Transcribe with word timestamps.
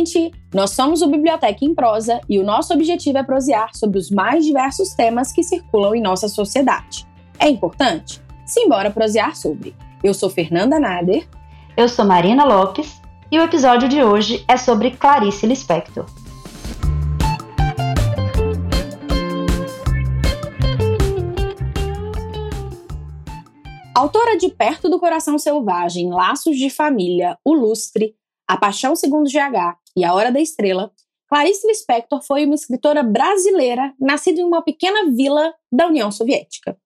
gente! 0.00 0.32
Nós 0.54 0.70
somos 0.70 1.02
o 1.02 1.08
Biblioteca 1.08 1.64
em 1.64 1.74
Prosa 1.74 2.20
e 2.28 2.38
o 2.38 2.44
nosso 2.44 2.72
objetivo 2.72 3.18
é 3.18 3.22
prosear 3.22 3.74
sobre 3.74 3.98
os 3.98 4.10
mais 4.10 4.44
diversos 4.44 4.94
temas 4.94 5.32
que 5.32 5.42
circulam 5.42 5.94
em 5.94 6.00
nossa 6.00 6.28
sociedade. 6.28 7.06
É 7.38 7.48
importante? 7.48 8.20
Simbora 8.46 8.90
prosear 8.90 9.36
sobre. 9.36 9.74
Eu 10.02 10.14
sou 10.14 10.30
Fernanda 10.30 10.80
Nader. 10.80 11.28
Eu 11.76 11.88
sou 11.88 12.04
Marina 12.04 12.44
Lopes 12.44 13.00
e 13.30 13.38
o 13.38 13.42
episódio 13.42 13.88
de 13.88 14.02
hoje 14.02 14.44
é 14.48 14.56
sobre 14.56 14.90
Clarice 14.90 15.46
Lispector. 15.46 16.06
Autora 23.94 24.38
de 24.38 24.48
Perto 24.48 24.88
do 24.88 24.98
Coração 24.98 25.38
Selvagem, 25.38 26.08
Laços 26.10 26.56
de 26.56 26.70
Família, 26.70 27.36
O 27.44 27.52
Lustre, 27.52 28.14
A 28.50 28.56
Paixão 28.56 28.96
Segundo 28.96 29.30
GH 29.30 29.78
e 29.96 30.04
A 30.04 30.12
Hora 30.12 30.32
da 30.32 30.40
Estrela, 30.40 30.90
Clarice 31.28 31.64
Lispector 31.68 32.20
foi 32.20 32.44
uma 32.44 32.56
escritora 32.56 33.00
brasileira 33.00 33.94
nascida 33.96 34.40
em 34.40 34.44
uma 34.44 34.60
pequena 34.60 35.08
vila 35.12 35.54
da 35.70 35.86
União 35.86 36.10
Soviética. 36.10 36.76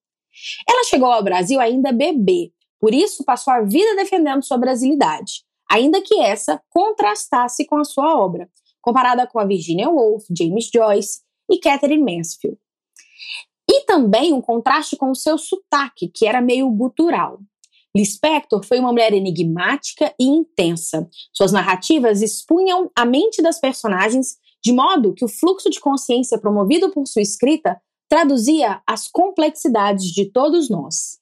Ela 0.69 0.85
chegou 0.85 1.11
ao 1.11 1.25
Brasil 1.25 1.59
ainda 1.59 1.91
bebê, 1.91 2.53
por 2.79 2.93
isso 2.93 3.25
passou 3.25 3.51
a 3.51 3.63
vida 3.63 3.97
defendendo 3.97 4.45
sua 4.45 4.59
brasilidade, 4.59 5.43
ainda 5.71 6.03
que 6.03 6.21
essa 6.21 6.61
contrastasse 6.69 7.65
com 7.65 7.77
a 7.77 7.85
sua 7.85 8.15
obra, 8.15 8.47
comparada 8.83 9.27
com 9.27 9.39
a 9.39 9.47
Virginia 9.47 9.89
Woolf, 9.89 10.27
James 10.37 10.69
Joyce 10.71 11.23
e 11.51 11.59
Catherine 11.59 12.05
Mansfield. 12.05 12.59
E 13.71 13.87
também 13.87 14.35
um 14.35 14.43
contraste 14.43 14.99
com 14.99 15.11
o 15.11 15.17
seu 15.17 15.39
sotaque, 15.39 16.09
que 16.15 16.27
era 16.27 16.43
meio 16.43 16.69
gutural. 16.69 17.39
Lispector 17.97 18.65
foi 18.65 18.81
uma 18.81 18.91
mulher 18.91 19.13
enigmática 19.13 20.13
e 20.19 20.25
intensa. 20.25 21.09
Suas 21.33 21.53
narrativas 21.53 22.23
expunham 22.23 22.91
a 22.97 23.05
mente 23.05 23.41
das 23.41 23.61
personagens 23.61 24.37
de 24.63 24.73
modo 24.73 25.15
que 25.15 25.25
o 25.25 25.29
fluxo 25.29 25.71
de 25.71 25.79
consciência 25.79 26.39
promovido 26.39 26.91
por 26.91 27.07
sua 27.07 27.23
escrita 27.23 27.81
traduzia 28.09 28.81
as 28.87 29.09
complexidades 29.09 30.07
de 30.07 30.31
todos 30.31 30.69
nós. 30.69 31.19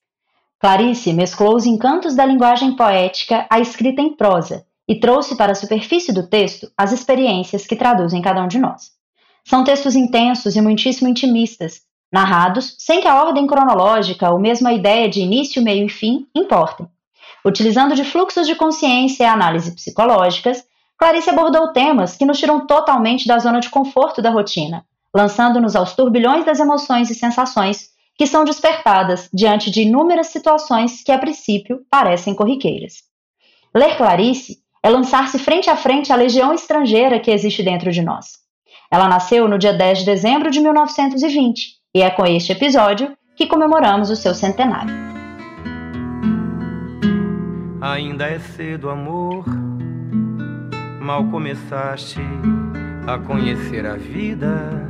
Clarice 0.59 1.12
mesclou 1.12 1.56
os 1.56 1.67
encantos 1.67 2.15
da 2.15 2.25
linguagem 2.25 2.77
poética 2.77 3.47
à 3.50 3.61
escrita 3.61 4.00
em 4.00 4.15
prosa 4.15 4.65
e 4.89 4.98
trouxe 4.98 5.37
para 5.37 5.53
a 5.53 5.56
superfície 5.56 6.12
do 6.12 6.28
texto 6.28 6.70
as 6.77 6.93
experiências 6.93 7.67
que 7.67 7.77
traduzem 7.77 8.23
cada 8.23 8.43
um 8.43 8.48
de 8.48 8.59
nós. 8.59 8.93
São 9.45 9.65
textos 9.65 9.97
intensos 9.97 10.55
e 10.55 10.61
muitíssimo 10.61 11.09
intimistas, 11.09 11.83
narrados 12.12 12.77
sem 12.78 13.00
que 13.00 13.08
a 13.08 13.24
ordem 13.24 13.46
cronológica 13.46 14.30
ou 14.30 14.38
mesmo 14.38 14.68
a 14.68 14.74
ideia 14.74 15.08
de 15.08 15.20
início, 15.20 15.62
meio 15.62 15.86
e 15.86 15.88
fim 15.88 16.27
importem. 16.34 16.86
Utilizando 17.44 17.94
de 17.94 18.04
fluxos 18.04 18.46
de 18.46 18.54
consciência 18.54 19.24
e 19.24 19.27
análise 19.27 19.72
psicológicas, 19.72 20.62
Clarice 20.98 21.30
abordou 21.30 21.72
temas 21.72 22.16
que 22.16 22.27
nos 22.27 22.38
tiram 22.38 22.66
totalmente 22.66 23.27
da 23.27 23.38
zona 23.38 23.58
de 23.58 23.70
conforto 23.70 24.20
da 24.20 24.30
rotina, 24.30 24.84
lançando-nos 25.12 25.74
aos 25.74 25.94
turbilhões 25.94 26.44
das 26.44 26.60
emoções 26.60 27.10
e 27.10 27.14
sensações 27.14 27.91
que 28.16 28.26
são 28.26 28.44
despertadas 28.44 29.28
diante 29.32 29.70
de 29.70 29.82
inúmeras 29.82 30.28
situações 30.28 31.02
que 31.02 31.10
a 31.10 31.19
princípio 31.19 31.80
parecem 31.91 32.34
corriqueiras. 32.34 33.02
Ler 33.74 33.97
Clarice 33.97 34.58
é 34.82 34.91
lançar-se 34.91 35.38
frente 35.38 35.70
a 35.70 35.76
frente 35.76 36.12
à 36.12 36.16
legião 36.16 36.52
estrangeira 36.52 37.19
que 37.19 37.30
existe 37.30 37.62
dentro 37.62 37.91
de 37.91 38.02
nós. 38.02 38.42
Ela 38.91 39.08
nasceu 39.08 39.48
no 39.48 39.58
dia 39.58 39.72
10 39.72 40.00
de 40.00 40.04
dezembro 40.04 40.50
de 40.50 40.60
1920 40.60 41.81
e 41.94 42.02
é 42.02 42.10
com 42.10 42.24
este 42.26 42.52
episódio 42.52 43.16
que 43.36 43.46
comemoramos 43.46 44.10
o 44.10 44.16
seu 44.16 44.34
centenário. 44.34 44.94
Ainda 47.80 48.26
é 48.26 48.38
cedo, 48.38 48.88
amor. 48.88 49.44
Mal 51.00 51.25
começaste 51.25 52.20
a 53.06 53.19
conhecer 53.19 53.84
a 53.84 53.97
vida. 53.97 54.88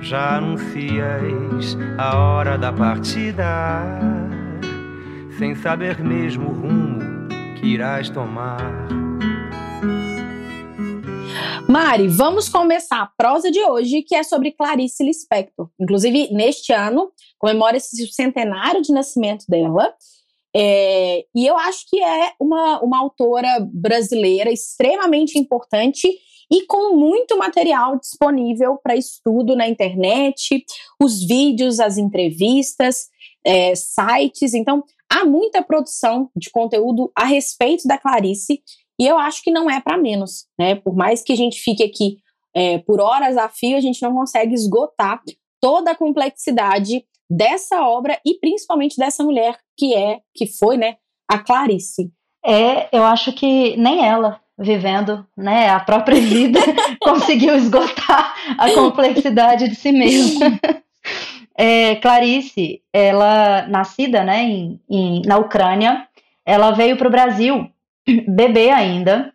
Já 0.00 0.38
anuncias 0.38 1.76
a 1.98 2.16
hora 2.16 2.56
da 2.56 2.72
partida, 2.72 3.82
sem 5.36 5.54
saber 5.54 5.98
mesmo 5.98 6.48
o 6.48 6.52
rumo 6.54 7.00
que 7.56 7.66
irás 7.66 8.08
tomar. 8.08 8.99
Mari, 11.70 12.08
vamos 12.08 12.48
começar 12.48 13.00
a 13.00 13.06
prosa 13.06 13.48
de 13.48 13.62
hoje, 13.62 14.02
que 14.02 14.16
é 14.16 14.24
sobre 14.24 14.50
Clarice 14.50 15.04
Lispector. 15.04 15.70
Inclusive, 15.78 16.28
neste 16.32 16.72
ano, 16.72 17.12
comemora-se 17.38 18.02
o 18.02 18.08
centenário 18.08 18.82
de 18.82 18.92
nascimento 18.92 19.44
dela. 19.48 19.94
É, 20.52 21.24
e 21.32 21.46
eu 21.46 21.56
acho 21.56 21.88
que 21.88 22.02
é 22.02 22.32
uma, 22.40 22.80
uma 22.80 22.98
autora 22.98 23.64
brasileira 23.72 24.50
extremamente 24.50 25.38
importante 25.38 26.08
e 26.50 26.66
com 26.66 26.96
muito 26.96 27.38
material 27.38 27.96
disponível 28.00 28.76
para 28.82 28.96
estudo 28.96 29.54
na 29.54 29.68
internet, 29.68 30.64
os 31.00 31.24
vídeos, 31.24 31.78
as 31.78 31.98
entrevistas, 31.98 33.06
é, 33.46 33.76
sites. 33.76 34.54
Então, 34.54 34.82
há 35.08 35.24
muita 35.24 35.62
produção 35.62 36.28
de 36.34 36.50
conteúdo 36.50 37.12
a 37.14 37.26
respeito 37.26 37.86
da 37.86 37.96
Clarice 37.96 38.60
e 39.00 39.06
eu 39.06 39.18
acho 39.18 39.42
que 39.42 39.50
não 39.50 39.70
é 39.70 39.80
para 39.80 39.96
menos, 39.96 40.44
né? 40.58 40.74
Por 40.74 40.94
mais 40.94 41.22
que 41.22 41.32
a 41.32 41.36
gente 41.36 41.58
fique 41.58 41.82
aqui 41.82 42.18
é, 42.54 42.76
por 42.80 43.00
horas 43.00 43.38
a 43.38 43.48
fio, 43.48 43.78
a 43.78 43.80
gente 43.80 44.02
não 44.02 44.12
consegue 44.12 44.52
esgotar 44.52 45.22
toda 45.58 45.92
a 45.92 45.96
complexidade 45.96 47.02
dessa 47.28 47.80
obra 47.80 48.20
e 48.26 48.34
principalmente 48.34 48.98
dessa 48.98 49.24
mulher 49.24 49.58
que 49.74 49.94
é, 49.94 50.18
que 50.34 50.46
foi, 50.46 50.76
né, 50.76 50.96
a 51.26 51.38
Clarice. 51.38 52.12
É, 52.44 52.94
eu 52.94 53.02
acho 53.04 53.32
que 53.32 53.74
nem 53.78 54.04
ela, 54.04 54.38
vivendo 54.58 55.26
né, 55.34 55.70
a 55.70 55.80
própria 55.80 56.20
vida, 56.20 56.60
conseguiu 57.00 57.56
esgotar 57.56 58.34
a 58.58 58.70
complexidade 58.72 59.66
de 59.66 59.76
si 59.76 59.92
mesma. 59.92 60.46
É, 61.62 61.96
Clarice, 61.96 62.80
ela 62.90 63.66
nascida 63.66 64.24
né, 64.24 64.44
em, 64.44 64.80
em, 64.88 65.20
na 65.26 65.36
Ucrânia, 65.36 66.08
ela 66.46 66.70
veio 66.70 66.96
para 66.96 67.08
o 67.08 67.10
Brasil 67.10 67.70
bebê 68.28 68.70
ainda, 68.70 69.32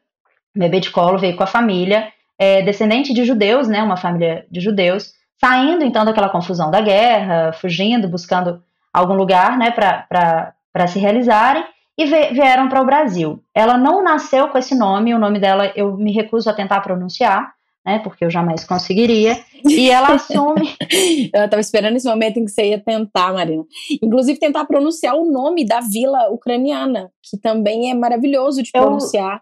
bebê 0.55 0.79
de 0.79 0.91
colo, 0.91 1.17
veio 1.17 1.35
com 1.35 1.43
a 1.43 1.47
família, 1.47 2.11
é, 2.37 2.61
descendente 2.61 3.13
de 3.13 3.23
judeus, 3.23 3.67
né, 3.67 3.81
uma 3.81 3.97
família 3.97 4.45
de 4.49 4.59
judeus, 4.59 5.13
saindo 5.39 5.83
então 5.83 6.05
daquela 6.05 6.29
confusão 6.29 6.71
da 6.71 6.81
guerra, 6.81 7.53
fugindo, 7.53 8.07
buscando 8.07 8.61
algum 8.93 9.13
lugar 9.13 9.57
né, 9.57 9.71
para 9.71 10.87
se 10.87 10.99
realizarem, 10.99 11.63
e 11.97 12.05
vieram 12.05 12.67
para 12.67 12.81
o 12.81 12.85
Brasil. 12.85 13.41
Ela 13.53 13.77
não 13.77 14.03
nasceu 14.03 14.49
com 14.49 14.57
esse 14.57 14.77
nome, 14.77 15.13
o 15.13 15.19
nome 15.19 15.39
dela 15.39 15.71
eu 15.75 15.95
me 15.95 16.11
recuso 16.11 16.49
a 16.49 16.53
tentar 16.53 16.81
pronunciar, 16.81 17.53
né, 17.85 17.99
porque 17.99 18.25
eu 18.25 18.31
jamais 18.31 18.63
conseguiria, 18.63 19.39
e 19.63 19.89
ela 19.89 20.13
assume... 20.15 20.75
eu 21.33 21.45
estava 21.45 21.59
esperando 21.59 21.95
esse 21.95 22.07
momento 22.07 22.37
em 22.37 22.45
que 22.45 22.51
você 22.51 22.69
ia 22.69 22.79
tentar, 22.79 23.33
Marina. 23.33 23.63
Inclusive 24.01 24.39
tentar 24.39 24.65
pronunciar 24.65 25.15
o 25.15 25.31
nome 25.31 25.65
da 25.65 25.81
vila 25.81 26.29
ucraniana, 26.31 27.11
que 27.21 27.37
também 27.37 27.91
é 27.91 27.93
maravilhoso 27.93 28.63
de 28.63 28.71
pronunciar, 28.71 29.35
eu... 29.35 29.39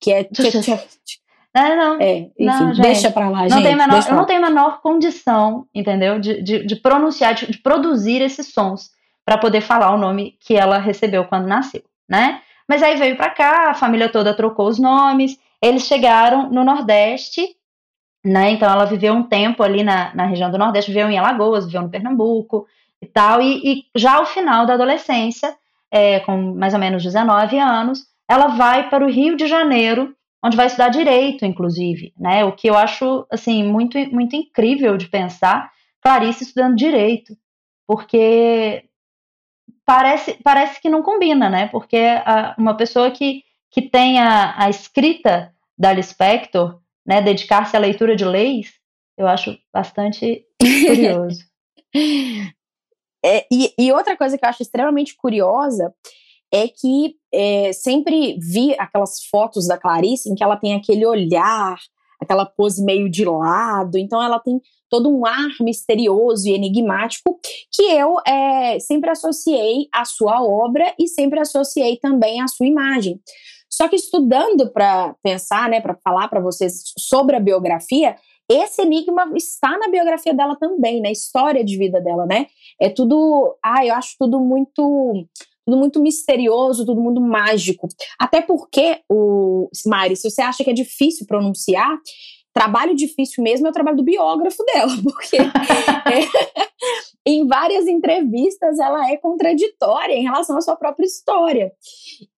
que 0.00 0.12
é... 0.12 0.28
Não, 1.54 1.76
não. 1.76 2.00
É, 2.00 2.16
enfim, 2.16 2.32
não, 2.38 2.72
deixa 2.72 3.10
pra 3.10 3.28
lá, 3.28 3.42
não 3.42 3.48
gente. 3.48 3.62
Tem 3.62 3.76
menor, 3.76 4.02
eu 4.08 4.14
não 4.14 4.24
tenho 4.24 4.42
a 4.42 4.48
menor 4.48 4.80
condição, 4.80 5.66
entendeu? 5.74 6.18
De, 6.18 6.42
de, 6.42 6.64
de 6.64 6.76
pronunciar, 6.76 7.34
de, 7.34 7.46
de, 7.46 7.58
produzir 7.58 8.22
esses 8.22 8.54
sons 8.54 8.88
para 9.22 9.36
poder 9.36 9.60
falar 9.60 9.94
o 9.94 9.98
nome 9.98 10.34
que 10.40 10.54
ela 10.54 10.78
recebeu 10.78 11.26
quando 11.26 11.46
nasceu, 11.46 11.82
né? 12.08 12.40
Mas 12.66 12.82
aí 12.82 12.96
veio 12.96 13.18
para 13.18 13.28
cá, 13.28 13.70
a 13.70 13.74
família 13.74 14.08
toda 14.08 14.34
trocou 14.34 14.66
os 14.66 14.78
nomes, 14.78 15.36
eles 15.60 15.82
chegaram 15.82 16.50
no 16.50 16.64
Nordeste 16.64 17.46
né? 18.24 18.52
Então 18.52 18.70
ela 18.70 18.84
viveu 18.84 19.12
um 19.12 19.22
tempo 19.24 19.62
ali 19.62 19.82
na, 19.82 20.14
na 20.14 20.26
região 20.26 20.50
do 20.50 20.58
Nordeste, 20.58 20.92
viveu 20.92 21.10
em 21.10 21.18
Alagoas, 21.18 21.66
viveu 21.66 21.82
no 21.82 21.90
Pernambuco 21.90 22.66
e 23.00 23.06
tal, 23.06 23.42
e, 23.42 23.60
e 23.64 23.84
já 23.96 24.16
ao 24.16 24.26
final 24.26 24.64
da 24.64 24.74
adolescência, 24.74 25.56
é, 25.90 26.20
com 26.20 26.54
mais 26.54 26.72
ou 26.72 26.80
menos 26.80 27.02
19 27.02 27.58
anos, 27.58 28.06
ela 28.28 28.48
vai 28.48 28.88
para 28.88 29.04
o 29.04 29.10
Rio 29.10 29.36
de 29.36 29.46
Janeiro, 29.46 30.14
onde 30.42 30.56
vai 30.56 30.66
estudar 30.66 30.88
direito, 30.88 31.44
inclusive, 31.44 32.12
né? 32.18 32.44
O 32.44 32.52
que 32.52 32.68
eu 32.68 32.76
acho 32.76 33.26
assim 33.30 33.64
muito 33.64 33.98
muito 34.12 34.36
incrível 34.36 34.96
de 34.96 35.08
pensar, 35.08 35.70
Clarice 36.00 36.44
estudando 36.44 36.76
direito, 36.76 37.36
porque 37.86 38.84
parece 39.84 40.38
parece 40.42 40.80
que 40.80 40.88
não 40.88 41.02
combina, 41.02 41.50
né? 41.50 41.68
Porque 41.68 41.98
a, 42.24 42.54
uma 42.58 42.76
pessoa 42.76 43.10
que 43.10 43.42
que 43.70 43.82
tem 43.82 44.20
a, 44.20 44.54
a 44.64 44.70
escrita 44.70 45.52
da 45.78 45.92
Lispector 45.92 46.81
né, 47.06 47.20
dedicar-se 47.20 47.76
à 47.76 47.80
leitura 47.80 48.16
de 48.16 48.24
leis, 48.24 48.72
eu 49.16 49.26
acho 49.26 49.56
bastante 49.72 50.44
curioso. 50.60 51.44
é, 53.24 53.46
e, 53.52 53.72
e, 53.78 53.92
outra 53.92 54.16
coisa 54.16 54.38
que 54.38 54.44
eu 54.44 54.48
acho 54.48 54.62
extremamente 54.62 55.16
curiosa 55.16 55.94
é 56.52 56.68
que 56.68 57.16
é, 57.32 57.72
sempre 57.72 58.38
vi 58.38 58.74
aquelas 58.78 59.24
fotos 59.24 59.66
da 59.66 59.78
Clarice 59.78 60.30
em 60.30 60.34
que 60.34 60.44
ela 60.44 60.56
tem 60.56 60.74
aquele 60.74 61.06
olhar, 61.06 61.76
aquela 62.20 62.46
pose 62.46 62.84
meio 62.84 63.10
de 63.10 63.24
lado, 63.24 63.98
então 63.98 64.22
ela 64.22 64.38
tem 64.38 64.60
todo 64.88 65.08
um 65.08 65.24
ar 65.24 65.50
misterioso 65.60 66.46
e 66.46 66.52
enigmático 66.52 67.40
que 67.72 67.82
eu 67.82 68.16
é, 68.26 68.78
sempre 68.78 69.08
associei 69.08 69.88
à 69.90 70.04
sua 70.04 70.42
obra 70.42 70.94
e 70.98 71.08
sempre 71.08 71.40
associei 71.40 71.96
também 71.96 72.42
à 72.42 72.46
sua 72.46 72.66
imagem. 72.66 73.18
Só 73.72 73.88
que 73.88 73.96
estudando 73.96 74.70
para 74.70 75.14
pensar, 75.22 75.68
né, 75.68 75.80
para 75.80 75.96
falar 76.04 76.28
para 76.28 76.40
vocês 76.40 76.82
sobre 76.98 77.36
a 77.36 77.40
biografia, 77.40 78.16
esse 78.48 78.82
enigma 78.82 79.30
está 79.34 79.78
na 79.78 79.88
biografia 79.88 80.34
dela 80.34 80.56
também, 80.56 81.00
na 81.00 81.10
história 81.10 81.64
de 81.64 81.78
vida 81.78 82.00
dela, 82.00 82.26
né? 82.26 82.46
É 82.80 82.90
tudo, 82.90 83.56
ah, 83.64 83.84
eu 83.86 83.94
acho 83.94 84.14
tudo 84.18 84.38
muito 84.38 85.26
tudo 85.64 85.78
muito 85.78 86.00
misterioso, 86.02 86.84
tudo 86.84 87.00
muito 87.00 87.20
mágico. 87.20 87.86
Até 88.18 88.42
porque 88.42 89.00
o 89.08 89.70
Mari, 89.86 90.16
se 90.16 90.28
você 90.28 90.42
acha 90.42 90.64
que 90.64 90.70
é 90.70 90.74
difícil 90.74 91.24
pronunciar, 91.24 91.96
trabalho 92.52 92.94
difícil 92.94 93.42
mesmo 93.42 93.66
é 93.66 93.70
o 93.70 93.72
trabalho 93.72 93.96
do 93.96 94.02
biógrafo 94.02 94.62
dela, 94.64 94.92
porque 95.02 95.36
é, 95.36 96.60
em 97.26 97.46
várias 97.46 97.86
entrevistas 97.86 98.78
ela 98.78 99.10
é 99.10 99.16
contraditória 99.16 100.14
em 100.14 100.22
relação 100.22 100.56
à 100.56 100.60
sua 100.60 100.76
própria 100.76 101.06
história. 101.06 101.72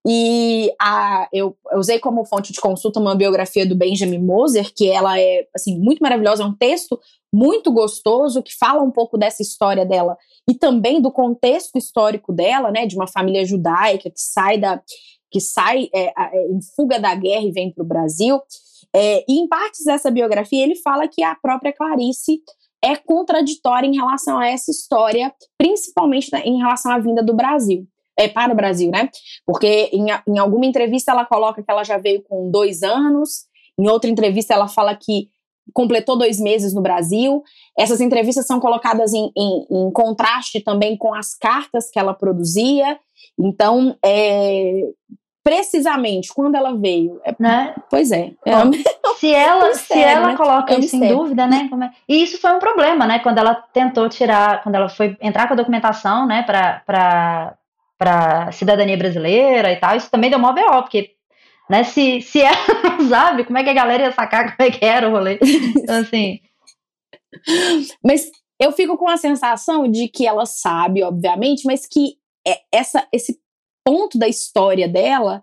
E 0.06 0.70
a, 0.80 1.28
eu, 1.32 1.56
eu 1.72 1.78
usei 1.78 1.98
como 1.98 2.24
fonte 2.24 2.52
de 2.52 2.60
consulta 2.60 3.00
uma 3.00 3.14
biografia 3.14 3.66
do 3.66 3.74
Benjamin 3.74 4.18
Moser, 4.18 4.72
que 4.74 4.88
ela 4.88 5.18
é 5.18 5.46
assim 5.54 5.78
muito 5.78 6.00
maravilhosa, 6.00 6.42
é 6.42 6.46
um 6.46 6.54
texto 6.54 7.00
muito 7.32 7.72
gostoso 7.72 8.42
que 8.42 8.54
fala 8.56 8.82
um 8.82 8.90
pouco 8.90 9.18
dessa 9.18 9.42
história 9.42 9.84
dela 9.84 10.16
e 10.48 10.54
também 10.54 11.00
do 11.00 11.10
contexto 11.10 11.76
histórico 11.76 12.32
dela, 12.32 12.70
né, 12.70 12.86
de 12.86 12.94
uma 12.94 13.08
família 13.08 13.44
judaica 13.44 14.10
que 14.10 14.20
sai 14.20 14.58
da 14.58 14.80
que 15.30 15.40
sai 15.40 15.88
é, 15.92 16.12
é, 16.16 16.46
em 16.48 16.60
fuga 16.76 17.00
da 17.00 17.12
guerra 17.12 17.44
e 17.44 17.50
vem 17.50 17.68
para 17.68 17.82
o 17.82 17.86
Brasil. 17.86 18.40
É, 18.94 19.24
e 19.28 19.40
em 19.40 19.48
partes 19.48 19.84
dessa 19.84 20.10
biografia 20.10 20.62
ele 20.62 20.76
fala 20.76 21.08
que 21.08 21.22
a 21.22 21.34
própria 21.34 21.72
Clarice 21.72 22.40
é 22.82 22.94
contraditória 22.96 23.86
em 23.86 23.96
relação 23.96 24.38
a 24.38 24.46
essa 24.46 24.70
história, 24.70 25.34
principalmente 25.58 26.30
em 26.44 26.58
relação 26.58 26.92
à 26.92 26.98
vinda 26.98 27.22
do 27.22 27.34
Brasil. 27.34 27.86
É, 28.16 28.28
para 28.28 28.52
o 28.52 28.56
Brasil, 28.56 28.92
né? 28.92 29.08
Porque 29.44 29.90
em, 29.92 30.06
em 30.28 30.38
alguma 30.38 30.64
entrevista 30.64 31.10
ela 31.10 31.24
coloca 31.24 31.60
que 31.60 31.68
ela 31.68 31.82
já 31.82 31.98
veio 31.98 32.22
com 32.22 32.48
dois 32.48 32.84
anos, 32.84 33.46
em 33.76 33.88
outra 33.88 34.08
entrevista 34.08 34.54
ela 34.54 34.68
fala 34.68 34.94
que 34.94 35.28
completou 35.72 36.16
dois 36.16 36.38
meses 36.38 36.72
no 36.72 36.82
Brasil. 36.82 37.42
Essas 37.76 38.00
entrevistas 38.00 38.46
são 38.46 38.60
colocadas 38.60 39.12
em, 39.12 39.32
em, 39.36 39.66
em 39.70 39.90
contraste 39.90 40.60
também 40.60 40.96
com 40.96 41.14
as 41.14 41.34
cartas 41.34 41.90
que 41.90 41.98
ela 41.98 42.14
produzia. 42.14 42.98
Então, 43.38 43.96
é, 44.04 44.82
precisamente 45.44 46.32
quando 46.32 46.54
ela 46.54 46.74
veio. 46.74 47.20
É, 47.22 47.34
né? 47.38 47.74
Pois 47.90 48.10
é. 48.10 48.32
é 48.46 48.56
Bom, 48.56 48.72
se 49.20 49.32
ela, 49.32 49.74
se 49.74 50.00
ela 50.00 50.28
né? 50.28 50.36
coloca 50.36 50.74
isso 50.78 50.96
em 50.96 51.06
dúvida, 51.06 51.46
né? 51.46 51.68
É? 51.70 51.90
E 52.08 52.22
isso 52.22 52.40
foi 52.40 52.50
um 52.52 52.58
problema, 52.58 53.06
né? 53.06 53.18
Quando 53.18 53.38
ela 53.38 53.54
tentou 53.54 54.08
tirar, 54.08 54.62
quando 54.62 54.76
ela 54.76 54.88
foi 54.88 55.16
entrar 55.20 55.46
com 55.46 55.52
a 55.52 55.56
documentação, 55.56 56.26
né, 56.26 56.42
para 56.42 57.54
para 57.96 58.50
cidadania 58.50 58.96
brasileira 58.98 59.70
e 59.70 59.76
tal, 59.76 59.96
isso 59.96 60.10
também 60.10 60.28
deu 60.28 60.38
mó 60.38 60.52
B.O., 60.52 60.82
porque 60.82 61.12
né, 61.70 61.84
se, 61.84 62.20
se 62.20 62.40
ela 62.40 62.56
não 62.98 63.08
sabe, 63.08 63.44
como 63.44 63.56
é 63.56 63.62
que 63.62 63.70
a 63.70 63.74
galera 63.74 64.02
ia 64.02 64.12
sacar 64.12 64.56
como 64.56 64.68
é 64.68 64.72
que 64.72 64.84
era 64.84 65.08
o 65.08 65.12
rolê? 65.12 65.38
Então, 65.76 66.00
assim. 66.00 66.40
Mas 68.04 68.30
eu 68.58 68.72
fico 68.72 68.98
com 68.98 69.08
a 69.08 69.16
sensação 69.16 69.88
de 69.88 70.08
que 70.08 70.26
ela 70.26 70.44
sabe, 70.44 71.02
obviamente, 71.02 71.64
mas 71.66 71.86
que 71.86 72.16
é 72.46 72.58
essa, 72.70 73.06
esse 73.12 73.38
ponto 73.84 74.18
da 74.18 74.26
história 74.26 74.88
dela 74.88 75.42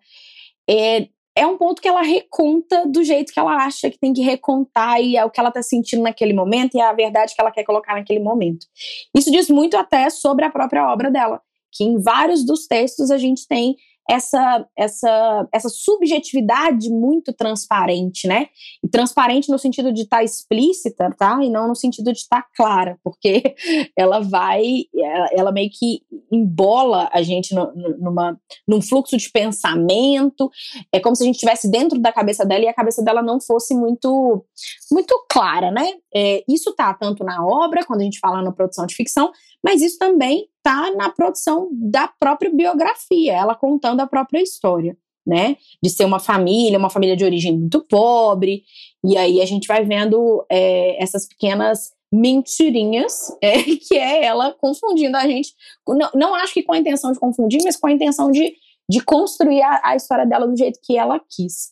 é, 0.70 1.08
é 1.36 1.46
um 1.46 1.58
ponto 1.58 1.82
que 1.82 1.88
ela 1.88 2.02
reconta 2.02 2.86
do 2.88 3.04
jeito 3.04 3.32
que 3.32 3.40
ela 3.40 3.56
acha 3.64 3.90
que 3.90 4.00
tem 4.00 4.14
que 4.14 4.22
recontar 4.22 5.00
e 5.02 5.16
é 5.16 5.24
o 5.24 5.30
que 5.30 5.40
ela 5.40 5.50
está 5.50 5.62
sentindo 5.62 6.04
naquele 6.04 6.34
momento 6.34 6.76
e 6.76 6.80
é 6.80 6.86
a 6.86 6.94
verdade 6.94 7.34
que 7.36 7.42
ela 7.42 7.52
quer 7.52 7.64
colocar 7.64 7.96
naquele 7.96 8.20
momento. 8.20 8.66
Isso 9.16 9.32
diz 9.32 9.50
muito 9.50 9.78
até 9.78 10.10
sobre 10.10 10.44
a 10.44 10.50
própria 10.50 10.92
obra 10.92 11.10
dela, 11.10 11.42
que 11.72 11.84
em 11.84 12.02
vários 12.02 12.46
dos 12.46 12.68
textos 12.68 13.12
a 13.12 13.18
gente 13.18 13.48
tem 13.48 13.76
essa, 14.12 14.68
essa, 14.78 15.48
essa 15.54 15.70
subjetividade 15.70 16.90
muito 16.90 17.32
transparente, 17.32 18.28
né? 18.28 18.48
E 18.84 18.90
transparente 18.90 19.50
no 19.50 19.58
sentido 19.58 19.94
de 19.94 20.02
estar 20.02 20.18
tá 20.18 20.24
explícita, 20.24 21.10
tá? 21.18 21.40
E 21.42 21.50
não 21.50 21.70
no 21.70 21.76
sentido 21.76 22.12
de 22.12 22.20
estar 22.20 22.42
tá 22.42 22.48
clara, 22.54 23.00
porque 23.06 23.56
ela 23.98 24.20
vai, 24.20 24.64
ela, 24.94 25.30
ela, 25.32 25.52
meio 25.54 25.70
que 25.72 26.02
embola 26.30 27.10
a 27.14 27.22
gente 27.22 27.56
no, 27.56 27.72
numa, 28.00 28.38
num 28.68 28.82
fluxo 28.82 29.16
de 29.16 29.32
pensamento. 29.32 30.52
É 30.92 31.00
como 31.00 31.16
se 31.16 31.24
a 31.24 31.26
gente 31.26 31.36
estivesse 31.36 31.72
dentro 31.72 31.98
da 31.98 32.12
cabeça 32.12 32.46
dela 32.46 32.66
e 32.66 32.68
a 32.68 32.74
cabeça 32.74 33.02
dela 33.02 33.22
não 33.22 33.40
fosse 33.40 33.74
muito, 33.74 34.46
muito 34.92 35.26
clara, 35.30 35.72
né? 35.72 35.90
É, 36.14 36.44
isso 36.50 36.76
tá 36.76 36.94
tanto 36.94 37.24
na 37.24 37.46
obra, 37.46 37.86
quando 37.86 38.02
a 38.02 38.04
gente 38.04 38.20
fala 38.20 38.42
na 38.42 38.52
produção 38.52 38.86
de 38.86 38.94
ficção, 38.94 39.32
mas 39.64 39.82
isso 39.82 39.98
também 39.98 40.50
está 40.62 40.92
na 40.96 41.10
produção 41.10 41.70
da 41.72 42.08
própria 42.08 42.52
biografia, 42.54 43.34
ela 43.34 43.56
contando 43.56 44.00
a 44.00 44.08
própria 44.08 44.42
história, 44.42 44.96
né? 45.26 45.58
De 45.84 45.90
ser 45.90 46.06
uma 46.06 46.20
família, 46.20 46.78
uma 46.78 46.90
família 46.90 47.18
de 47.18 47.26
origem 47.26 47.58
muito 47.58 47.82
pobre, 47.82 48.64
e 49.04 49.18
aí 49.18 49.42
a 49.42 49.46
gente 49.46 49.68
vai 49.68 49.84
vendo 49.84 50.46
é, 50.50 51.02
essas 51.02 51.28
pequenas 51.28 51.92
mentirinhas, 52.14 53.36
é, 53.42 53.64
que 53.64 53.96
é 53.96 54.24
ela 54.24 54.54
confundindo 54.54 55.18
a 55.18 55.28
gente. 55.28 55.54
Não, 55.88 56.10
não 56.14 56.36
acho 56.36 56.54
que 56.54 56.64
com 56.64 56.74
a 56.74 56.78
intenção 56.78 57.12
de 57.12 57.20
confundir, 57.20 57.62
mas 57.64 57.76
com 57.76 57.88
a 57.88 57.92
intenção 57.92 58.32
de, 58.32 58.54
de 58.90 59.04
construir 59.04 59.62
a, 59.62 59.82
a 59.84 59.96
história 59.96 60.26
dela 60.26 60.48
do 60.48 60.56
jeito 60.56 60.80
que 60.82 60.98
ela 60.98 61.20
quis. 61.20 61.72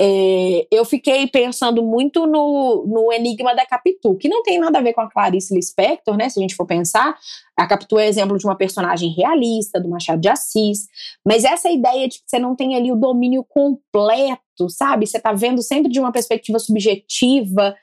É, 0.00 0.66
eu 0.72 0.84
fiquei 0.84 1.28
pensando 1.28 1.80
muito 1.80 2.26
no, 2.26 2.84
no 2.84 3.12
Enigma 3.12 3.54
da 3.54 3.64
Capitu, 3.64 4.16
que 4.16 4.28
não 4.28 4.42
tem 4.42 4.58
nada 4.58 4.80
a 4.80 4.82
ver 4.82 4.92
com 4.92 5.00
a 5.00 5.08
Clarice 5.08 5.54
Lispector, 5.54 6.16
né? 6.16 6.28
Se 6.28 6.38
a 6.38 6.42
gente 6.42 6.56
for 6.56 6.66
pensar, 6.66 7.16
a 7.56 7.64
Capitu 7.66 7.96
é 7.98 8.08
exemplo 8.08 8.36
de 8.36 8.44
uma 8.44 8.56
personagem 8.56 9.10
realista, 9.10 9.80
do 9.80 9.88
Machado 9.88 10.20
de 10.20 10.28
Assis, 10.28 10.88
mas 11.24 11.44
essa 11.44 11.70
ideia 11.70 12.08
de 12.08 12.18
que 12.18 12.24
você 12.26 12.40
não 12.40 12.56
tem 12.56 12.74
ali 12.74 12.90
o 12.90 12.96
domínio 12.96 13.44
completo, 13.44 14.68
sabe? 14.68 15.06
Você 15.06 15.18
está 15.18 15.32
vendo 15.32 15.62
sempre 15.62 15.92
de 15.92 16.00
uma 16.00 16.10
perspectiva 16.10 16.58
subjetiva, 16.58 17.76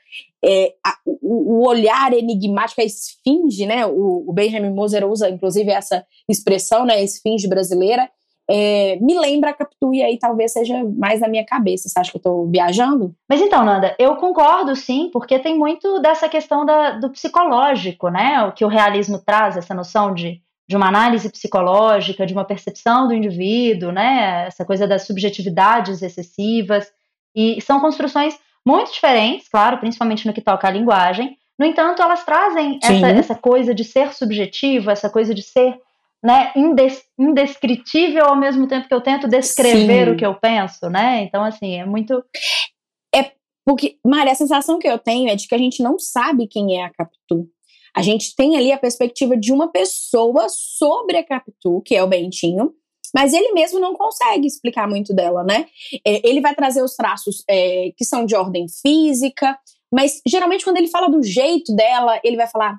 é, 0.44 0.74
a, 0.84 0.98
o, 1.06 1.60
o, 1.60 1.66
olhar 1.66 2.12
enigmático, 2.12 2.82
a 2.82 2.84
esfinge, 2.84 3.64
né? 3.64 3.86
O, 3.86 4.28
o 4.28 4.32
Benjamin 4.34 4.74
Moser 4.74 5.08
usa, 5.08 5.30
inclusive, 5.30 5.70
essa 5.70 6.04
expressão, 6.28 6.84
né? 6.84 6.94
A 6.94 7.02
esfinge 7.02 7.48
brasileira 7.48 8.10
é, 8.50 8.96
me 9.00 9.18
lembra 9.18 9.50
a 9.50 9.54
Capitu 9.54 9.94
e 9.94 10.02
aí 10.02 10.18
talvez 10.18 10.52
seja 10.52 10.82
mais 10.96 11.20
na 11.20 11.28
minha 11.28 11.44
cabeça. 11.44 11.88
Você 11.88 11.98
acha 11.98 12.10
que 12.10 12.16
eu 12.16 12.20
estou 12.20 12.50
viajando? 12.50 13.14
Mas 13.28 13.40
então, 13.40 13.64
Nanda, 13.64 13.94
eu 13.98 14.16
concordo 14.16 14.74
sim, 14.74 15.10
porque 15.12 15.38
tem 15.38 15.56
muito 15.56 16.00
dessa 16.00 16.28
questão 16.28 16.64
da, 16.64 16.92
do 16.92 17.10
psicológico, 17.10 18.08
né? 18.08 18.42
O 18.44 18.52
que 18.52 18.64
o 18.64 18.68
realismo 18.68 19.18
traz, 19.18 19.56
essa 19.56 19.74
noção 19.74 20.12
de, 20.12 20.40
de 20.68 20.76
uma 20.76 20.88
análise 20.88 21.30
psicológica, 21.30 22.26
de 22.26 22.32
uma 22.32 22.44
percepção 22.44 23.06
do 23.06 23.14
indivíduo, 23.14 23.92
né? 23.92 24.46
Essa 24.46 24.64
coisa 24.64 24.86
das 24.86 25.06
subjetividades 25.06 26.02
excessivas. 26.02 26.90
E 27.34 27.60
são 27.62 27.80
construções 27.80 28.38
muito 28.66 28.92
diferentes, 28.92 29.48
claro, 29.48 29.78
principalmente 29.78 30.26
no 30.26 30.32
que 30.32 30.40
toca 30.40 30.68
à 30.68 30.70
linguagem. 30.70 31.36
No 31.58 31.66
entanto, 31.66 32.02
elas 32.02 32.24
trazem 32.24 32.78
essa, 32.82 33.06
essa 33.08 33.34
coisa 33.34 33.74
de 33.74 33.84
ser 33.84 34.12
subjetivo, 34.12 34.90
essa 34.90 35.08
coisa 35.08 35.34
de 35.34 35.42
ser 35.42 35.78
né, 36.22 36.52
indes, 36.54 37.02
indescritível 37.18 38.26
ao 38.26 38.36
mesmo 38.36 38.68
tempo 38.68 38.86
que 38.86 38.94
eu 38.94 39.00
tento 39.00 39.26
descrever 39.26 40.06
Sim. 40.06 40.12
o 40.12 40.16
que 40.16 40.24
eu 40.24 40.34
penso, 40.34 40.88
né? 40.88 41.22
Então, 41.22 41.42
assim, 41.42 41.74
é 41.80 41.84
muito. 41.84 42.24
É 43.14 43.32
porque, 43.64 43.96
Maria, 44.04 44.32
a 44.32 44.36
sensação 44.36 44.78
que 44.78 44.88
eu 44.88 44.98
tenho 44.98 45.28
é 45.28 45.34
de 45.34 45.48
que 45.48 45.54
a 45.54 45.58
gente 45.58 45.82
não 45.82 45.98
sabe 45.98 46.46
quem 46.46 46.78
é 46.78 46.84
a 46.84 46.90
Capitu. 46.90 47.48
A 47.94 48.02
gente 48.02 48.34
tem 48.34 48.56
ali 48.56 48.72
a 48.72 48.78
perspectiva 48.78 49.36
de 49.36 49.52
uma 49.52 49.70
pessoa 49.70 50.46
sobre 50.48 51.16
a 51.16 51.24
Capitu, 51.24 51.82
que 51.84 51.94
é 51.94 52.02
o 52.02 52.08
Bentinho, 52.08 52.72
mas 53.14 53.34
ele 53.34 53.52
mesmo 53.52 53.78
não 53.78 53.94
consegue 53.94 54.46
explicar 54.46 54.88
muito 54.88 55.12
dela, 55.14 55.44
né? 55.44 55.66
É, 56.06 56.26
ele 56.26 56.40
vai 56.40 56.54
trazer 56.54 56.82
os 56.82 56.94
traços 56.94 57.44
é, 57.48 57.90
que 57.96 58.04
são 58.04 58.24
de 58.24 58.34
ordem 58.34 58.66
física, 58.68 59.58
mas 59.92 60.22
geralmente 60.26 60.64
quando 60.64 60.78
ele 60.78 60.88
fala 60.88 61.10
do 61.10 61.22
jeito 61.22 61.74
dela, 61.74 62.18
ele 62.24 62.36
vai 62.36 62.46
falar 62.46 62.78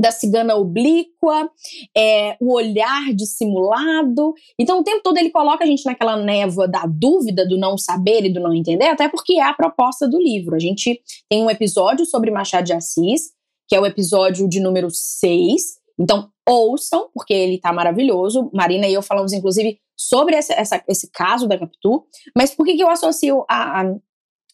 da 0.00 0.10
cigana 0.10 0.56
oblíqua, 0.56 1.50
é, 1.96 2.36
o 2.40 2.54
olhar 2.54 3.12
dissimulado. 3.14 4.34
Então, 4.58 4.80
o 4.80 4.84
tempo 4.84 5.02
todo 5.02 5.18
ele 5.18 5.30
coloca 5.30 5.64
a 5.64 5.66
gente 5.66 5.84
naquela 5.84 6.16
névoa 6.16 6.68
da 6.68 6.84
dúvida, 6.86 7.46
do 7.46 7.58
não 7.58 7.76
saber 7.76 8.24
e 8.24 8.32
do 8.32 8.40
não 8.40 8.54
entender, 8.54 8.86
até 8.86 9.08
porque 9.08 9.34
é 9.34 9.42
a 9.42 9.54
proposta 9.54 10.08
do 10.08 10.18
livro. 10.18 10.54
A 10.54 10.58
gente 10.58 11.00
tem 11.28 11.42
um 11.42 11.50
episódio 11.50 12.06
sobre 12.06 12.30
Machado 12.30 12.64
de 12.64 12.72
Assis, 12.72 13.32
que 13.68 13.76
é 13.76 13.80
o 13.80 13.86
episódio 13.86 14.48
de 14.48 14.60
número 14.60 14.88
6. 14.90 15.78
Então, 16.00 16.30
ouçam, 16.48 17.08
porque 17.12 17.34
ele 17.34 17.58
tá 17.58 17.72
maravilhoso. 17.72 18.50
Marina 18.54 18.86
e 18.86 18.94
eu 18.94 19.02
falamos, 19.02 19.32
inclusive, 19.32 19.78
sobre 19.96 20.36
esse, 20.36 20.52
essa, 20.52 20.82
esse 20.88 21.10
caso 21.10 21.48
da 21.48 21.58
Capitu. 21.58 22.04
Mas 22.36 22.54
por 22.54 22.64
que, 22.64 22.76
que 22.76 22.82
eu 22.82 22.88
associo 22.88 23.44
a, 23.48 23.82
a, 23.82 23.94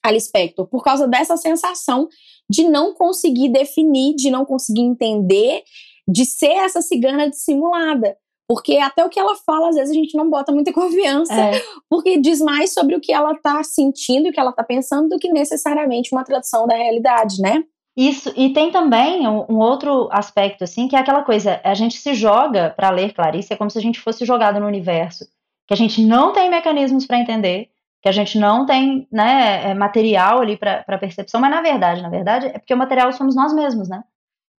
a 0.04 0.10
Lispector? 0.10 0.66
Por 0.66 0.84
causa 0.84 1.08
dessa 1.08 1.36
sensação 1.36 2.08
de 2.48 2.64
não 2.64 2.94
conseguir 2.94 3.48
definir, 3.48 4.14
de 4.14 4.30
não 4.30 4.44
conseguir 4.44 4.82
entender, 4.82 5.62
de 6.06 6.24
ser 6.24 6.52
essa 6.52 6.82
cigana 6.82 7.28
dissimulada. 7.30 8.16
Porque 8.46 8.76
até 8.76 9.02
o 9.02 9.08
que 9.08 9.18
ela 9.18 9.34
fala, 9.36 9.70
às 9.70 9.74
vezes 9.74 9.90
a 9.90 9.94
gente 9.94 10.16
não 10.16 10.28
bota 10.28 10.52
muita 10.52 10.72
confiança, 10.72 11.32
é. 11.32 11.62
porque 11.88 12.18
diz 12.18 12.40
mais 12.40 12.74
sobre 12.74 12.94
o 12.94 13.00
que 13.00 13.12
ela 13.12 13.34
tá 13.34 13.62
sentindo, 13.62 14.28
o 14.28 14.32
que 14.32 14.38
ela 14.38 14.52
tá 14.52 14.62
pensando, 14.62 15.08
do 15.08 15.18
que 15.18 15.32
necessariamente 15.32 16.12
uma 16.12 16.24
tradução 16.24 16.66
da 16.66 16.76
realidade, 16.76 17.40
né? 17.40 17.64
Isso, 17.96 18.32
e 18.36 18.52
tem 18.52 18.70
também 18.72 19.26
um, 19.26 19.46
um 19.48 19.58
outro 19.58 20.08
aspecto, 20.10 20.64
assim, 20.64 20.88
que 20.88 20.96
é 20.96 20.98
aquela 20.98 21.22
coisa, 21.22 21.60
a 21.64 21.74
gente 21.74 21.96
se 21.96 22.12
joga 22.12 22.70
para 22.70 22.90
ler 22.90 23.14
Clarice, 23.14 23.52
é 23.52 23.56
como 23.56 23.70
se 23.70 23.78
a 23.78 23.82
gente 23.82 24.00
fosse 24.00 24.24
jogado 24.24 24.60
no 24.60 24.66
universo, 24.66 25.24
que 25.66 25.72
a 25.72 25.76
gente 25.76 26.02
não 26.04 26.32
tem 26.32 26.50
mecanismos 26.50 27.06
para 27.06 27.20
entender, 27.20 27.70
que 28.04 28.08
a 28.10 28.12
gente 28.12 28.38
não 28.38 28.66
tem 28.66 29.08
né, 29.10 29.70
é, 29.70 29.74
material 29.74 30.42
ali 30.42 30.58
para 30.58 30.98
percepção, 30.98 31.40
mas 31.40 31.50
na 31.50 31.62
verdade, 31.62 32.02
na 32.02 32.10
verdade, 32.10 32.48
é 32.48 32.58
porque 32.58 32.74
o 32.74 32.76
material 32.76 33.10
somos 33.14 33.34
nós 33.34 33.54
mesmos, 33.54 33.88
né? 33.88 34.04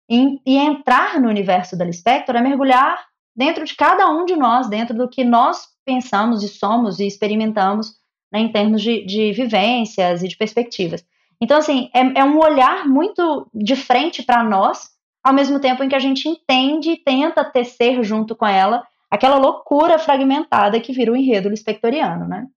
E, 0.09 0.41
e 0.43 0.57
entrar 0.57 1.21
no 1.21 1.29
universo 1.29 1.77
da 1.77 1.85
Lispector 1.85 2.35
é 2.35 2.41
mergulhar 2.41 3.05
dentro 3.35 3.63
de 3.63 3.75
cada 3.75 4.09
um 4.09 4.25
de 4.25 4.35
nós, 4.35 4.67
dentro 4.67 4.97
do 4.97 5.07
que 5.07 5.23
nós 5.23 5.67
pensamos 5.85 6.41
e 6.41 6.47
somos 6.47 6.99
e 6.99 7.05
experimentamos 7.05 7.93
né, 8.33 8.39
em 8.39 8.51
termos 8.51 8.81
de, 8.81 9.05
de, 9.05 9.31
vivências 9.31 10.23
e 10.23 10.27
de 10.27 10.35
perspectivas. 10.35 11.05
Então, 11.39 11.59
assim, 11.59 11.91
é, 11.93 12.21
é 12.21 12.23
um 12.23 12.39
olhar 12.39 12.87
muito 12.87 13.47
de 13.53 13.75
frente 13.75 14.23
para 14.23 14.43
nós, 14.43 14.89
ao 15.23 15.35
mesmo 15.35 15.59
tempo 15.59 15.83
em 15.83 15.89
que 15.89 15.95
a 15.95 15.99
gente 15.99 16.27
entende 16.27 16.93
e 16.93 16.97
tenta 16.97 17.45
tecer 17.45 18.03
junto 18.03 18.35
com 18.35 18.47
ela 18.47 18.83
aquela 19.11 19.37
loucura 19.37 19.99
fragmentada 19.99 20.79
que 20.79 20.93
vira 20.93 21.11
o 21.11 21.15
enredo 21.15 21.47
lispectoriano, 21.47 22.27
né? 22.27 22.47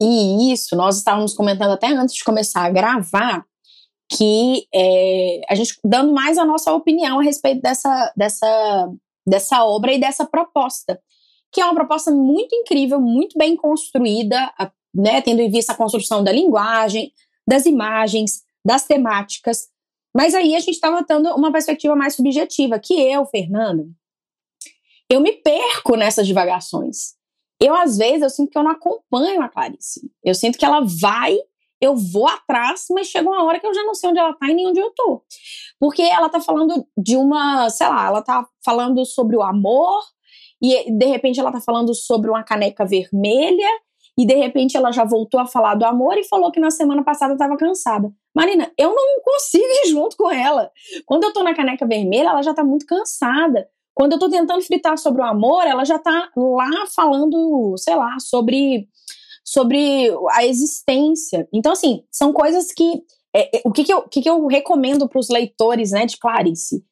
E 0.00 0.52
isso, 0.52 0.76
nós 0.76 0.98
estávamos 0.98 1.34
comentando 1.34 1.72
até 1.72 1.88
antes 1.88 2.14
de 2.14 2.24
começar 2.24 2.64
a 2.64 2.70
gravar, 2.70 3.44
que 4.10 4.66
é, 4.74 5.40
a 5.48 5.54
gente 5.54 5.78
dando 5.84 6.12
mais 6.12 6.38
a 6.38 6.44
nossa 6.44 6.72
opinião 6.72 7.18
a 7.18 7.22
respeito 7.22 7.60
dessa, 7.60 8.12
dessa, 8.16 8.90
dessa 9.26 9.64
obra 9.64 9.92
e 9.92 9.98
dessa 9.98 10.24
proposta, 10.24 11.00
que 11.52 11.60
é 11.60 11.64
uma 11.64 11.74
proposta 11.74 12.10
muito 12.10 12.54
incrível, 12.54 13.00
muito 13.00 13.36
bem 13.36 13.56
construída, 13.56 14.52
né, 14.94 15.20
tendo 15.20 15.40
em 15.40 15.50
vista 15.50 15.72
a 15.72 15.76
construção 15.76 16.22
da 16.22 16.32
linguagem, 16.32 17.12
das 17.46 17.66
imagens, 17.66 18.42
das 18.64 18.86
temáticas. 18.86 19.68
Mas 20.14 20.34
aí 20.34 20.54
a 20.54 20.60
gente 20.60 20.74
estava 20.74 21.02
dando 21.02 21.34
uma 21.34 21.52
perspectiva 21.52 21.94
mais 21.94 22.14
subjetiva, 22.14 22.78
que 22.78 22.94
eu, 22.94 23.26
Fernanda, 23.26 23.86
eu 25.10 25.20
me 25.20 25.32
perco 25.32 25.96
nessas 25.96 26.26
divagações. 26.26 27.17
Eu, 27.60 27.74
às 27.74 27.96
vezes, 27.96 28.22
eu 28.22 28.30
sinto 28.30 28.50
que 28.50 28.58
eu 28.58 28.62
não 28.62 28.70
acompanho 28.70 29.42
a 29.42 29.48
Clarice. 29.48 30.10
Eu 30.24 30.34
sinto 30.34 30.58
que 30.58 30.64
ela 30.64 30.80
vai, 30.80 31.36
eu 31.80 31.96
vou 31.96 32.28
atrás, 32.28 32.86
mas 32.90 33.08
chega 33.08 33.28
uma 33.28 33.44
hora 33.44 33.58
que 33.58 33.66
eu 33.66 33.74
já 33.74 33.82
não 33.82 33.94
sei 33.94 34.10
onde 34.10 34.18
ela 34.18 34.34
tá 34.34 34.48
e 34.48 34.54
nem 34.54 34.66
onde 34.66 34.80
eu 34.80 34.90
tô. 34.94 35.22
Porque 35.78 36.02
ela 36.02 36.28
tá 36.28 36.40
falando 36.40 36.86
de 36.96 37.16
uma, 37.16 37.68
sei 37.70 37.88
lá, 37.88 38.06
ela 38.06 38.22
tá 38.22 38.46
falando 38.64 39.04
sobre 39.04 39.36
o 39.36 39.42
amor, 39.42 40.02
e 40.62 40.90
de 40.90 41.06
repente 41.06 41.38
ela 41.38 41.52
tá 41.52 41.60
falando 41.60 41.94
sobre 41.94 42.30
uma 42.30 42.42
caneca 42.42 42.84
vermelha, 42.84 43.68
e 44.18 44.26
de 44.26 44.34
repente 44.34 44.76
ela 44.76 44.90
já 44.90 45.04
voltou 45.04 45.38
a 45.38 45.46
falar 45.46 45.76
do 45.76 45.84
amor 45.84 46.18
e 46.18 46.24
falou 46.24 46.50
que 46.50 46.58
na 46.58 46.72
semana 46.72 47.04
passada 47.04 47.34
estava 47.34 47.56
cansada. 47.56 48.10
Marina, 48.34 48.72
eu 48.76 48.92
não 48.92 49.22
consigo 49.22 49.64
ir 49.64 49.90
junto 49.90 50.16
com 50.16 50.28
ela. 50.28 50.72
Quando 51.06 51.24
eu 51.24 51.32
tô 51.32 51.44
na 51.44 51.54
caneca 51.54 51.86
vermelha, 51.86 52.30
ela 52.30 52.42
já 52.42 52.52
tá 52.52 52.64
muito 52.64 52.84
cansada. 52.84 53.68
Quando 53.98 54.12
eu 54.12 54.18
tô 54.20 54.30
tentando 54.30 54.62
fritar 54.62 54.96
sobre 54.96 55.20
o 55.20 55.24
amor, 55.24 55.66
ela 55.66 55.84
já 55.84 55.98
tá 55.98 56.30
lá 56.36 56.86
falando, 56.94 57.74
sei 57.76 57.96
lá, 57.96 58.16
sobre, 58.20 58.88
sobre 59.44 60.08
a 60.30 60.46
existência. 60.46 61.48
Então, 61.52 61.72
assim, 61.72 62.04
são 62.08 62.32
coisas 62.32 62.72
que. 62.72 63.02
É, 63.34 63.56
é, 63.56 63.62
o 63.64 63.72
que, 63.72 63.82
que, 63.82 63.92
eu, 63.92 64.02
que, 64.02 64.22
que 64.22 64.30
eu 64.30 64.46
recomendo 64.46 65.08
para 65.08 65.18
os 65.18 65.28
leitores 65.28 65.90
né, 65.90 66.06
de 66.06 66.16
Clarice? 66.16 66.84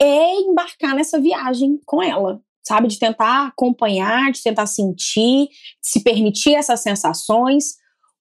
É 0.00 0.34
embarcar 0.36 0.94
nessa 0.94 1.20
viagem 1.20 1.80
com 1.84 2.00
ela, 2.00 2.40
sabe? 2.64 2.86
De 2.86 3.00
tentar 3.00 3.48
acompanhar, 3.48 4.30
de 4.30 4.40
tentar 4.40 4.66
sentir, 4.66 5.48
de 5.48 5.90
se 5.90 6.04
permitir 6.04 6.54
essas 6.54 6.80
sensações, 6.80 7.74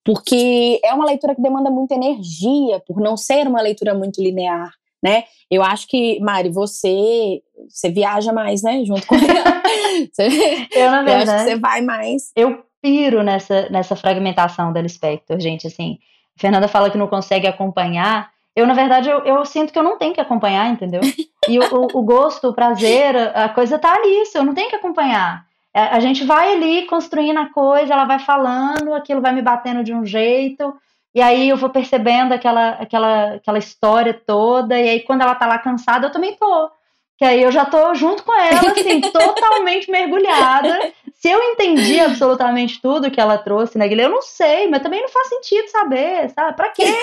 porque 0.04 0.82
é 0.84 0.92
uma 0.92 1.06
leitura 1.06 1.36
que 1.36 1.42
demanda 1.42 1.70
muita 1.70 1.94
energia, 1.94 2.82
por 2.88 3.00
não 3.00 3.16
ser 3.16 3.48
uma 3.48 3.62
leitura 3.62 3.94
muito 3.94 4.20
linear 4.24 4.74
né? 5.08 5.24
Eu 5.50 5.64
acho 5.64 5.88
que, 5.88 6.20
Mari, 6.20 6.50
você 6.50 7.42
você 7.70 7.90
viaja 7.90 8.34
mais, 8.34 8.62
né? 8.62 8.84
Junto 8.86 9.06
com 9.08 9.16
ela. 9.16 9.62
você, 10.12 10.68
eu, 10.72 10.92
na 10.92 11.04
verdade, 11.04 11.30
eu 11.30 11.34
acho 11.34 11.46
que 11.46 11.52
você 11.52 11.60
vai 11.60 11.82
mais. 11.82 12.32
Eu 12.36 12.64
piro 12.82 13.24
nessa, 13.24 13.70
nessa 13.70 13.96
fragmentação 13.96 14.72
da 14.72 14.82
Lispector, 14.82 15.40
gente, 15.40 15.68
assim. 15.68 15.98
A 16.38 16.42
Fernanda 16.42 16.68
fala 16.68 16.90
que 16.90 16.98
não 16.98 17.08
consegue 17.08 17.48
acompanhar. 17.48 18.30
Eu, 18.56 18.66
na 18.66 18.74
verdade, 18.74 19.10
eu, 19.10 19.20
eu 19.20 19.46
sinto 19.46 19.72
que 19.72 19.80
eu 19.80 19.84
não 19.84 19.98
tenho 19.98 20.14
que 20.14 20.22
acompanhar, 20.22 20.70
entendeu? 20.70 21.02
E 21.48 21.60
o, 21.60 21.64
o, 21.64 22.00
o 22.00 22.04
gosto, 22.04 22.50
o 22.50 22.54
prazer, 22.54 23.16
a 23.36 23.50
coisa 23.50 23.80
tá 23.80 23.94
ali, 23.94 24.24
eu 24.34 24.44
não 24.44 24.54
tenho 24.54 24.70
que 24.70 24.76
acompanhar. 24.76 25.46
A, 25.74 25.80
é, 25.80 25.90
a 25.90 26.00
gente 26.00 26.24
vai 26.24 26.54
ali 26.54 26.86
construindo 26.88 27.38
a 27.38 27.52
coisa, 27.52 27.94
ela 27.94 28.06
vai 28.06 28.20
falando, 28.20 28.94
aquilo 28.94 29.22
vai 29.22 29.34
me 29.34 29.42
batendo 29.42 29.84
de 29.84 29.94
um 29.94 30.06
jeito, 30.06 30.74
e 31.18 31.22
aí 31.22 31.50
eu 31.50 31.58
vou 31.58 31.72
percebendo 31.72 32.32
aquela, 32.32 32.74
aquela, 32.74 33.34
aquela 33.34 33.58
história 33.58 34.14
toda, 34.14 34.80
e 34.80 34.88
aí 34.88 35.00
quando 35.00 35.22
ela 35.22 35.34
tá 35.34 35.48
lá 35.48 35.58
cansada, 35.58 36.06
eu 36.06 36.12
também 36.12 36.36
tô. 36.36 36.70
Que 37.18 37.26
aí 37.26 37.42
eu 37.42 37.52
já 37.52 37.66
tô 37.66 37.96
junto 37.96 38.24
com 38.24 38.32
ela, 38.32 38.60
assim, 38.70 39.02
totalmente 39.10 39.90
mergulhada. 39.90 40.94
Se 41.16 41.28
eu 41.28 41.40
entendi 41.42 42.00
absolutamente 42.00 42.80
tudo 42.80 43.10
que 43.10 43.20
ela 43.20 43.40
trouxe 43.40 43.80
na 43.80 43.88
Guilherme, 43.88 44.12
eu 44.12 44.16
não 44.18 44.22
sei, 44.22 44.68
mas 44.68 44.84
também 44.84 45.02
não 45.02 45.10
faz 45.10 45.30
sentido 45.30 45.68
saber, 45.70 46.30
sabe? 46.30 46.56
Pra 46.56 46.70
quê? 46.70 46.96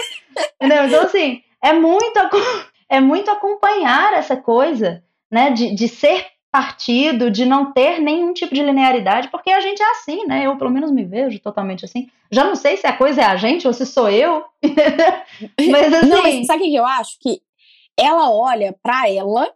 Entendeu? 0.62 0.84
Então, 0.86 1.02
assim, 1.02 1.42
é 1.60 1.72
muito, 1.72 2.20
é 2.88 3.00
muito 3.00 3.32
acompanhar 3.32 4.12
essa 4.12 4.36
coisa, 4.36 5.02
né? 5.28 5.50
De, 5.50 5.74
de 5.74 5.88
ser 5.88 6.24
partido, 6.54 7.32
de 7.32 7.44
não 7.44 7.72
ter 7.72 7.98
nenhum 8.00 8.32
tipo 8.32 8.54
de 8.54 8.62
linearidade, 8.62 9.26
porque 9.26 9.50
a 9.50 9.58
gente 9.58 9.82
é 9.82 9.90
assim, 9.90 10.24
né? 10.24 10.46
Eu, 10.46 10.56
pelo 10.56 10.70
menos, 10.70 10.92
me 10.92 11.04
vejo 11.04 11.40
totalmente 11.40 11.84
assim. 11.84 12.08
Já 12.30 12.44
não 12.44 12.54
sei 12.54 12.76
se 12.76 12.86
a 12.86 12.96
coisa 12.96 13.22
é 13.22 13.24
a 13.24 13.34
gente 13.34 13.66
ou 13.66 13.72
se 13.72 13.84
sou 13.84 14.08
eu. 14.08 14.44
mas 15.68 15.92
assim. 15.92 16.06
Não, 16.06 16.22
mas 16.22 16.46
sabe 16.46 16.62
o 16.62 16.66
que 16.66 16.76
eu 16.76 16.86
acho? 16.86 17.18
Que 17.18 17.40
ela 17.98 18.30
olha 18.30 18.72
para 18.80 19.10
ela 19.10 19.52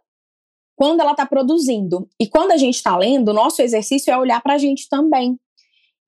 quando 0.75 0.99
ela 0.99 1.15
tá 1.15 1.25
produzindo. 1.25 2.05
E 2.19 2.27
quando 2.27 2.51
a 2.51 2.57
gente 2.57 2.83
tá 2.83 2.97
lendo, 2.97 3.29
o 3.29 3.33
nosso 3.33 3.61
exercício 3.61 4.11
é 4.11 4.17
olhar 4.17 4.41
pra 4.41 4.57
gente 4.57 4.89
também. 4.89 5.39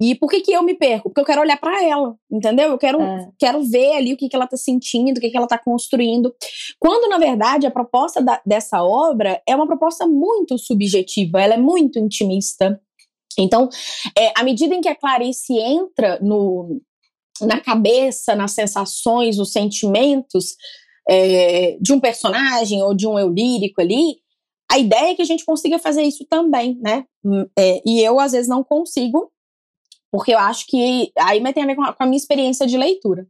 E 0.02 0.16
por 0.16 0.30
que, 0.30 0.42
que 0.42 0.52
eu 0.52 0.64
me 0.64 0.74
perco? 0.74 1.10
Porque 1.10 1.22
eu 1.22 1.26
quero 1.26 1.42
olhar 1.42 1.60
para 1.60 1.86
ela, 1.86 2.16
entendeu? 2.30 2.70
Eu 2.70 2.78
quero, 2.80 3.00
é. 3.00 3.30
quero 3.38 3.62
ver 3.64 3.98
ali 3.98 4.14
o 4.14 4.18
que, 4.18 4.28
que 4.28 4.36
ela 4.36 4.48
tá 4.48 4.58
sentindo, 4.58 5.18
o 5.18 5.22
que, 5.22 5.30
que 5.30 5.38
ela 5.38 5.46
tá 5.46 5.60
construindo. 5.60 6.34
Quando, 6.80 7.08
na 7.08 7.20
verdade, 7.20 7.68
a 7.68 7.72
proposta 7.72 8.20
da, 8.20 8.42
dessa 8.44 8.84
obra 8.84 9.40
é 9.48 9.56
uma 9.56 9.68
proposta 9.68 10.08
muito 10.08 10.58
subjetiva, 10.58 11.40
ela 11.40 11.54
é 11.54 11.58
muito 11.58 12.00
intimista. 12.00 12.82
Então, 13.38 13.70
é, 14.18 14.34
à 14.36 14.44
medida 14.44 14.74
em 14.74 14.82
que 14.82 14.90
a 14.90 14.96
Clarice 14.96 15.54
entra 15.54 16.20
no, 16.20 16.82
na 17.40 17.60
cabeça, 17.60 18.36
nas 18.36 18.54
sensações, 18.54 19.38
nos 19.38 19.52
sentimentos 19.52 20.56
é, 21.08 21.78
de 21.80 21.94
um 21.94 22.00
personagem 22.00 22.82
ou 22.82 22.96
de 22.96 23.08
um 23.08 23.20
eu 23.20 23.30
lírico 23.30 23.80
ali, 23.80 24.18
a 24.72 24.80
ideia 24.80 25.12
é 25.12 25.16
que 25.16 25.22
a 25.22 25.26
gente 25.26 25.46
consiga 25.46 25.78
fazer 25.78 26.02
isso 26.02 26.26
também, 26.30 26.80
né? 26.82 27.06
Hum, 27.24 27.46
é, 27.60 27.82
e 27.86 28.02
eu, 28.02 28.20
às 28.20 28.32
vezes, 28.32 28.48
não 28.48 28.64
consigo, 28.64 29.32
porque 30.12 30.34
eu 30.34 30.40
acho 30.40 30.68
que 30.68 31.12
aí 31.18 31.42
tem 31.54 31.64
a 31.64 31.68
ver 31.68 31.76
com 31.76 31.84
a, 31.84 31.94
com 31.94 32.04
a 32.04 32.06
minha 32.06 32.18
experiência 32.18 32.68
de 32.68 32.78
leitura. 32.78 33.26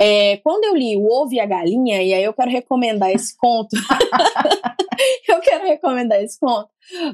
É, 0.00 0.38
quando 0.38 0.64
eu 0.64 0.74
li 0.74 0.96
O 0.96 1.06
Ovo 1.06 1.34
e 1.34 1.40
a 1.40 1.46
Galinha, 1.46 2.02
e 2.02 2.12
aí 2.12 2.24
eu 2.24 2.32
quero 2.32 2.50
recomendar 2.50 3.10
esse 3.10 3.36
conto, 3.38 3.76
eu 5.28 5.40
quero 5.40 5.66
recomendar 5.66 6.22
esse 6.22 6.38
conto, 6.38 6.68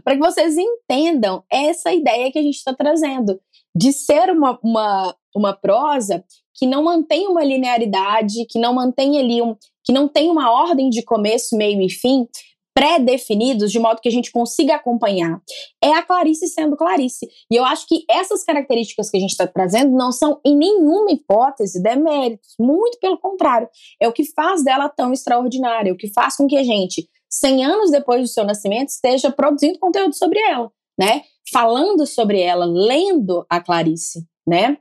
para 0.05 0.15
que 0.15 0.21
vocês 0.21 0.57
entendam 0.57 1.45
essa 1.51 1.93
ideia 1.93 2.31
que 2.31 2.39
a 2.39 2.43
gente 2.43 2.57
está 2.57 2.75
trazendo, 2.75 3.41
de 3.75 3.93
ser 3.93 4.31
uma, 4.31 4.59
uma, 4.63 5.17
uma 5.35 5.53
prosa 5.53 6.25
que 6.55 6.67
não 6.67 6.85
mantém 6.85 7.27
uma 7.27 7.43
linearidade, 7.43 8.45
que 8.47 8.59
não 8.59 8.75
mantém 8.75 9.19
ali 9.19 9.41
um, 9.41 9.57
que 9.83 9.93
não 9.93 10.07
tem 10.07 10.31
uma 10.31 10.51
ordem 10.51 10.91
de 10.91 11.03
começo, 11.03 11.57
meio 11.57 11.81
e 11.81 11.89
fim, 11.89 12.29
pré-definidos 12.75 13.71
de 13.71 13.79
modo 13.79 14.01
que 14.01 14.09
a 14.09 14.13
gente 14.13 14.33
consiga 14.33 14.77
acompanhar. 14.77 15.41
É 15.83 15.93
a 15.93 16.03
Clarice 16.03 16.49
sendo 16.49 16.77
Clarice. 16.77 17.29
E 17.51 17.57
eu 17.57 17.65
acho 17.65 17.87
que 17.87 18.05
essas 18.09 18.45
características 18.45 19.11
que 19.11 19.17
a 19.17 19.21
gente 19.21 19.31
está 19.31 19.47
trazendo 19.47 19.93
não 19.93 20.11
são 20.11 20.41
em 20.45 20.57
nenhuma 20.57 21.11
hipótese 21.11 21.83
deméritos, 21.83 22.55
muito 22.59 22.99
pelo 22.99 23.19
contrário. 23.19 23.69
É 24.01 24.09
o 24.09 24.13
que 24.13 24.25
faz 24.25 24.65
dela 24.65 24.89
tão 24.89 25.13
extraordinária, 25.13 25.91
é 25.91 25.93
o 25.93 25.97
que 25.97 26.13
faz 26.13 26.37
com 26.37 26.47
que 26.47 26.57
a 26.57 26.65
gente, 26.65 27.09
100 27.29 27.65
anos 27.65 27.91
depois 27.91 28.23
do 28.23 28.29
seu 28.29 28.45
nascimento, 28.45 28.89
esteja 28.89 29.31
produzindo 29.31 29.79
conteúdo 29.79 30.15
sobre 30.15 30.41
ela, 30.41 30.71
né? 30.99 31.23
Falando 31.53 32.07
sobre 32.07 32.41
ela, 32.41 32.65
lendo 32.65 33.45
a 33.51 33.61
Clarice, 33.61 34.27
né? 34.47 34.79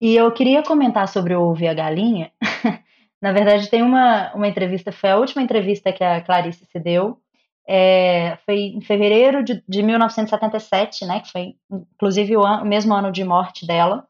E 0.00 0.16
eu 0.16 0.32
queria 0.32 0.62
comentar 0.62 1.08
sobre 1.08 1.34
o 1.34 1.54
e 1.58 1.68
a 1.68 1.74
Galinha. 1.74 2.32
Na 3.20 3.32
verdade, 3.32 3.68
tem 3.68 3.82
uma, 3.82 4.32
uma 4.34 4.48
entrevista, 4.48 4.90
foi 4.90 5.10
a 5.10 5.18
última 5.18 5.42
entrevista 5.42 5.92
que 5.92 6.02
a 6.02 6.22
Clarice 6.22 6.64
se 6.64 6.78
deu, 6.78 7.18
é, 7.72 8.36
foi 8.44 8.62
em 8.74 8.80
fevereiro 8.80 9.44
de, 9.44 9.62
de 9.68 9.80
1977, 9.80 11.06
né, 11.06 11.20
que 11.20 11.30
foi 11.30 11.54
inclusive 11.70 12.36
o, 12.36 12.44
an, 12.44 12.62
o, 12.62 12.66
mesmo 12.66 12.92
ano 12.92 13.12
de 13.12 13.22
morte 13.22 13.64
dela. 13.64 14.08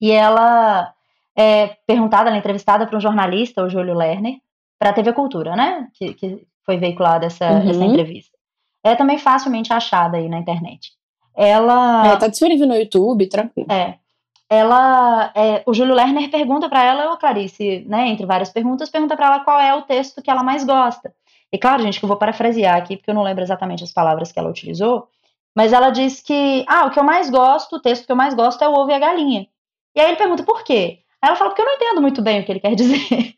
E 0.00 0.10
ela 0.10 0.92
é 1.36 1.68
perguntada, 1.86 2.28
ela 2.28 2.36
é 2.36 2.40
entrevistada 2.40 2.84
por 2.84 2.96
um 2.96 3.00
jornalista, 3.00 3.62
o 3.62 3.70
Júlio 3.70 3.94
Lerner, 3.94 4.38
para 4.76 4.90
a 4.90 4.92
TV 4.92 5.12
Cultura, 5.12 5.54
né, 5.54 5.86
que, 5.94 6.14
que 6.14 6.44
foi 6.66 6.76
veiculada 6.76 7.26
essa, 7.26 7.48
uhum. 7.48 7.70
essa 7.70 7.84
entrevista. 7.84 8.36
É 8.82 8.96
também 8.96 9.18
facilmente 9.18 9.72
achada 9.72 10.16
aí 10.16 10.28
na 10.28 10.40
internet. 10.40 10.90
Ela. 11.36 12.08
É, 12.08 12.16
tá 12.16 12.26
disponível 12.26 12.66
no 12.66 12.74
YouTube, 12.74 13.28
tranquilo. 13.28 13.70
É. 13.70 13.98
Ela, 14.50 15.30
é, 15.36 15.62
o 15.64 15.72
Júlio 15.72 15.94
Lerner 15.94 16.28
pergunta 16.28 16.68
para 16.68 16.82
ela, 16.82 17.14
a 17.14 17.16
Clarice, 17.16 17.84
né, 17.86 18.08
entre 18.08 18.26
várias 18.26 18.50
perguntas, 18.50 18.90
pergunta 18.90 19.16
para 19.16 19.26
ela 19.26 19.40
qual 19.44 19.60
é 19.60 19.72
o 19.74 19.82
texto 19.82 20.20
que 20.20 20.30
ela 20.30 20.42
mais 20.42 20.64
gosta. 20.64 21.14
E 21.54 21.58
claro, 21.58 21.84
gente, 21.84 22.00
que 22.00 22.04
eu 22.04 22.08
vou 22.08 22.16
parafrasear 22.16 22.76
aqui, 22.76 22.96
porque 22.96 23.08
eu 23.08 23.14
não 23.14 23.22
lembro 23.22 23.44
exatamente 23.44 23.84
as 23.84 23.92
palavras 23.92 24.32
que 24.32 24.40
ela 24.40 24.50
utilizou, 24.50 25.06
mas 25.54 25.72
ela 25.72 25.90
diz 25.90 26.20
que, 26.20 26.64
ah, 26.66 26.86
o 26.86 26.90
que 26.90 26.98
eu 26.98 27.04
mais 27.04 27.30
gosto, 27.30 27.76
o 27.76 27.80
texto 27.80 28.06
que 28.06 28.10
eu 28.10 28.16
mais 28.16 28.34
gosto 28.34 28.64
é 28.64 28.68
o 28.68 28.72
ovo 28.72 28.90
e 28.90 28.94
a 28.94 28.98
galinha. 28.98 29.46
E 29.94 30.00
aí 30.00 30.08
ele 30.08 30.16
pergunta 30.16 30.42
por 30.42 30.64
quê? 30.64 30.98
Aí 31.22 31.28
ela 31.28 31.36
fala, 31.36 31.50
porque 31.50 31.62
eu 31.62 31.66
não 31.66 31.74
entendo 31.74 32.02
muito 32.02 32.20
bem 32.22 32.40
o 32.40 32.44
que 32.44 32.50
ele 32.50 32.58
quer 32.58 32.74
dizer. 32.74 32.98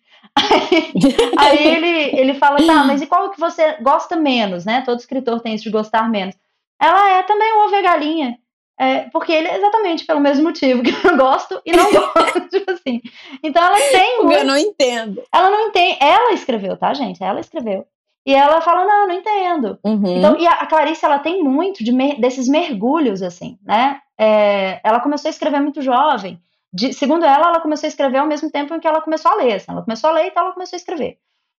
Aí, 1.38 1.38
aí 1.38 1.66
ele, 1.66 2.20
ele 2.20 2.34
fala, 2.34 2.58
tá, 2.58 2.84
mas 2.84 3.00
e 3.00 3.06
qual 3.06 3.30
que 3.30 3.40
você 3.40 3.78
gosta 3.80 4.16
menos, 4.16 4.66
né? 4.66 4.82
Todo 4.84 4.98
escritor 4.98 5.40
tem 5.40 5.54
isso 5.54 5.64
de 5.64 5.70
gostar 5.70 6.10
menos. 6.10 6.34
Ela 6.78 7.18
é 7.18 7.22
também 7.22 7.50
o 7.54 7.64
ovo 7.64 7.74
e 7.74 7.78
a 7.78 7.82
galinha. 7.82 8.38
É, 8.78 9.08
porque 9.10 9.32
ele 9.32 9.48
é 9.48 9.56
exatamente 9.56 10.04
pelo 10.04 10.20
mesmo 10.20 10.44
motivo 10.44 10.82
que 10.84 10.90
eu 10.90 11.16
gosto 11.16 11.58
e 11.64 11.72
não 11.72 11.90
gosto, 11.90 12.40
tipo 12.50 12.70
assim. 12.70 13.00
Então 13.42 13.64
ela 13.64 13.76
tem 13.76 14.22
muito... 14.22 14.38
Eu 14.38 14.44
não 14.44 14.58
entendo. 14.58 15.22
Ela 15.32 15.48
não 15.48 15.68
entende. 15.68 15.96
Ela 16.00 16.34
escreveu, 16.34 16.76
tá, 16.76 16.92
gente? 16.92 17.22
Ela 17.22 17.40
escreveu. 17.40 17.86
E 18.26 18.34
ela 18.34 18.60
fala, 18.60 18.84
não, 18.84 19.06
não 19.06 19.14
entendo. 19.14 19.78
Uhum. 19.84 20.18
Então, 20.18 20.36
e 20.36 20.46
a 20.48 20.66
Clarice, 20.66 21.04
ela 21.04 21.20
tem 21.20 21.44
muito 21.44 21.84
de 21.84 21.92
mer 21.92 22.20
desses 22.20 22.48
mergulhos, 22.48 23.22
assim, 23.22 23.56
né? 23.62 24.00
É, 24.18 24.80
ela 24.82 24.98
começou 24.98 25.28
a 25.28 25.30
escrever 25.30 25.60
muito 25.60 25.80
jovem. 25.80 26.42
De, 26.72 26.92
segundo 26.92 27.24
ela, 27.24 27.46
ela 27.46 27.60
começou 27.60 27.86
a 27.86 27.88
escrever 27.88 28.18
ao 28.18 28.26
mesmo 28.26 28.50
tempo 28.50 28.74
em 28.74 28.80
que 28.80 28.88
ela 28.88 29.00
começou 29.00 29.30
a 29.30 29.36
ler. 29.36 29.54
Assim, 29.54 29.70
ela 29.70 29.84
começou 29.84 30.10
a 30.10 30.12
ler, 30.12 30.26
então 30.26 30.42
ela 30.42 30.52
começou 30.52 30.76
a 30.76 30.78
escrever. 30.78 31.18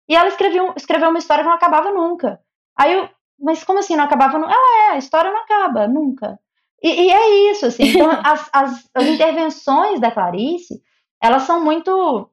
E 0.09 0.15
ela 0.15 0.27
escreveu, 0.27 0.73
escreveu 0.75 1.09
uma 1.09 1.19
história 1.19 1.41
que 1.41 1.49
não 1.49 1.55
acabava 1.55 1.89
nunca. 1.91 2.41
Aí 2.77 2.93
eu, 2.93 3.09
mas 3.39 3.63
como 3.63 3.79
assim 3.79 3.95
não 3.95 4.03
acabava 4.03 4.37
nunca? 4.37 4.53
Ela 4.53 4.89
é, 4.89 4.95
a 4.95 4.97
história 4.97 5.31
não 5.31 5.39
acaba, 5.39 5.87
nunca. 5.87 6.37
E, 6.83 7.05
e 7.05 7.09
é 7.09 7.51
isso, 7.51 7.65
assim. 7.65 7.83
Então, 7.83 8.09
as, 8.25 8.49
as, 8.51 8.89
as 8.93 9.07
intervenções 9.07 10.01
da 10.01 10.11
Clarice, 10.11 10.81
elas 11.23 11.43
são 11.43 11.63
muito 11.63 12.29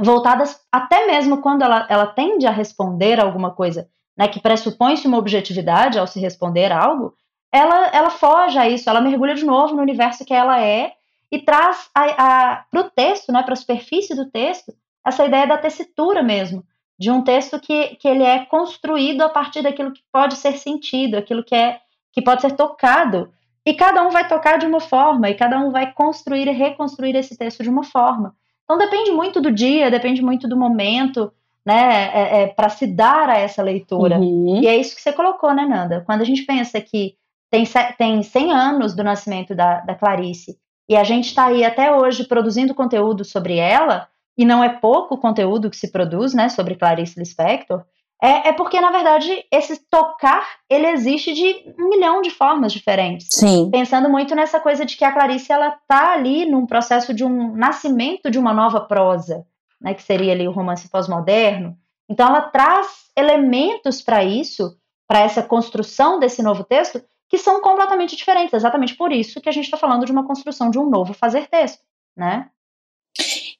voltadas 0.00 0.60
até 0.70 1.06
mesmo 1.06 1.40
quando 1.40 1.62
ela, 1.62 1.86
ela 1.88 2.06
tende 2.06 2.46
a 2.46 2.50
responder 2.50 3.20
alguma 3.20 3.50
coisa 3.50 3.88
né, 4.16 4.28
que 4.28 4.40
pressupõe-se 4.40 5.06
uma 5.06 5.18
objetividade 5.18 5.98
ao 5.98 6.06
se 6.06 6.20
responder 6.20 6.72
algo, 6.72 7.14
ela, 7.52 7.86
ela 7.88 8.10
foge 8.10 8.58
a 8.58 8.68
isso, 8.68 8.88
ela 8.88 9.00
mergulha 9.00 9.34
de 9.34 9.44
novo 9.44 9.74
no 9.74 9.82
universo 9.82 10.24
que 10.24 10.34
ela 10.34 10.60
é 10.60 10.92
e 11.32 11.38
traz 11.38 11.88
para 11.94 12.66
o 12.74 12.84
texto, 12.90 13.32
né, 13.32 13.42
para 13.42 13.54
a 13.54 13.56
superfície 13.56 14.14
do 14.14 14.30
texto, 14.30 14.72
essa 15.06 15.24
ideia 15.24 15.46
da 15.46 15.58
tessitura 15.58 16.22
mesmo, 16.22 16.64
de 16.98 17.10
um 17.10 17.22
texto 17.22 17.58
que, 17.58 17.96
que 17.96 18.06
ele 18.06 18.22
é 18.22 18.44
construído 18.44 19.22
a 19.22 19.28
partir 19.28 19.62
daquilo 19.62 19.92
que 19.92 20.02
pode 20.12 20.36
ser 20.36 20.58
sentido, 20.58 21.16
aquilo 21.16 21.42
que, 21.42 21.54
é, 21.54 21.80
que 22.12 22.20
pode 22.20 22.42
ser 22.42 22.52
tocado, 22.52 23.32
e 23.64 23.74
cada 23.74 24.06
um 24.06 24.10
vai 24.10 24.28
tocar 24.28 24.58
de 24.58 24.66
uma 24.66 24.80
forma, 24.80 25.30
e 25.30 25.34
cada 25.34 25.58
um 25.58 25.70
vai 25.70 25.92
construir 25.92 26.46
e 26.46 26.52
reconstruir 26.52 27.16
esse 27.16 27.36
texto 27.38 27.62
de 27.62 27.70
uma 27.70 27.84
forma. 27.84 28.34
Então 28.70 28.78
depende 28.78 29.10
muito 29.10 29.40
do 29.40 29.50
dia, 29.50 29.90
depende 29.90 30.22
muito 30.22 30.46
do 30.46 30.56
momento, 30.56 31.32
né, 31.66 32.08
é, 32.14 32.42
é, 32.42 32.46
para 32.46 32.68
se 32.68 32.86
dar 32.86 33.28
a 33.28 33.36
essa 33.36 33.64
leitura. 33.64 34.16
Uhum. 34.16 34.62
E 34.62 34.68
é 34.68 34.76
isso 34.76 34.94
que 34.94 35.02
você 35.02 35.12
colocou, 35.12 35.52
né, 35.52 35.66
Nanda? 35.66 36.04
Quando 36.06 36.20
a 36.20 36.24
gente 36.24 36.42
pensa 36.42 36.80
que 36.80 37.16
tem, 37.50 37.64
tem 37.98 38.22
100 38.22 38.52
anos 38.52 38.94
do 38.94 39.02
nascimento 39.02 39.56
da, 39.56 39.80
da 39.80 39.96
Clarice 39.96 40.56
e 40.88 40.96
a 40.96 41.02
gente 41.02 41.26
está 41.26 41.46
aí 41.46 41.64
até 41.64 41.92
hoje 41.92 42.22
produzindo 42.28 42.72
conteúdo 42.72 43.24
sobre 43.24 43.56
ela, 43.56 44.06
e 44.38 44.44
não 44.44 44.62
é 44.62 44.68
pouco 44.68 45.18
conteúdo 45.18 45.68
que 45.68 45.76
se 45.76 45.90
produz, 45.90 46.32
né, 46.32 46.48
sobre 46.48 46.76
Clarice 46.76 47.18
Lispector, 47.18 47.82
é, 48.22 48.48
é, 48.48 48.52
porque, 48.52 48.80
na 48.80 48.90
verdade, 48.90 49.44
esse 49.50 49.80
tocar, 49.88 50.46
ele 50.68 50.86
existe 50.88 51.32
de 51.32 51.64
um 51.78 51.88
milhão 51.88 52.20
de 52.20 52.30
formas 52.30 52.72
diferentes. 52.72 53.28
Sim. 53.30 53.70
Pensando 53.70 54.10
muito 54.10 54.34
nessa 54.34 54.60
coisa 54.60 54.84
de 54.84 54.96
que 54.96 55.04
a 55.04 55.12
Clarice, 55.12 55.50
ela 55.50 55.78
tá 55.88 56.12
ali 56.12 56.44
num 56.44 56.66
processo 56.66 57.14
de 57.14 57.24
um 57.24 57.54
nascimento 57.56 58.30
de 58.30 58.38
uma 58.38 58.52
nova 58.52 58.80
prosa, 58.80 59.46
né, 59.80 59.94
que 59.94 60.02
seria 60.02 60.32
ali 60.32 60.46
o 60.46 60.52
romance 60.52 60.88
pós-moderno. 60.90 61.76
Então, 62.08 62.28
ela 62.28 62.42
traz 62.42 63.10
elementos 63.16 64.02
para 64.02 64.22
isso, 64.22 64.76
para 65.08 65.20
essa 65.20 65.42
construção 65.42 66.18
desse 66.18 66.42
novo 66.42 66.62
texto, 66.62 67.02
que 67.28 67.38
são 67.38 67.62
completamente 67.62 68.16
diferentes. 68.16 68.52
Exatamente 68.52 68.94
por 68.96 69.12
isso 69.12 69.40
que 69.40 69.48
a 69.48 69.52
gente 69.52 69.64
está 69.64 69.76
falando 69.76 70.04
de 70.04 70.12
uma 70.12 70.26
construção 70.26 70.68
de 70.68 70.78
um 70.78 70.90
novo 70.90 71.14
fazer 71.14 71.46
texto, 71.46 71.82
né? 72.16 72.50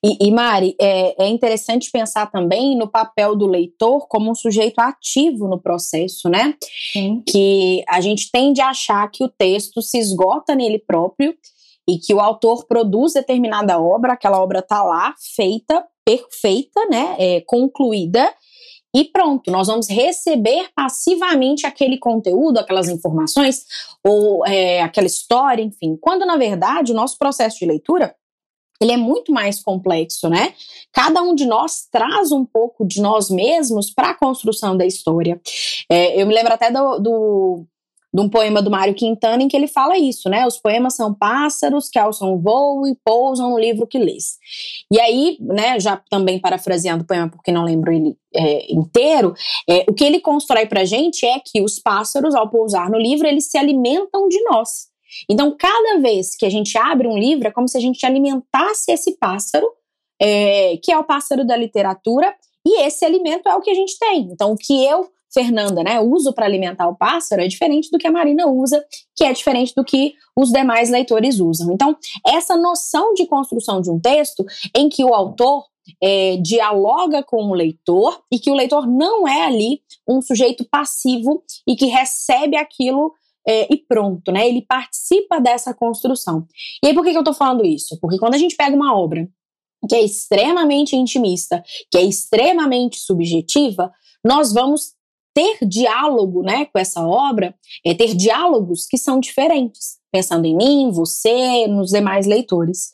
E, 0.02 0.28
e 0.28 0.30
Mari, 0.30 0.74
é, 0.80 1.24
é, 1.24 1.28
interessante 1.28 1.90
pensar 1.90 2.30
também 2.30 2.76
no 2.76 2.88
papel 2.88 3.36
do 3.36 3.46
leitor 3.46 4.08
como 4.08 4.30
um 4.30 4.34
sujeito 4.34 4.78
ativo 4.78 5.46
no 5.46 5.60
processo, 5.60 6.28
né? 6.28 6.54
Sim. 6.92 7.22
Que 7.28 7.84
a 7.86 8.00
gente 8.00 8.30
tende 8.30 8.62
a 8.62 8.70
achar 8.70 9.10
que 9.10 9.22
o 9.22 9.28
texto 9.28 9.82
se 9.82 9.98
esgota 9.98 10.54
nele 10.54 10.78
próprio 10.78 11.34
e 11.86 11.98
que 11.98 12.14
o 12.14 12.20
autor 12.20 12.66
produz 12.66 13.12
determinada 13.12 13.78
obra, 13.78 14.14
aquela 14.14 14.40
obra 14.40 14.60
está 14.60 14.82
lá, 14.82 15.14
feita, 15.36 15.84
perfeita, 16.04 16.80
né? 16.90 17.16
É, 17.18 17.40
concluída. 17.42 18.32
E 18.94 19.04
pronto, 19.04 19.50
nós 19.50 19.68
vamos 19.68 19.88
receber 19.88 20.68
passivamente 20.74 21.66
aquele 21.66 21.96
conteúdo, 21.98 22.58
aquelas 22.58 22.88
informações, 22.88 23.64
ou 24.04 24.44
é, 24.46 24.82
aquela 24.82 25.06
história, 25.06 25.62
enfim. 25.62 25.96
Quando, 26.00 26.26
na 26.26 26.36
verdade, 26.36 26.90
o 26.90 26.94
nosso 26.94 27.16
processo 27.18 27.58
de 27.58 27.66
leitura 27.66 28.14
ele 28.80 28.92
é 28.92 28.96
muito 28.96 29.32
mais 29.32 29.62
complexo, 29.62 30.28
né? 30.28 30.54
Cada 30.92 31.22
um 31.22 31.34
de 31.34 31.46
nós 31.46 31.86
traz 31.90 32.32
um 32.32 32.44
pouco 32.44 32.86
de 32.86 33.00
nós 33.00 33.30
mesmos 33.30 33.90
para 33.90 34.10
a 34.10 34.14
construção 34.14 34.76
da 34.76 34.86
história. 34.86 35.40
É, 35.90 36.20
eu 36.20 36.26
me 36.26 36.34
lembro 36.34 36.52
até 36.52 36.70
do, 36.70 36.98
do, 36.98 37.66
de 38.12 38.20
um 38.20 38.28
poema 38.28 38.60
do 38.60 38.70
Mário 38.70 38.94
Quintana 38.94 39.42
em 39.42 39.48
que 39.48 39.56
ele 39.56 39.68
fala 39.68 39.96
isso, 39.96 40.28
né? 40.28 40.46
Os 40.46 40.56
poemas 40.56 40.96
são 40.96 41.14
pássaros 41.14 41.88
que 41.88 41.98
alçam 41.98 42.34
o 42.34 42.40
voo 42.40 42.86
e 42.86 42.96
pousam 43.04 43.50
no 43.50 43.58
livro 43.58 43.86
que 43.86 43.98
lês. 43.98 44.36
E 44.92 44.98
aí, 44.98 45.36
né, 45.40 45.78
já 45.78 45.96
também 46.10 46.40
parafraseando 46.40 47.04
o 47.04 47.06
poema 47.06 47.30
porque 47.30 47.52
não 47.52 47.64
lembro 47.64 47.92
ele 47.92 48.16
é, 48.34 48.72
inteiro, 48.72 49.34
é, 49.68 49.84
o 49.88 49.94
que 49.94 50.04
ele 50.04 50.20
constrói 50.20 50.66
para 50.66 50.84
gente 50.84 51.24
é 51.24 51.38
que 51.38 51.62
os 51.62 51.78
pássaros, 51.78 52.34
ao 52.34 52.50
pousar 52.50 52.90
no 52.90 52.98
livro, 52.98 53.26
eles 53.26 53.50
se 53.50 53.56
alimentam 53.56 54.28
de 54.28 54.42
nós. 54.44 54.89
Então, 55.28 55.56
cada 55.58 55.98
vez 55.98 56.36
que 56.36 56.46
a 56.46 56.50
gente 56.50 56.76
abre 56.78 57.06
um 57.06 57.18
livro, 57.18 57.48
é 57.48 57.50
como 57.50 57.68
se 57.68 57.76
a 57.76 57.80
gente 57.80 58.04
alimentasse 58.04 58.90
esse 58.90 59.16
pássaro, 59.18 59.66
é, 60.20 60.76
que 60.82 60.92
é 60.92 60.98
o 60.98 61.04
pássaro 61.04 61.46
da 61.46 61.56
literatura, 61.56 62.34
e 62.66 62.82
esse 62.82 63.04
alimento 63.04 63.48
é 63.48 63.54
o 63.54 63.60
que 63.60 63.70
a 63.70 63.74
gente 63.74 63.98
tem. 63.98 64.28
Então, 64.30 64.52
o 64.52 64.56
que 64.56 64.84
eu, 64.84 65.08
Fernanda, 65.32 65.82
né, 65.82 66.00
uso 66.00 66.32
para 66.32 66.46
alimentar 66.46 66.88
o 66.88 66.96
pássaro 66.96 67.42
é 67.42 67.48
diferente 67.48 67.90
do 67.90 67.98
que 67.98 68.06
a 68.06 68.12
Marina 68.12 68.46
usa, 68.46 68.84
que 69.16 69.24
é 69.24 69.32
diferente 69.32 69.72
do 69.74 69.84
que 69.84 70.14
os 70.36 70.50
demais 70.50 70.90
leitores 70.90 71.40
usam. 71.40 71.72
Então, 71.72 71.96
essa 72.26 72.56
noção 72.56 73.14
de 73.14 73.26
construção 73.26 73.80
de 73.80 73.90
um 73.90 73.98
texto 73.98 74.44
em 74.76 74.88
que 74.88 75.04
o 75.04 75.14
autor 75.14 75.64
é, 76.02 76.36
dialoga 76.36 77.22
com 77.22 77.44
o 77.44 77.54
leitor 77.54 78.22
e 78.30 78.38
que 78.38 78.50
o 78.50 78.54
leitor 78.54 78.86
não 78.86 79.26
é 79.26 79.46
ali 79.46 79.80
um 80.06 80.20
sujeito 80.20 80.64
passivo 80.70 81.42
e 81.66 81.74
que 81.74 81.86
recebe 81.86 82.56
aquilo 82.56 83.12
é, 83.46 83.72
e 83.72 83.78
pronto, 83.78 84.30
né? 84.30 84.48
Ele 84.48 84.62
participa 84.62 85.40
dessa 85.40 85.74
construção. 85.74 86.46
E 86.82 86.88
aí, 86.88 86.94
por 86.94 87.04
que, 87.04 87.12
que 87.12 87.18
eu 87.18 87.24
tô 87.24 87.34
falando 87.34 87.64
isso? 87.64 87.98
Porque 88.00 88.18
quando 88.18 88.34
a 88.34 88.38
gente 88.38 88.56
pega 88.56 88.74
uma 88.74 88.96
obra 88.96 89.28
que 89.88 89.94
é 89.94 90.02
extremamente 90.02 90.94
intimista, 90.94 91.62
que 91.90 91.96
é 91.96 92.02
extremamente 92.02 92.98
subjetiva, 92.98 93.90
nós 94.24 94.52
vamos 94.52 94.92
ter 95.34 95.58
diálogo, 95.66 96.42
né, 96.42 96.66
com 96.66 96.78
essa 96.78 97.06
obra, 97.06 97.54
é 97.84 97.94
ter 97.94 98.14
diálogos 98.14 98.86
que 98.86 98.98
são 98.98 99.20
diferentes, 99.20 99.98
pensando 100.12 100.44
em 100.44 100.56
mim, 100.56 100.90
você, 100.90 101.66
nos 101.66 101.90
demais 101.90 102.26
leitores. 102.26 102.92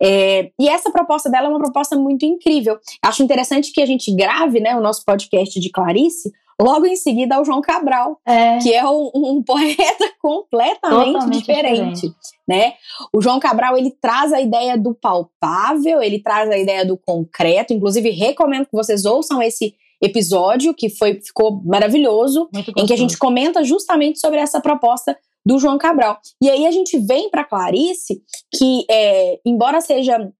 É, 0.00 0.50
e 0.58 0.68
essa 0.68 0.90
proposta 0.90 1.28
dela 1.28 1.46
é 1.46 1.50
uma 1.50 1.58
proposta 1.58 1.96
muito 1.96 2.24
incrível. 2.24 2.78
Acho 3.04 3.22
interessante 3.22 3.72
que 3.72 3.82
a 3.82 3.86
gente 3.86 4.14
grave 4.14 4.60
né, 4.60 4.76
o 4.76 4.80
nosso 4.80 5.04
podcast 5.04 5.58
de 5.58 5.70
Clarice 5.70 6.32
Logo 6.62 6.86
em 6.86 6.96
seguida, 6.96 7.40
o 7.40 7.44
João 7.44 7.60
Cabral, 7.60 8.20
é. 8.26 8.58
que 8.58 8.72
é 8.72 8.84
um, 8.86 9.10
um 9.14 9.42
poeta 9.42 10.12
completamente 10.22 11.12
Totalmente 11.12 11.38
diferente, 11.38 11.94
diferente. 11.94 12.16
né? 12.46 12.74
O 13.12 13.20
João 13.20 13.40
Cabral, 13.40 13.76
ele 13.76 13.90
traz 13.90 14.32
a 14.32 14.40
ideia 14.40 14.78
do 14.78 14.94
palpável, 14.94 16.00
ele 16.00 16.20
traz 16.20 16.48
a 16.50 16.58
ideia 16.58 16.84
do 16.84 16.96
concreto, 16.96 17.72
inclusive 17.72 18.10
recomendo 18.10 18.66
que 18.66 18.76
vocês 18.76 19.04
ouçam 19.04 19.42
esse 19.42 19.74
episódio, 20.00 20.74
que 20.74 20.88
foi, 20.88 21.20
ficou 21.20 21.62
maravilhoso, 21.64 22.48
em 22.76 22.86
que 22.86 22.92
a 22.92 22.96
gente 22.96 23.16
comenta 23.16 23.62
justamente 23.62 24.18
sobre 24.18 24.40
essa 24.40 24.60
proposta 24.60 25.16
do 25.44 25.58
João 25.58 25.78
Cabral. 25.78 26.18
E 26.40 26.50
aí 26.50 26.66
a 26.66 26.70
gente 26.70 26.98
vem 26.98 27.30
para 27.30 27.44
Clarice, 27.44 28.22
que 28.54 28.84
é, 28.90 29.40
embora 29.44 29.80
seja 29.80 30.32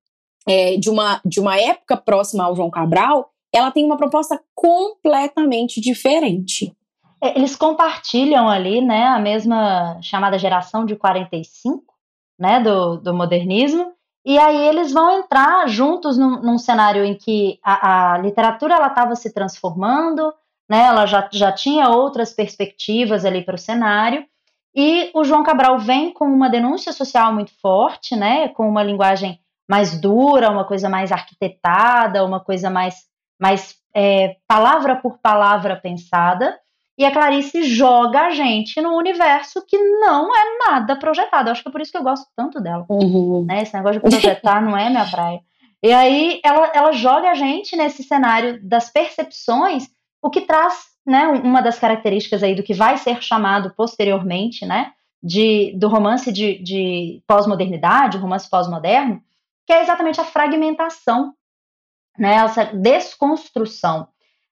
é, 0.49 0.77
de, 0.77 0.91
uma, 0.91 1.21
de 1.25 1.41
uma 1.41 1.59
época 1.59 1.97
próxima 1.97 2.45
ao 2.45 2.57
João 2.57 2.71
Cabral, 2.71 3.32
ela 3.53 3.71
tem 3.71 3.85
uma 3.85 3.97
proposta 3.97 4.41
completamente 4.55 5.81
diferente. 5.81 6.75
É, 7.23 7.37
eles 7.37 7.55
compartilham 7.55 8.49
ali, 8.49 8.81
né, 8.81 9.07
a 9.07 9.19
mesma 9.19 10.01
chamada 10.03 10.39
geração 10.39 10.85
de 10.85 10.97
45, 10.97 11.85
né, 12.39 12.61
do, 12.61 12.97
do 12.97 13.15
modernismo, 13.15 13.93
e 14.25 14.39
aí 14.39 14.69
eles 14.69 14.93
vão 14.93 15.21
entrar 15.21 15.69
juntos 15.69 16.17
num, 16.17 16.41
num 16.41 16.59
cenário 16.59 17.05
em 17.05 17.15
que 17.15 17.59
a, 17.63 18.15
a 18.15 18.19
literatura 18.19 18.75
ela 18.75 18.89
estava 18.89 19.15
se 19.15 19.33
transformando, 19.33 20.33
né, 20.69 20.87
ela 20.87 21.07
já, 21.07 21.29
já 21.33 21.53
tinha 21.53 21.89
outras 21.89 22.33
perspectivas 22.33 23.25
ali 23.25 23.45
para 23.45 23.55
o 23.55 23.59
cenário, 23.59 24.25
e 24.75 25.11
o 25.15 25.23
João 25.23 25.45
Cabral 25.45 25.79
vem 25.79 26.13
com 26.13 26.25
uma 26.25 26.49
denúncia 26.49 26.93
social 26.93 27.33
muito 27.33 27.53
forte, 27.61 28.17
né, 28.17 28.49
com 28.49 28.69
uma 28.69 28.83
linguagem 28.83 29.39
mais 29.69 30.01
dura, 30.01 30.51
uma 30.51 30.65
coisa 30.65 30.89
mais 30.89 31.13
arquitetada, 31.13 32.25
uma 32.25 32.41
coisa 32.41 32.69
mais 32.69 33.12
mais 33.43 33.75
é, 33.93 34.37
palavra 34.47 34.95
por 34.95 35.19
palavra 35.19 35.75
pensada. 35.75 36.57
E 36.97 37.05
a 37.05 37.11
Clarice 37.11 37.65
joga 37.65 38.27
a 38.27 38.31
gente 38.31 38.81
num 38.81 38.95
universo 38.95 39.65
que 39.67 39.77
não 39.77 40.31
é 40.33 40.59
nada 40.69 40.95
projetado. 40.95 41.49
Eu 41.49 41.53
acho 41.53 41.63
que 41.63 41.69
é 41.69 41.73
por 41.73 41.81
isso 41.81 41.91
que 41.91 41.99
eu 41.99 42.05
gosto 42.05 42.27
tanto 42.37 42.61
dela. 42.61 42.87
Uhum. 42.89 43.45
Né? 43.45 43.63
Esse 43.63 43.75
negócio 43.75 44.01
de 44.01 44.09
projetar 44.09 44.63
não 44.63 44.77
é 44.77 44.89
minha 44.89 45.11
praia. 45.11 45.41
E 45.83 45.93
aí 45.93 46.41
ela, 46.45 46.71
ela 46.73 46.93
joga 46.93 47.31
a 47.31 47.35
gente 47.35 47.75
nesse 47.75 48.05
cenário 48.05 48.63
das 48.63 48.89
percepções, 48.89 49.89
o 50.23 50.31
que 50.31 50.43
traz 50.43 50.85
né, 51.05 51.27
uma 51.27 51.61
das 51.61 51.81
características 51.81 52.45
aí 52.45 52.55
do 52.55 52.63
que 52.63 52.75
vai 52.75 52.97
ser 52.97 53.21
chamado 53.21 53.75
posteriormente, 53.77 54.65
né, 54.65 54.93
de, 55.21 55.75
do 55.77 55.89
romance 55.89 56.31
de, 56.31 56.63
de 56.63 57.21
pós-modernidade, 57.27 58.19
romance 58.19 58.49
pós-moderno, 58.49 59.21
que 59.67 59.73
é 59.73 59.83
exatamente 59.83 60.21
a 60.21 60.25
fragmentação, 60.25 61.35
né, 62.19 62.35
essa 62.35 62.65
desconstrução. 62.65 64.09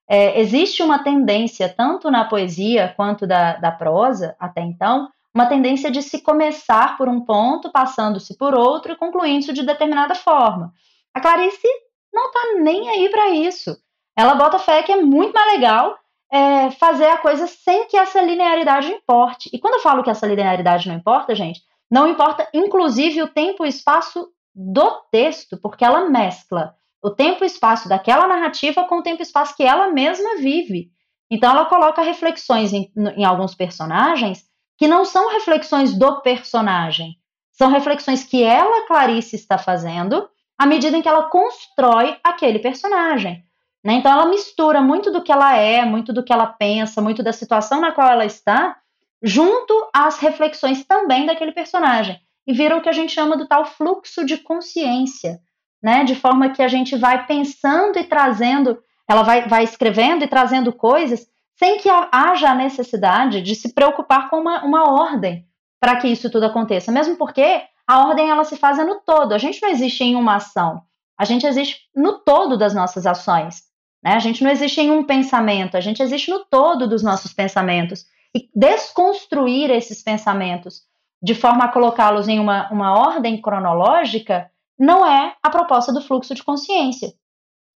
É, 0.08 0.40
existe 0.40 0.82
uma 0.82 1.04
tendência, 1.04 1.68
tanto 1.68 2.10
na 2.10 2.24
poesia 2.24 2.92
quanto 2.96 3.26
da, 3.26 3.56
da 3.56 3.70
prosa, 3.70 4.34
até 4.40 4.60
então, 4.60 5.08
uma 5.32 5.46
tendência 5.46 5.90
de 5.90 6.02
se 6.02 6.20
começar 6.20 6.96
por 6.96 7.08
um 7.08 7.24
ponto, 7.24 7.70
passando-se 7.70 8.36
por 8.36 8.54
outro 8.54 8.92
e 8.92 8.96
concluindo-se 8.96 9.52
de 9.52 9.64
determinada 9.64 10.14
forma. 10.14 10.72
A 11.14 11.20
Clarice 11.20 11.68
não 12.12 12.30
tá 12.32 12.40
nem 12.60 12.88
aí 12.88 13.08
para 13.08 13.30
isso. 13.30 13.76
Ela 14.16 14.34
bota 14.34 14.58
fé 14.58 14.82
que 14.82 14.92
é 14.92 15.00
muito 15.00 15.32
mais 15.32 15.52
legal 15.52 15.96
é, 16.30 16.70
fazer 16.72 17.06
a 17.06 17.18
coisa 17.18 17.46
sem 17.46 17.86
que 17.86 17.96
essa 17.96 18.20
linearidade 18.20 18.88
importe. 18.88 19.48
E 19.52 19.58
quando 19.58 19.74
eu 19.74 19.80
falo 19.80 20.02
que 20.02 20.10
essa 20.10 20.26
linearidade 20.26 20.88
não 20.88 20.96
importa, 20.96 21.34
gente, 21.34 21.60
não 21.90 22.08
importa 22.08 22.48
inclusive 22.52 23.22
o 23.22 23.28
tempo 23.28 23.64
e 23.64 23.68
espaço 23.68 24.28
do 24.54 24.90
texto, 25.10 25.56
porque 25.60 25.84
ela 25.84 26.08
mescla 26.08 26.74
o 27.02 27.10
tempo 27.10 27.44
e 27.44 27.46
espaço 27.46 27.88
daquela 27.88 28.26
narrativa 28.26 28.84
com 28.84 28.98
o 28.98 29.02
tempo 29.02 29.22
e 29.22 29.24
espaço 29.24 29.56
que 29.56 29.62
ela 29.62 29.90
mesma 29.90 30.36
vive. 30.36 30.90
Então, 31.30 31.50
ela 31.50 31.64
coloca 31.66 32.02
reflexões 32.02 32.72
em, 32.72 32.92
em 33.16 33.24
alguns 33.24 33.54
personagens 33.54 34.44
que 34.76 34.88
não 34.88 35.04
são 35.04 35.30
reflexões 35.30 35.96
do 35.96 36.20
personagem, 36.22 37.16
são 37.52 37.70
reflexões 37.70 38.24
que 38.24 38.42
ela, 38.42 38.86
Clarice, 38.86 39.36
está 39.36 39.58
fazendo 39.58 40.28
à 40.58 40.66
medida 40.66 40.96
em 40.96 41.02
que 41.02 41.08
ela 41.08 41.28
constrói 41.28 42.18
aquele 42.24 42.58
personagem. 42.58 43.44
Né? 43.84 43.94
Então, 43.94 44.10
ela 44.12 44.26
mistura 44.26 44.80
muito 44.80 45.10
do 45.10 45.22
que 45.22 45.32
ela 45.32 45.56
é, 45.56 45.84
muito 45.84 46.12
do 46.12 46.22
que 46.22 46.32
ela 46.32 46.46
pensa, 46.46 47.00
muito 47.00 47.22
da 47.22 47.32
situação 47.32 47.80
na 47.80 47.92
qual 47.92 48.10
ela 48.10 48.24
está, 48.24 48.76
junto 49.22 49.90
às 49.94 50.18
reflexões 50.18 50.84
também 50.84 51.26
daquele 51.26 51.52
personagem. 51.52 52.18
E 52.46 52.52
vira 52.52 52.76
o 52.76 52.80
que 52.80 52.88
a 52.88 52.92
gente 52.92 53.12
chama 53.12 53.36
do 53.36 53.46
tal 53.46 53.64
fluxo 53.64 54.24
de 54.24 54.38
consciência 54.38 55.38
né? 55.82 56.04
De 56.04 56.14
forma 56.14 56.50
que 56.50 56.62
a 56.62 56.68
gente 56.68 56.96
vai 56.96 57.26
pensando 57.26 57.98
e 57.98 58.04
trazendo, 58.04 58.78
ela 59.08 59.22
vai, 59.22 59.48
vai 59.48 59.64
escrevendo 59.64 60.24
e 60.24 60.28
trazendo 60.28 60.72
coisas 60.72 61.26
sem 61.56 61.78
que 61.78 61.90
haja 61.90 62.50
a 62.50 62.54
necessidade 62.54 63.42
de 63.42 63.54
se 63.54 63.74
preocupar 63.74 64.30
com 64.30 64.40
uma, 64.40 64.64
uma 64.64 64.90
ordem 64.90 65.46
para 65.78 65.96
que 65.96 66.08
isso 66.08 66.30
tudo 66.30 66.46
aconteça. 66.46 66.90
Mesmo 66.90 67.16
porque 67.16 67.62
a 67.86 68.06
ordem 68.06 68.30
ela 68.30 68.44
se 68.44 68.56
faz 68.56 68.78
no 68.78 69.00
todo. 69.00 69.32
A 69.32 69.38
gente 69.38 69.60
não 69.60 69.68
existe 69.68 70.02
em 70.04 70.16
uma 70.16 70.36
ação. 70.36 70.82
A 71.18 71.24
gente 71.24 71.46
existe 71.46 71.80
no 71.94 72.18
todo 72.20 72.56
das 72.56 72.74
nossas 72.74 73.04
ações. 73.06 73.62
Né? 74.02 74.14
A 74.14 74.18
gente 74.18 74.42
não 74.42 74.50
existe 74.50 74.80
em 74.80 74.90
um 74.90 75.04
pensamento. 75.04 75.76
A 75.76 75.80
gente 75.80 76.02
existe 76.02 76.30
no 76.30 76.44
todo 76.46 76.88
dos 76.88 77.02
nossos 77.02 77.32
pensamentos. 77.34 78.06
E 78.34 78.48
desconstruir 78.54 79.70
esses 79.70 80.02
pensamentos 80.02 80.82
de 81.22 81.34
forma 81.34 81.64
a 81.64 81.68
colocá-los 81.68 82.28
em 82.28 82.38
uma, 82.38 82.70
uma 82.70 82.98
ordem 82.98 83.40
cronológica 83.40 84.50
não 84.80 85.06
é 85.06 85.36
a 85.42 85.50
proposta 85.50 85.92
do 85.92 86.00
fluxo 86.00 86.34
de 86.34 86.42
consciência. 86.42 87.12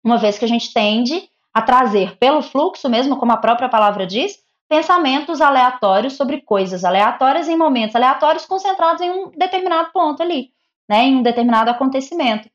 Uma 0.04 0.18
vez 0.18 0.38
que 0.38 0.44
a 0.44 0.48
gente 0.48 0.72
tende 0.72 1.28
a 1.52 1.60
trazer 1.60 2.16
pelo 2.16 2.40
fluxo, 2.40 2.88
mesmo 2.88 3.16
como 3.16 3.32
a 3.32 3.36
própria 3.36 3.68
palavra 3.68 4.06
diz, 4.06 4.38
pensamentos 4.68 5.40
aleatórios 5.40 6.14
sobre 6.14 6.40
coisas 6.42 6.84
aleatórias 6.84 7.48
em 7.48 7.56
momentos 7.56 7.96
aleatórios 7.96 8.46
concentrados 8.46 9.02
em 9.02 9.10
um 9.10 9.30
determinado 9.30 9.90
ponto 9.92 10.22
ali, 10.22 10.50
né, 10.88 11.02
em 11.04 11.16
um 11.16 11.22
determinado 11.22 11.70
acontecimento. 11.70 12.48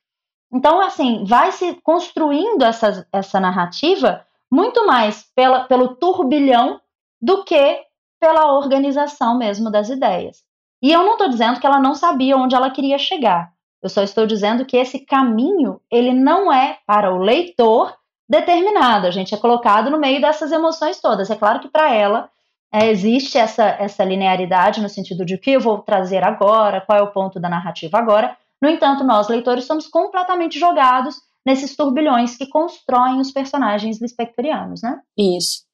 Então, 0.51 0.79
assim, 0.79 1.25
vai 1.25 1.51
se 1.51 1.73
construindo 1.83 2.63
essa, 2.63 3.05
essa 3.11 3.41
narrativa 3.41 4.25
muito 4.49 4.87
mais 4.87 5.29
pela, 5.35 5.65
pelo 5.65 5.95
turbilhão 5.95 6.79
do 7.21 7.43
que 7.43 7.83
pela 8.17 8.53
organização 8.53 9.37
mesmo 9.37 9.69
das 9.69 9.89
ideias. 9.89 10.37
E 10.81 10.91
eu 10.91 11.03
não 11.03 11.13
estou 11.13 11.27
dizendo 11.27 11.59
que 11.59 11.67
ela 11.67 11.81
não 11.81 11.93
sabia 11.93 12.37
onde 12.37 12.55
ela 12.55 12.71
queria 12.71 12.97
chegar. 12.97 13.51
Eu 13.81 13.89
só 13.89 14.03
estou 14.03 14.25
dizendo 14.25 14.65
que 14.65 14.77
esse 14.77 14.99
caminho, 14.99 15.79
ele 15.91 16.13
não 16.13 16.51
é 16.51 16.79
para 16.85 17.13
o 17.13 17.19
leitor 17.19 17.93
determinado. 18.27 19.07
A 19.07 19.11
gente 19.11 19.33
é 19.33 19.37
colocado 19.37 19.89
no 19.89 19.99
meio 19.99 20.19
dessas 20.19 20.51
emoções 20.51 20.99
todas. 20.99 21.29
É 21.29 21.35
claro 21.35 21.59
que 21.59 21.69
para 21.69 21.93
ela 21.93 22.29
é, 22.73 22.89
existe 22.89 23.37
essa, 23.37 23.63
essa 23.63 24.03
linearidade 24.03 24.81
no 24.81 24.89
sentido 24.89 25.25
de 25.25 25.35
o 25.35 25.39
que 25.39 25.51
eu 25.51 25.61
vou 25.61 25.79
trazer 25.79 26.23
agora, 26.23 26.81
qual 26.81 26.97
é 26.97 27.01
o 27.01 27.11
ponto 27.11 27.39
da 27.39 27.49
narrativa 27.49 27.97
agora. 27.97 28.35
No 28.61 28.69
entanto, 28.69 29.03
nós, 29.03 29.27
leitores, 29.27 29.65
somos 29.65 29.87
completamente 29.87 30.59
jogados 30.59 31.15
nesses 31.45 31.75
turbilhões 31.75 32.35
que 32.35 32.49
constroem 32.49 33.21
os 33.21 33.31
personagens 33.31 34.01
lispectorianos, 34.01 34.81
né? 34.81 34.99
Isso. 35.17 35.65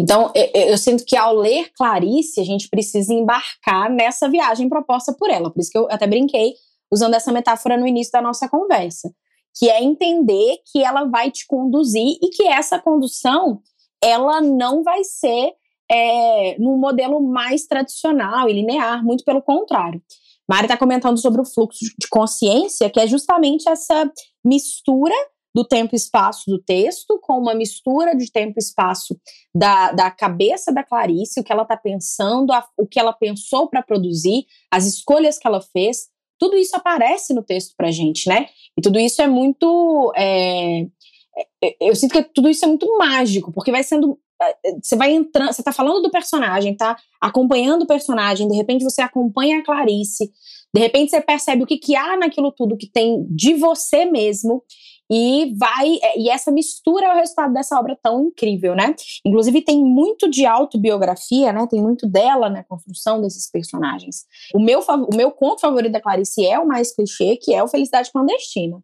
Então, 0.00 0.32
eu, 0.34 0.48
eu, 0.68 0.78
sinto 0.78 1.04
que 1.04 1.16
ao 1.16 1.34
ler 1.34 1.70
Clarice, 1.76 2.40
a 2.40 2.44
gente 2.44 2.68
precisa 2.68 3.12
embarcar 3.12 3.90
nessa 3.90 4.28
viagem 4.28 4.68
proposta 4.68 5.12
por 5.12 5.28
ela. 5.28 5.50
Por 5.50 5.60
isso 5.60 5.70
que 5.70 5.78
eu 5.78 5.86
até 5.90 6.06
brinquei 6.06 6.54
usando 6.92 7.14
essa 7.14 7.32
metáfora 7.32 7.76
no 7.76 7.86
início 7.86 8.12
da 8.12 8.22
nossa 8.22 8.48
conversa, 8.48 9.12
que 9.56 9.68
é 9.68 9.82
entender 9.82 10.58
que 10.70 10.82
ela 10.82 11.04
vai 11.04 11.30
te 11.30 11.46
conduzir 11.46 12.18
e 12.22 12.30
que 12.30 12.46
essa 12.46 12.78
condução 12.78 13.60
ela 14.02 14.40
não 14.40 14.82
vai 14.82 15.04
ser 15.04 15.52
é, 15.90 16.56
num 16.58 16.78
modelo 16.78 17.20
mais 17.20 17.66
tradicional 17.66 18.48
e 18.48 18.52
linear, 18.52 19.04
muito 19.04 19.24
pelo 19.24 19.42
contrário. 19.42 20.02
Mari 20.48 20.64
está 20.64 20.76
comentando 20.76 21.18
sobre 21.18 21.40
o 21.40 21.44
fluxo 21.44 21.84
de 21.98 22.08
consciência, 22.08 22.90
que 22.90 22.98
é 22.98 23.06
justamente 23.06 23.68
essa 23.68 24.10
mistura 24.44 25.14
do 25.54 25.64
tempo 25.64 25.94
e 25.94 25.96
espaço 25.96 26.44
do 26.48 26.62
texto 26.62 27.18
com 27.20 27.38
uma 27.38 27.54
mistura 27.54 28.16
de 28.16 28.30
tempo 28.30 28.54
e 28.56 28.62
espaço 28.62 29.18
da, 29.54 29.92
da 29.92 30.10
cabeça 30.10 30.72
da 30.72 30.84
Clarice, 30.84 31.40
o 31.40 31.44
que 31.44 31.52
ela 31.52 31.62
está 31.62 31.76
pensando, 31.76 32.52
a, 32.52 32.64
o 32.76 32.86
que 32.86 33.00
ela 33.00 33.12
pensou 33.12 33.68
para 33.68 33.82
produzir, 33.82 34.46
as 34.70 34.86
escolhas 34.86 35.38
que 35.38 35.46
ela 35.46 35.60
fez, 35.60 36.08
tudo 36.40 36.56
isso 36.56 36.74
aparece 36.74 37.34
no 37.34 37.42
texto 37.42 37.74
pra 37.76 37.90
gente, 37.90 38.26
né? 38.26 38.48
E 38.76 38.80
tudo 38.80 38.98
isso 38.98 39.20
é 39.20 39.28
muito. 39.28 40.10
É, 40.16 40.86
é, 41.62 41.76
eu 41.78 41.94
sinto 41.94 42.12
que 42.12 42.22
tudo 42.22 42.48
isso 42.48 42.64
é 42.64 42.68
muito 42.68 42.88
mágico, 42.96 43.52
porque 43.52 43.70
vai 43.70 43.84
sendo. 43.84 44.18
É, 44.42 44.72
você 44.82 44.96
vai 44.96 45.12
entrando, 45.12 45.52
você 45.52 45.62
tá 45.62 45.70
falando 45.70 46.00
do 46.00 46.10
personagem, 46.10 46.74
tá 46.74 46.96
acompanhando 47.20 47.82
o 47.82 47.86
personagem, 47.86 48.48
de 48.48 48.56
repente 48.56 48.82
você 48.82 49.02
acompanha 49.02 49.58
a 49.58 49.62
Clarice, 49.62 50.32
de 50.74 50.80
repente 50.80 51.10
você 51.10 51.20
percebe 51.20 51.62
o 51.62 51.66
que, 51.66 51.76
que 51.76 51.94
há 51.94 52.16
naquilo 52.16 52.50
tudo 52.50 52.76
que 52.76 52.90
tem 52.90 53.26
de 53.28 53.52
você 53.52 54.06
mesmo, 54.06 54.64
e 55.10 55.52
vai 55.58 55.98
e 56.16 56.30
essa 56.30 56.52
mistura 56.52 57.06
é 57.06 57.12
o 57.12 57.16
resultado 57.16 57.52
dessa 57.52 57.76
obra 57.76 57.98
tão 58.00 58.26
incrível, 58.26 58.76
né? 58.76 58.94
Inclusive 59.26 59.60
tem 59.62 59.82
muito 59.82 60.30
de 60.30 60.46
autobiografia, 60.46 61.52
né? 61.52 61.66
Tem 61.68 61.82
muito 61.82 62.06
dela 62.06 62.48
na 62.48 62.62
construção 62.62 63.20
desses 63.20 63.50
personagens. 63.50 64.24
O 64.54 64.60
meu 64.60 64.80
o 64.80 65.16
meu 65.16 65.32
conto 65.32 65.62
favorito 65.62 65.92
da 65.92 66.00
Clarice 66.00 66.46
é 66.46 66.58
o 66.60 66.66
mais 66.66 66.94
clichê, 66.94 67.36
que 67.36 67.52
é 67.52 67.62
o 67.62 67.68
Felicidade 67.68 68.12
Clandestina. 68.12 68.80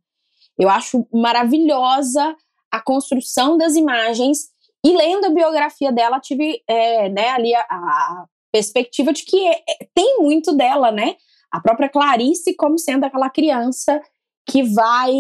Eu 0.58 0.68
acho 0.68 1.06
maravilhosa 1.12 2.34
a 2.72 2.80
construção 2.82 3.56
das 3.56 3.76
imagens 3.76 4.48
e 4.84 4.96
lendo 4.96 5.26
a 5.26 5.30
biografia 5.30 5.92
dela 5.92 6.18
tive 6.18 6.60
é, 6.66 7.08
né, 7.08 7.28
ali 7.28 7.54
a, 7.54 7.60
a 7.60 8.26
perspectiva 8.50 9.12
de 9.12 9.24
que 9.24 9.46
é, 9.46 9.62
tem 9.94 10.18
muito 10.18 10.52
dela, 10.52 10.90
né? 10.90 11.14
A 11.52 11.60
própria 11.60 11.88
Clarice 11.88 12.56
como 12.56 12.78
sendo 12.78 13.04
aquela 13.04 13.30
criança 13.30 14.00
que 14.46 14.62
vai 14.62 15.12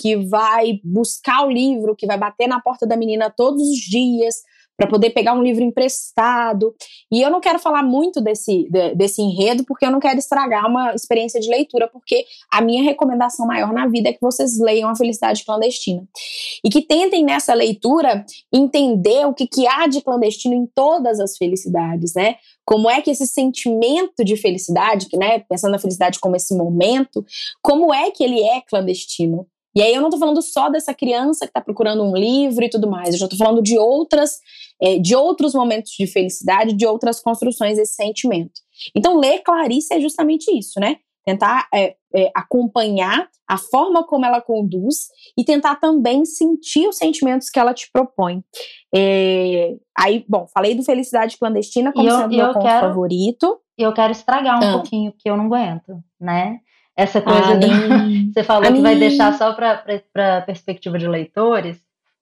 que 0.00 0.16
vai 0.16 0.80
buscar 0.82 1.46
o 1.46 1.50
livro, 1.50 1.94
que 1.94 2.06
vai 2.06 2.18
bater 2.18 2.48
na 2.48 2.60
porta 2.60 2.86
da 2.86 2.96
menina 2.96 3.30
todos 3.30 3.62
os 3.62 3.78
dias 3.78 4.36
para 4.76 4.88
poder 4.88 5.10
pegar 5.10 5.34
um 5.34 5.42
livro 5.42 5.62
emprestado. 5.62 6.74
E 7.10 7.22
eu 7.22 7.30
não 7.30 7.40
quero 7.40 7.58
falar 7.58 7.82
muito 7.82 8.20
desse, 8.20 8.68
de, 8.68 8.94
desse 8.94 9.22
enredo, 9.22 9.64
porque 9.64 9.86
eu 9.86 9.90
não 9.90 10.00
quero 10.00 10.18
estragar 10.18 10.66
uma 10.68 10.94
experiência 10.94 11.40
de 11.40 11.48
leitura, 11.48 11.88
porque 11.88 12.24
a 12.50 12.60
minha 12.60 12.82
recomendação 12.82 13.46
maior 13.46 13.72
na 13.72 13.86
vida 13.86 14.08
é 14.08 14.12
que 14.12 14.20
vocês 14.20 14.58
leiam 14.58 14.88
A 14.88 14.96
Felicidade 14.96 15.44
Clandestina. 15.44 16.02
E 16.64 16.68
que 16.68 16.82
tentem 16.82 17.24
nessa 17.24 17.54
leitura 17.54 18.24
entender 18.52 19.26
o 19.26 19.34
que, 19.34 19.46
que 19.46 19.66
há 19.66 19.86
de 19.86 20.00
clandestino 20.00 20.54
em 20.54 20.66
todas 20.66 21.20
as 21.20 21.36
felicidades, 21.36 22.14
né? 22.14 22.36
Como 22.64 22.88
é 22.88 23.00
que 23.02 23.10
esse 23.10 23.26
sentimento 23.26 24.24
de 24.24 24.36
felicidade, 24.36 25.06
que, 25.06 25.16
né, 25.16 25.40
pensando 25.40 25.72
na 25.72 25.78
felicidade 25.78 26.18
como 26.18 26.36
esse 26.36 26.56
momento, 26.56 27.24
como 27.62 27.92
é 27.92 28.10
que 28.10 28.24
ele 28.24 28.40
é 28.42 28.60
clandestino? 28.60 29.46
E 29.76 29.82
aí 29.82 29.92
eu 29.92 30.00
não 30.00 30.08
estou 30.08 30.20
falando 30.20 30.40
só 30.40 30.68
dessa 30.68 30.94
criança 30.94 31.46
que 31.46 31.50
está 31.50 31.60
procurando 31.60 32.04
um 32.04 32.14
livro 32.14 32.64
e 32.64 32.70
tudo 32.70 32.88
mais, 32.88 33.10
eu 33.10 33.18
já 33.18 33.26
estou 33.26 33.38
falando 33.38 33.60
de 33.60 33.76
outras, 33.76 34.38
é, 34.80 34.98
de 34.98 35.16
outros 35.16 35.52
momentos 35.52 35.92
de 35.98 36.06
felicidade, 36.06 36.74
de 36.74 36.86
outras 36.86 37.20
construções 37.20 37.76
desse 37.76 37.94
sentimento. 37.94 38.60
Então, 38.94 39.18
ler 39.18 39.40
Clarice 39.40 39.92
é 39.92 40.00
justamente 40.00 40.46
isso, 40.56 40.78
né? 40.78 40.96
Tentar 41.24 41.68
é, 41.72 41.96
é, 42.14 42.30
acompanhar 42.34 43.28
a 43.48 43.56
forma 43.56 44.04
como 44.04 44.24
ela 44.24 44.40
conduz 44.40 45.08
e 45.36 45.44
tentar 45.44 45.76
também 45.76 46.24
sentir 46.24 46.86
os 46.86 46.96
sentimentos 46.96 47.50
que 47.50 47.58
ela 47.58 47.74
te 47.74 47.90
propõe. 47.92 48.42
É, 48.94 49.74
aí, 49.96 50.24
bom, 50.28 50.46
falei 50.52 50.74
do 50.74 50.82
Felicidade 50.82 51.38
Clandestina 51.38 51.92
como 51.92 52.08
eu, 52.08 52.16
sendo 52.16 52.36
meu 52.36 52.52
ponto 52.52 52.64
quero, 52.64 52.88
favorito. 52.88 53.58
E 53.78 53.82
eu 53.82 53.92
quero 53.92 54.12
estragar 54.12 54.62
um 54.62 54.68
ah. 54.68 54.72
pouquinho, 54.72 55.12
que 55.18 55.28
eu 55.28 55.36
não 55.36 55.46
aguento, 55.46 55.98
né? 56.20 56.58
Essa 56.96 57.20
coisa 57.20 57.52
ah, 57.52 57.56
de, 57.56 57.66
Você 58.32 58.44
falou 58.44 58.72
que 58.72 58.80
vai 58.80 58.96
deixar 58.96 59.34
só 59.34 59.52
para 59.52 60.42
perspectiva 60.42 60.98
de 60.98 61.08
leitores. 61.08 61.78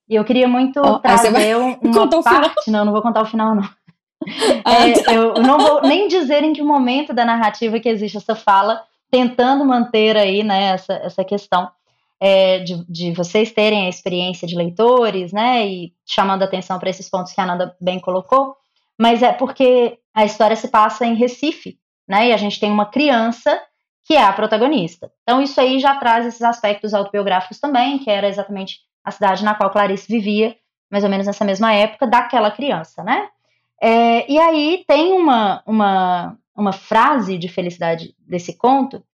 E 0.08 0.14
eu 0.14 0.24
queria 0.24 0.48
muito 0.48 0.80
oh, 0.80 0.98
trazer 0.98 1.28
uma 1.56 2.22
parte. 2.22 2.70
Não, 2.70 2.84
não 2.84 2.92
vou 2.92 3.02
contar 3.02 3.22
o 3.22 3.26
final, 3.26 3.54
não. 3.54 3.68
Ah, 4.64 4.88
é, 4.88 4.92
tá. 4.92 5.12
eu 5.12 5.34
não 5.34 5.58
vou 5.58 5.82
nem 5.82 6.06
dizer 6.08 6.42
em 6.44 6.52
que 6.52 6.62
momento 6.62 7.12
da 7.12 7.24
narrativa 7.24 7.80
que 7.80 7.88
existe 7.88 8.18
essa 8.18 8.34
fala, 8.34 8.82
tentando 9.12 9.62
manter 9.62 10.16
aí 10.16 10.42
né, 10.42 10.70
essa, 10.70 10.94
essa 10.94 11.22
questão 11.22 11.70
é, 12.18 12.60
de, 12.60 12.82
de 12.90 13.12
vocês 13.12 13.52
terem 13.52 13.84
a 13.84 13.88
experiência 13.90 14.48
de 14.48 14.56
leitores, 14.56 15.32
né, 15.32 15.66
e 15.66 15.92
chamando 16.06 16.42
atenção 16.42 16.78
para 16.78 16.88
esses 16.88 17.10
pontos 17.10 17.32
que 17.32 17.40
a 17.40 17.44
Nanda 17.44 17.76
bem 17.78 18.00
colocou, 18.00 18.56
mas 18.98 19.22
é 19.22 19.30
porque 19.30 19.98
a 20.14 20.24
história 20.24 20.56
se 20.56 20.68
passa 20.68 21.04
em 21.04 21.14
Recife, 21.14 21.78
né, 22.08 22.28
e 22.28 22.32
a 22.32 22.38
gente 22.38 22.58
tem 22.58 22.70
uma 22.70 22.86
criança 22.86 23.60
que 24.04 24.14
é 24.14 24.24
a 24.24 24.32
protagonista. 24.32 25.12
Então 25.22 25.42
isso 25.42 25.60
aí 25.60 25.78
já 25.78 25.94
traz 25.96 26.24
esses 26.24 26.42
aspectos 26.42 26.94
autobiográficos 26.94 27.60
também, 27.60 27.98
que 27.98 28.10
era 28.10 28.28
exatamente 28.28 28.78
a 29.04 29.10
cidade 29.10 29.44
na 29.44 29.54
qual 29.54 29.70
Clarice 29.70 30.10
vivia, 30.10 30.56
mais 30.90 31.04
ou 31.04 31.10
menos 31.10 31.26
nessa 31.26 31.44
mesma 31.44 31.74
época, 31.74 32.06
daquela 32.06 32.50
criança, 32.50 33.04
né? 33.04 33.28
É, 33.80 34.30
e 34.30 34.38
aí 34.38 34.84
tem 34.86 35.12
uma, 35.12 35.62
uma, 35.66 36.38
uma 36.56 36.72
frase 36.72 37.38
de 37.38 37.48
felicidade 37.48 38.14
desse 38.18 38.56
conto 38.56 39.04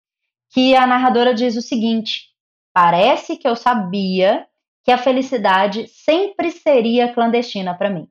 que 0.50 0.74
a 0.74 0.86
narradora 0.86 1.34
diz 1.34 1.56
o 1.56 1.62
seguinte: 1.62 2.28
Parece 2.72 3.36
que 3.36 3.46
eu 3.46 3.56
sabia 3.56 4.46
que 4.84 4.92
a 4.92 4.98
felicidade 4.98 5.86
sempre 5.88 6.50
seria 6.50 7.12
clandestina 7.12 7.74
para 7.74 7.90
mim. 7.90 8.08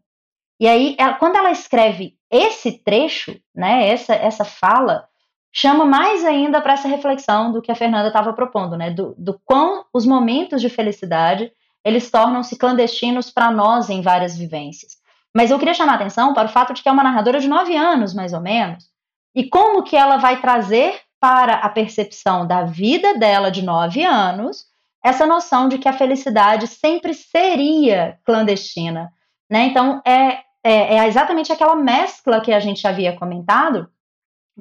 E 0.59 0.67
aí, 0.67 0.95
ela, 0.99 1.13
quando 1.13 1.35
ela 1.35 1.51
escreve 1.51 2.17
esse 2.29 2.83
trecho, 2.83 3.39
né, 3.55 3.87
essa, 3.87 4.13
essa 4.13 4.43
fala, 4.43 5.07
chama 5.51 5.85
mais 5.85 6.25
ainda 6.25 6.61
para 6.61 6.73
essa 6.73 6.87
reflexão 6.87 7.51
do 7.51 7.61
que 7.61 7.71
a 7.71 7.75
Fernanda 7.75 8.07
estava 8.07 8.33
propondo, 8.33 8.75
né, 8.75 8.91
do, 8.91 9.15
do 9.17 9.39
quão 9.45 9.85
os 9.93 10.05
momentos 10.05 10.61
de 10.61 10.69
felicidade 10.69 11.51
eles 11.83 12.11
tornam-se 12.11 12.57
clandestinos 12.57 13.31
para 13.31 13.49
nós 13.49 13.89
em 13.89 14.01
várias 14.01 14.37
vivências. 14.37 14.97
Mas 15.33 15.51
eu 15.51 15.59
queria 15.59 15.73
chamar 15.73 15.93
a 15.93 15.95
atenção 15.95 16.33
para 16.33 16.47
o 16.47 16.51
fato 16.51 16.73
de 16.73 16.83
que 16.83 16.89
é 16.89 16.91
uma 16.91 17.03
narradora 17.03 17.39
de 17.39 17.47
nove 17.47 17.75
anos, 17.75 18.13
mais 18.13 18.33
ou 18.33 18.41
menos, 18.41 18.85
e 19.37 19.47
como 19.47 19.83
que 19.83 19.95
ela 19.95 20.17
vai 20.17 20.41
trazer 20.41 20.99
para 21.19 21.57
a 21.57 21.69
percepção 21.69 22.47
da 22.47 22.63
vida 22.63 23.19
dela 23.19 23.51
de 23.51 23.61
nove 23.61 24.03
anos 24.03 24.65
essa 25.03 25.27
noção 25.27 25.69
de 25.69 25.77
que 25.77 25.87
a 25.87 25.93
felicidade 25.93 26.65
sempre 26.65 27.13
seria 27.13 28.17
clandestina. 28.25 29.13
Né? 29.47 29.65
Então, 29.65 30.01
é, 30.03 30.39
é, 30.63 30.95
é 30.97 31.07
exatamente 31.07 31.53
aquela 31.53 31.75
mescla 31.75 32.41
que 32.41 32.51
a 32.51 32.59
gente 32.59 32.87
havia 32.87 33.15
comentado, 33.15 33.87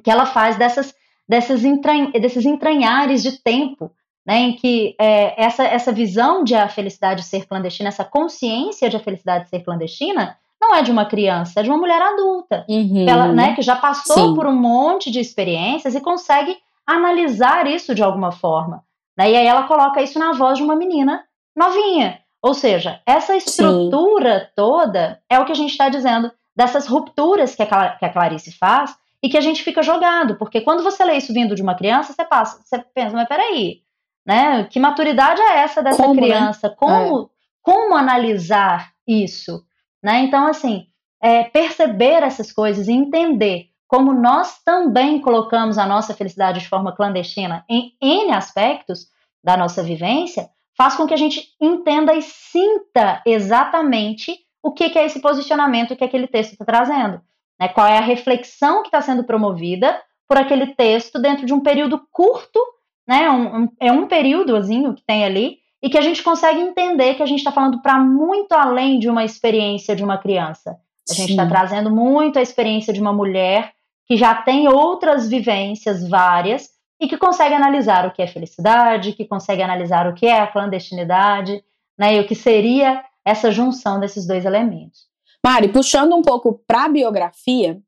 que 0.03 0.11
ela 0.11 0.27
faz 0.27 0.57
dessas, 0.57 0.93
dessas 1.27 1.65
entran 1.65 2.11
desses 2.11 2.45
entranhares 2.45 3.23
de 3.23 3.41
tempo, 3.41 3.91
né, 4.23 4.37
em 4.41 4.55
que 4.55 4.95
é, 4.99 5.43
essa, 5.43 5.63
essa 5.63 5.91
visão 5.91 6.43
de 6.43 6.53
a 6.53 6.69
felicidade 6.69 7.23
ser 7.23 7.47
clandestina, 7.47 7.89
essa 7.89 8.05
consciência 8.05 8.91
de 8.91 8.95
a 8.95 8.99
felicidade 8.99 9.49
ser 9.49 9.63
clandestina, 9.63 10.37
não 10.61 10.75
é 10.75 10.81
de 10.81 10.91
uma 10.91 11.05
criança, 11.05 11.59
é 11.59 11.63
de 11.63 11.69
uma 11.69 11.77
mulher 11.77 12.01
adulta, 12.01 12.65
uhum. 12.67 13.07
ela, 13.07 13.27
né, 13.27 13.55
que 13.55 13.61
já 13.61 13.75
passou 13.75 14.29
Sim. 14.29 14.35
por 14.35 14.47
um 14.47 14.55
monte 14.55 15.11
de 15.11 15.19
experiências 15.19 15.93
e 15.95 16.01
consegue 16.01 16.57
analisar 16.85 17.67
isso 17.67 17.93
de 17.93 18.01
alguma 18.01 18.31
forma. 18.31 18.83
Né? 19.17 19.31
E 19.31 19.35
aí 19.35 19.45
ela 19.45 19.67
coloca 19.67 20.01
isso 20.01 20.17
na 20.17 20.31
voz 20.31 20.57
de 20.57 20.63
uma 20.63 20.75
menina 20.75 21.23
novinha. 21.55 22.19
Ou 22.41 22.53
seja, 22.53 23.01
essa 23.05 23.35
estrutura 23.35 24.39
Sim. 24.39 24.45
toda 24.55 25.21
é 25.29 25.39
o 25.39 25.45
que 25.45 25.51
a 25.51 25.55
gente 25.55 25.71
está 25.71 25.89
dizendo 25.89 26.31
dessas 26.55 26.87
rupturas 26.87 27.55
que 27.55 27.63
a, 27.63 27.89
que 27.95 28.05
a 28.05 28.11
Clarice 28.11 28.51
faz 28.57 28.95
e 29.21 29.29
que 29.29 29.37
a 29.37 29.41
gente 29.41 29.63
fica 29.63 29.81
jogado, 29.81 30.37
porque 30.37 30.61
quando 30.61 30.83
você 30.83 31.03
lê 31.03 31.17
isso 31.17 31.33
vindo 31.33 31.55
de 31.55 31.61
uma 31.61 31.75
criança, 31.75 32.13
você 32.13 32.23
passa, 32.23 32.61
você 32.63 32.79
pensa, 32.93 33.15
mas 33.15 33.27
peraí, 33.27 33.81
né? 34.25 34.63
Que 34.65 34.79
maturidade 34.79 35.41
é 35.41 35.59
essa 35.59 35.81
dessa 35.81 36.03
como, 36.03 36.15
né? 36.15 36.21
criança? 36.21 36.69
Né? 36.69 36.75
Como, 36.77 37.23
é. 37.23 37.25
como 37.61 37.95
analisar 37.95 38.91
isso? 39.07 39.63
Né? 40.07 40.21
Então, 40.21 40.47
assim, 40.47 40.87
é, 41.21 41.43
perceber 41.43 42.23
essas 42.23 42.49
coisas 42.49 42.87
e 42.87 42.93
entender 42.93 43.65
como 43.89 44.13
nós 44.13 44.63
também 44.63 45.19
colocamos 45.19 45.77
a 45.77 45.85
nossa 45.85 46.13
felicidade 46.13 46.61
de 46.61 46.69
forma 46.69 46.95
clandestina 46.95 47.65
em 47.69 47.91
N 48.01 48.31
aspectos 48.31 49.09
da 49.43 49.57
nossa 49.57 49.83
vivência, 49.83 50.49
faz 50.77 50.95
com 50.95 51.05
que 51.05 51.13
a 51.13 51.17
gente 51.17 51.49
entenda 51.59 52.13
e 52.13 52.21
sinta 52.21 53.21
exatamente 53.25 54.33
o 54.63 54.71
que, 54.71 54.89
que 54.89 54.97
é 54.97 55.05
esse 55.05 55.19
posicionamento 55.19 55.93
que 55.93 56.05
aquele 56.05 56.27
texto 56.27 56.53
está 56.53 56.63
trazendo. 56.63 57.19
Né? 57.59 57.67
Qual 57.67 57.85
é 57.85 57.97
a 57.97 58.01
reflexão 58.01 58.83
que 58.83 58.87
está 58.87 59.01
sendo 59.01 59.25
promovida 59.25 60.01
por 60.25 60.37
aquele 60.37 60.67
texto 60.67 61.19
dentro 61.19 61.45
de 61.45 61.53
um 61.53 61.59
período 61.59 62.01
curto, 62.13 62.61
né? 63.05 63.29
Um, 63.29 63.63
um, 63.63 63.69
é 63.77 63.91
um 63.91 64.07
períodozinho 64.07 64.93
que 64.93 65.03
tem 65.05 65.25
ali, 65.25 65.57
e 65.81 65.89
que 65.89 65.97
a 65.97 66.01
gente 66.01 66.23
consegue 66.23 66.59
entender 66.59 67.15
que 67.15 67.23
a 67.23 67.25
gente 67.25 67.39
está 67.39 67.51
falando 67.51 67.81
para 67.81 67.99
muito 67.99 68.53
além 68.53 68.99
de 68.99 69.09
uma 69.09 69.23
experiência 69.23 69.95
de 69.95 70.03
uma 70.03 70.17
criança. 70.17 70.77
A 71.09 71.13
gente 71.13 71.31
está 71.31 71.45
trazendo 71.45 71.89
muito 71.89 72.39
a 72.39 72.41
experiência 72.41 72.91
de 72.91 72.99
uma 72.99 73.13
mulher 73.13 73.73
que 74.05 74.17
já 74.17 74.33
tem 74.35 74.67
outras 74.67 75.29
vivências 75.29 76.07
várias 76.07 76.69
e 76.99 77.07
que 77.07 77.17
consegue 77.17 77.53
analisar 77.53 78.07
o 78.07 78.11
que 78.11 78.21
é 78.21 78.27
felicidade, 78.27 79.13
que 79.13 79.25
consegue 79.25 79.61
analisar 79.61 80.07
o 80.07 80.13
que 80.13 80.25
é 80.25 80.39
a 80.39 80.47
clandestinidade, 80.47 81.63
né, 81.97 82.15
e 82.15 82.19
o 82.19 82.27
que 82.27 82.35
seria 82.35 83.03
essa 83.25 83.51
junção 83.51 83.99
desses 83.99 84.25
dois 84.25 84.45
elementos. 84.45 85.07
Mari, 85.45 85.69
puxando 85.69 86.15
um 86.15 86.21
pouco 86.21 86.61
para 86.65 86.85
a 86.85 86.89
biografia 86.89 87.79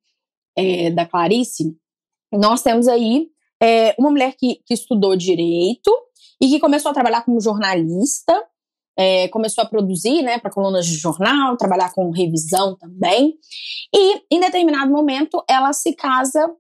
é, 0.56 0.92
da 0.92 1.06
Clarice, 1.06 1.76
nós 2.32 2.62
temos 2.62 2.88
aí 2.88 3.30
é, 3.62 3.96
uma 3.98 4.12
mulher 4.12 4.36
que, 4.38 4.62
que 4.66 4.74
estudou 4.74 5.16
direito, 5.16 5.92
e 6.42 6.48
que 6.48 6.60
começou 6.60 6.92
a 6.92 6.94
trabalhar 6.94 7.24
como 7.24 7.42
jornalista, 7.42 8.44
é, 8.98 9.28
começou 9.30 9.64
a 9.64 9.68
produzir 9.68 10.22
né, 10.22 10.40
para 10.40 10.52
colunas 10.52 10.86
de 10.86 10.96
jornal, 10.96 11.56
trabalhar 11.56 11.94
com 11.94 12.12
revisão 12.12 12.76
também. 12.78 13.34
E, 13.96 14.22
em 14.30 14.40
determinado 14.40 14.92
momento, 14.92 15.44
ela 15.50 15.72
se 15.74 15.94
casa 15.94 16.54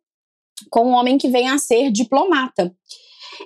com 0.69 0.85
um 0.85 0.93
homem 0.93 1.17
que 1.17 1.29
vem 1.29 1.49
a 1.49 1.57
ser 1.57 1.91
diplomata. 1.91 2.73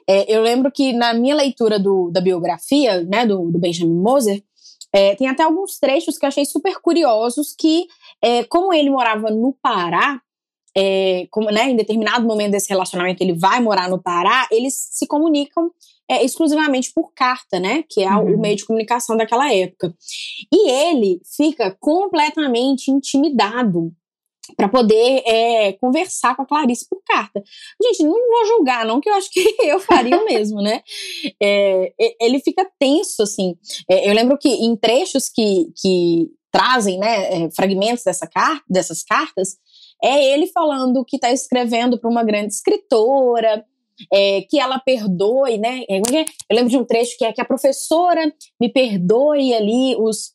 É, 0.08 0.32
eu 0.32 0.42
lembro 0.42 0.72
que 0.72 0.94
na 0.94 1.14
minha 1.14 1.36
leitura 1.36 1.80
do, 1.80 2.10
da 2.12 2.22
biografia 2.22 3.04
né, 3.04 3.26
do, 3.26 3.52
do 3.52 3.60
Benjamin 3.60 4.00
Moser, 4.00 4.44
é, 4.94 5.16
tem 5.16 5.28
até 5.28 5.44
alguns 5.44 5.80
trechos 5.80 6.18
que 6.18 6.26
eu 6.26 6.28
achei 6.28 6.46
super 6.46 6.80
curiosos 6.80 7.56
que, 7.58 7.88
é, 8.22 8.44
como 8.44 8.72
ele 8.72 8.92
morava 8.92 9.32
no 9.32 9.58
Pará, 9.62 10.22
é, 10.76 11.28
como, 11.32 11.50
né, 11.52 11.70
em 11.70 11.76
determinado 11.76 12.26
momento 12.26 12.52
desse 12.52 12.70
relacionamento 12.70 13.22
ele 13.22 13.34
vai 13.34 13.60
morar 13.60 13.90
no 13.90 14.02
Pará, 14.02 14.48
eles 14.52 14.90
se 14.92 15.08
comunicam 15.08 15.72
é, 16.10 16.24
exclusivamente 16.24 16.92
por 16.94 17.14
carta, 17.14 17.60
né? 17.60 17.84
Que 17.90 18.04
é 18.04 18.12
uhum. 18.12 18.36
o 18.36 18.40
meio 18.40 18.56
de 18.56 18.66
comunicação 18.66 19.16
daquela 19.16 19.52
época. 19.54 19.94
E 20.52 20.70
ele 20.70 21.22
fica 21.26 21.76
completamente 21.80 22.92
intimidado 22.92 23.92
para 24.58 24.68
poder 24.68 25.24
é, 25.26 25.74
conversar 25.74 26.36
com 26.36 26.42
a 26.42 26.46
Clarice 26.46 26.88
por 26.90 27.02
carta. 27.06 27.42
Gente, 27.82 28.04
não 28.04 28.12
vou 28.12 28.46
julgar, 28.48 28.86
não, 28.86 29.00
que 29.00 29.10
eu 29.10 29.14
acho 29.14 29.32
que 29.32 29.40
eu 29.64 29.80
faria 29.80 30.18
o 30.18 30.26
mesmo, 30.26 30.62
né? 30.62 30.82
É, 31.42 31.94
ele 32.20 32.40
fica 32.40 32.70
tenso, 32.78 33.24
assim. 33.24 33.56
É, 33.90 34.10
eu 34.10 34.14
lembro 34.14 34.38
que 34.38 34.50
em 34.50 34.76
trechos 34.76 35.30
que, 35.30 35.72
que 35.82 36.28
trazem, 36.52 37.00
né, 37.00 37.46
é, 37.46 37.52
fragmentos 37.52 38.04
dessa 38.04 38.28
carta, 38.28 38.64
dessas 38.70 39.02
cartas, 39.02 39.58
é 40.04 40.34
ele 40.34 40.48
falando 40.48 41.06
que 41.06 41.16
está 41.16 41.32
escrevendo 41.32 41.98
para 41.98 42.10
uma 42.10 42.24
grande 42.24 42.54
escritora, 42.54 43.66
é, 44.12 44.42
que 44.44 44.60
ela 44.60 44.80
perdoe, 44.80 45.58
né? 45.58 45.84
É, 45.90 45.98
é 45.98 46.22
eu 46.50 46.56
lembro 46.56 46.70
de 46.70 46.78
um 46.78 46.86
trecho 46.86 47.18
que 47.18 47.26
é 47.26 47.34
que 47.34 47.42
a 47.42 47.46
professora 47.46 48.34
me 48.60 48.70
perdoe 48.70 49.54
ali 49.54 49.96
os, 49.98 50.34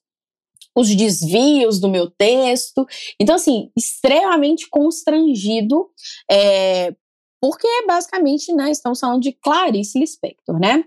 os 0.76 0.94
desvios 0.94 1.80
do 1.80 1.88
meu 1.88 2.10
texto. 2.10 2.86
Então, 3.20 3.34
assim, 3.34 3.70
extremamente 3.76 4.68
constrangido, 4.68 5.88
é, 6.30 6.94
porque 7.40 7.68
basicamente, 7.86 8.52
né, 8.52 8.70
estamos 8.70 8.98
falando 9.00 9.22
de 9.22 9.32
Clarice 9.32 9.98
Lispector, 9.98 10.58
né? 10.58 10.84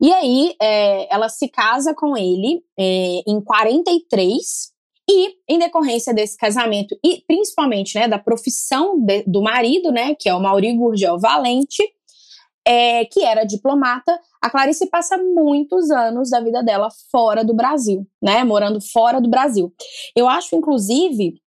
E 0.00 0.12
aí, 0.12 0.54
é, 0.60 1.14
ela 1.14 1.28
se 1.28 1.48
casa 1.48 1.94
com 1.94 2.16
ele 2.16 2.62
é, 2.78 3.22
em 3.26 3.40
43, 3.40 4.72
e, 5.08 5.34
em 5.48 5.58
decorrência 5.58 6.14
desse 6.14 6.36
casamento, 6.36 6.96
e 7.04 7.22
principalmente 7.26 7.98
né, 7.98 8.08
da 8.08 8.18
profissão 8.18 8.98
de, 8.98 9.22
do 9.24 9.42
marido, 9.42 9.90
né, 9.90 10.14
que 10.14 10.28
é 10.28 10.34
o 10.34 10.40
Mauri 10.40 10.72
Gurgel 10.74 11.18
Valente, 11.18 11.82
é, 12.66 13.04
que 13.04 13.24
era 13.24 13.44
diplomata, 13.44 14.18
a 14.40 14.50
Clarice 14.50 14.88
passa 14.88 15.16
muitos 15.18 15.90
anos 15.90 16.30
da 16.30 16.40
vida 16.40 16.62
dela 16.62 16.88
fora 17.10 17.44
do 17.44 17.54
Brasil, 17.54 18.06
né? 18.22 18.44
Morando 18.44 18.80
fora 18.80 19.20
do 19.20 19.28
Brasil. 19.28 19.72
Eu 20.14 20.28
acho, 20.28 20.54
inclusive, 20.54 21.40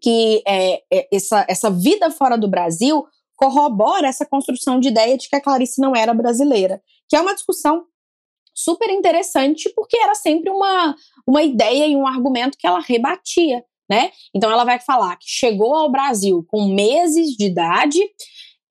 que 0.00 0.42
é, 0.46 0.82
é, 0.92 1.08
essa, 1.12 1.44
essa 1.48 1.70
vida 1.70 2.10
fora 2.10 2.36
do 2.36 2.48
Brasil 2.48 3.04
corrobora 3.34 4.08
essa 4.08 4.24
construção 4.24 4.80
de 4.80 4.88
ideia 4.88 5.16
de 5.16 5.28
que 5.28 5.36
a 5.36 5.40
Clarice 5.40 5.80
não 5.80 5.94
era 5.94 6.14
brasileira, 6.14 6.82
que 7.08 7.16
é 7.16 7.20
uma 7.20 7.34
discussão 7.34 7.84
super 8.54 8.88
interessante 8.88 9.70
porque 9.76 9.98
era 9.98 10.14
sempre 10.14 10.50
uma, 10.50 10.96
uma 11.26 11.42
ideia 11.42 11.86
e 11.86 11.94
um 11.94 12.06
argumento 12.06 12.56
que 12.56 12.66
ela 12.66 12.80
rebatia, 12.80 13.62
né? 13.88 14.10
Então 14.34 14.50
ela 14.50 14.64
vai 14.64 14.80
falar 14.80 15.16
que 15.16 15.28
chegou 15.28 15.74
ao 15.74 15.90
Brasil 15.90 16.44
com 16.48 16.66
meses 16.74 17.32
de 17.32 17.44
idade 17.44 18.00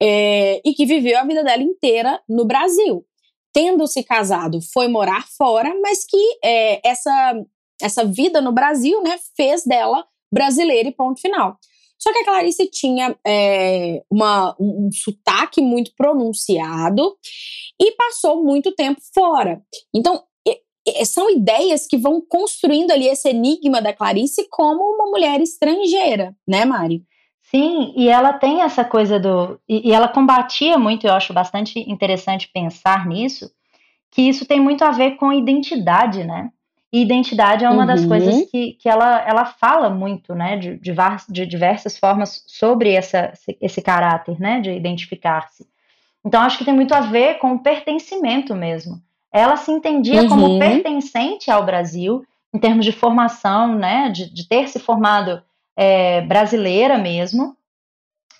é, 0.01 0.62
e 0.65 0.73
que 0.73 0.86
viveu 0.86 1.17
a 1.17 1.23
vida 1.23 1.43
dela 1.43 1.63
inteira 1.63 2.21
no 2.27 2.45
Brasil. 2.45 3.05
Tendo 3.53 3.88
se 3.88 4.03
casado, 4.03 4.60
foi 4.73 4.88
morar 4.88 5.25
fora, 5.38 5.73
mas 5.81 6.05
que 6.05 6.38
é, 6.43 6.88
essa, 6.88 7.41
essa 7.81 8.05
vida 8.05 8.41
no 8.41 8.51
Brasil 8.51 9.01
né, 9.01 9.17
fez 9.36 9.63
dela 9.63 10.05
brasileira 10.31 10.89
e 10.89 10.93
ponto 10.93 11.21
final. 11.21 11.58
Só 11.97 12.12
que 12.12 12.19
a 12.19 12.25
Clarice 12.25 12.69
tinha 12.69 13.17
é, 13.25 14.03
uma, 14.12 14.55
um, 14.60 14.88
um 14.88 14.89
sotaque 14.91 15.62
muito 15.62 15.91
pronunciado 15.95 17.15
e 17.81 17.91
passou 17.93 18.43
muito 18.43 18.73
tempo 18.73 18.99
fora. 19.13 19.62
Então, 19.93 20.21
são 21.03 21.29
ideias 21.31 21.88
que 21.88 21.97
vão 21.97 22.21
construindo 22.21 22.91
ali 22.91 23.08
esse 23.08 23.29
enigma 23.29 23.81
da 23.81 23.93
Clarice 23.93 24.47
como 24.49 24.84
uma 24.84 25.10
mulher 25.10 25.41
estrangeira, 25.41 26.36
né, 26.47 26.63
Mari? 26.63 27.03
Sim, 27.51 27.93
e 27.95 28.10
ela 28.10 28.34
tem 28.34 28.62
essa 28.62 28.84
coisa 28.84 29.19
do. 29.19 29.60
E, 29.69 29.89
e, 29.89 29.93
ela 29.93 30.08
combatia 30.08 30.77
muito, 30.77 31.05
eu 31.05 31.13
acho 31.13 31.34
bastante 31.34 31.79
interessante 31.79 32.49
pensar 32.53 33.05
nisso, 33.05 33.51
que 34.12 34.23
isso 34.23 34.45
tem 34.45 34.60
muito 34.60 34.84
a 34.84 34.91
ver 34.91 35.12
com 35.17 35.31
identidade, 35.31 36.23
né? 36.23 36.49
E 36.91 37.01
identidade 37.01 37.63
é 37.63 37.69
uma 37.69 37.81
uhum. 37.81 37.88
das 37.88 38.05
coisas 38.05 38.49
que, 38.49 38.73
que 38.73 38.89
ela, 38.89 39.21
ela 39.27 39.45
fala 39.45 39.89
muito, 39.89 40.34
né? 40.34 40.58
De, 40.58 40.77
de, 40.77 40.93
de 41.29 41.45
diversas 41.45 41.97
formas 41.97 42.43
sobre 42.47 42.93
essa, 42.93 43.31
esse 43.62 43.81
caráter, 43.81 44.39
né? 44.39 44.60
De 44.60 44.71
identificar-se. 44.71 45.67
Então, 46.25 46.41
acho 46.41 46.58
que 46.58 46.65
tem 46.65 46.73
muito 46.73 46.93
a 46.93 47.01
ver 47.01 47.38
com 47.38 47.53
o 47.53 47.60
pertencimento 47.60 48.55
mesmo. 48.55 48.99
Ela 49.31 49.58
se 49.58 49.71
entendia 49.71 50.23
uhum. 50.23 50.29
como 50.29 50.60
pertencente 50.60 51.51
ao 51.51 51.65
Brasil, 51.65 52.25
em 52.53 52.58
termos 52.58 52.86
de 52.86 52.91
formação, 52.91 53.75
né? 53.75 54.10
De, 54.10 54.34
de 54.34 54.47
ter 54.47 54.67
se 54.67 54.79
formado 54.79 55.43
é, 55.77 56.21
brasileira 56.21 56.97
mesmo. 56.97 57.55